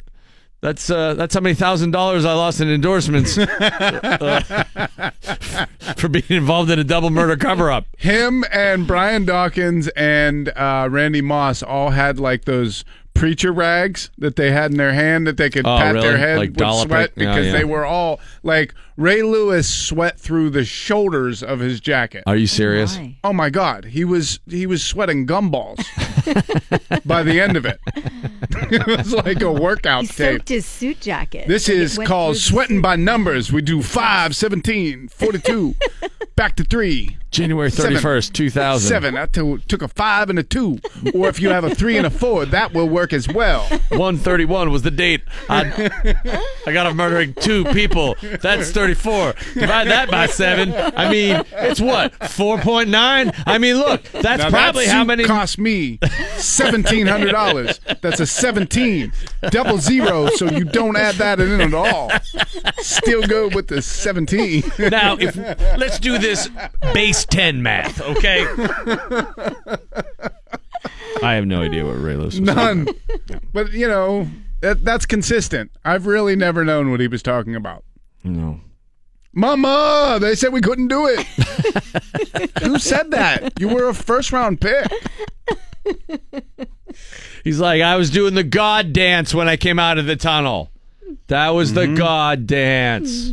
[0.62, 4.64] That's uh, that's how many thousand dollars I lost in endorsements uh,
[5.96, 7.86] for being involved in a double murder cover up.
[7.98, 12.84] Him and Brian Dawkins and uh, Randy Moss all had like those
[13.14, 16.06] preacher rags that they had in their hand that they could Oh, pat really?
[16.08, 17.14] their head Like with dollop sweat it?
[17.16, 17.52] Because yeah.
[17.52, 22.24] they were all like Ray Lewis sweat through the shoulders of his jacket.
[22.26, 22.96] Are you serious?
[22.96, 23.16] Why?
[23.24, 25.78] Oh my God, he was he was sweating gumballs
[27.06, 27.80] by the end of it.
[28.70, 30.38] it was like a workout He tape.
[30.40, 31.48] soaked his suit jacket.
[31.48, 33.52] This Like, it is called sweating by numbers.
[33.52, 35.74] We do 5, 17, 42,
[36.36, 37.16] back to 3.
[37.30, 38.88] January 31st, 2000.
[38.88, 39.16] 7.
[39.16, 40.78] I took a 5 and a 2.
[41.14, 43.62] Or if you have a 3 and a 4, that will work as well.
[43.88, 45.22] 131 was the date.
[45.48, 45.90] I,
[46.66, 48.16] I got him murdering two people.
[48.42, 49.34] That's 34.
[49.54, 50.72] Divide that by seven.
[50.74, 52.12] I mean, it's what?
[52.18, 53.42] 4.9?
[53.46, 55.24] I mean, look, that's Now, probably that how many.
[55.24, 58.00] cost me $1,700.
[58.00, 59.12] That's a 17.
[59.50, 62.10] Double zero, so you don't add that in at all.
[62.78, 64.62] Still go with the 17.
[64.90, 65.36] Now, if
[65.78, 66.48] let's do this
[66.92, 68.44] base 10 math, okay?
[71.22, 72.88] I have no idea what Ray Lewis was None.
[73.52, 74.28] But, you know,
[74.60, 75.70] that, that's consistent.
[75.84, 77.84] I've really never known what he was talking about.
[78.24, 78.60] No.
[79.34, 81.26] Mama, they said we couldn't do it.
[82.62, 83.58] Who said that?
[83.58, 84.86] You were a first round pick.
[87.42, 90.70] He's like, I was doing the God dance when I came out of the tunnel.
[91.28, 91.94] That was the mm-hmm.
[91.94, 93.32] God dance.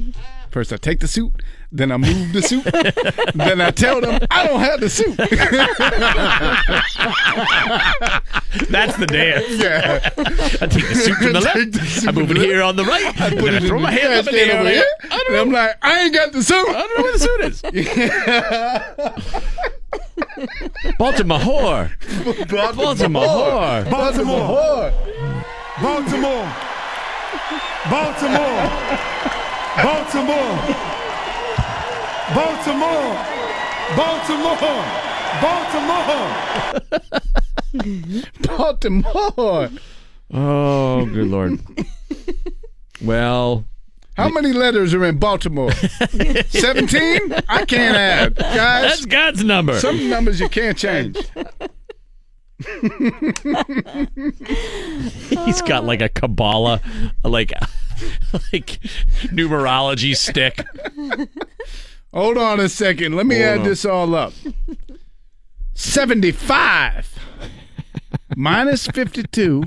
[0.50, 1.34] First, I take the suit,
[1.72, 2.64] then I move the suit,
[3.36, 5.16] then I tell them I don't have the suit.
[8.70, 9.46] That's the dance.
[9.50, 10.00] Yeah.
[10.62, 11.72] I take the suit to the left.
[11.74, 13.06] the I move to it here on the right.
[13.22, 14.40] I and put then I it throw in my the hand up in the trash
[14.40, 14.86] air can over over here.
[15.02, 15.12] here.
[15.30, 16.68] And I'm like, I ain't got the suit.
[16.70, 17.62] I don't know where the suit is.
[20.98, 21.90] Baltimore whore.
[22.50, 23.84] Baltimore whore.
[23.90, 24.92] Baltimore.
[25.82, 26.48] Baltimore.
[27.90, 28.70] Baltimore.
[29.84, 30.58] Baltimore.
[32.34, 33.16] Baltimore.
[33.96, 34.86] Baltimore.
[35.42, 36.30] Baltimore.
[38.58, 39.70] Baltimore.
[40.32, 41.60] Oh, good lord.
[43.02, 43.66] Well,
[44.16, 45.72] How many letters are in Baltimore?
[46.50, 47.34] 17?
[47.50, 48.36] I can't add.
[48.36, 49.80] Guys, that's God's number.
[49.80, 51.18] some numbers you can't change.
[55.46, 56.82] He's got like a Kabbalah,
[57.24, 57.54] like,
[58.52, 58.80] like
[59.32, 60.64] numerology stick.
[62.14, 63.16] Hold on a second.
[63.16, 63.66] Let me Hold add on.
[63.66, 64.34] this all up.
[65.74, 67.18] 75
[68.36, 69.64] minus 52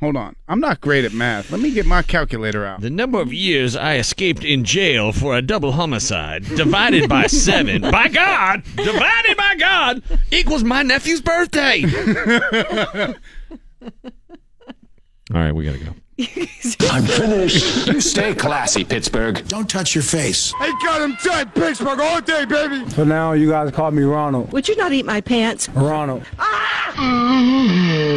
[0.00, 0.36] Hold on.
[0.46, 1.50] I'm not great at math.
[1.50, 2.82] Let me get my calculator out.
[2.82, 7.80] The number of years I escaped in jail for a double homicide divided by seven,
[7.90, 11.82] by God, divided by God, equals my nephew's birthday.
[15.34, 15.94] All right, we got to go.
[16.90, 17.86] I'm finished.
[17.88, 19.46] You stay classy, Pittsburgh.
[19.48, 20.50] Don't touch your face.
[20.58, 22.86] I got him tight, Pittsburgh all day, baby.
[22.90, 24.50] For now, you guys call me Ronald.
[24.52, 25.68] Would you not eat my pants?
[25.70, 26.24] Ronald.
[26.38, 26.94] Ah!
[26.96, 28.16] Mm-hmm.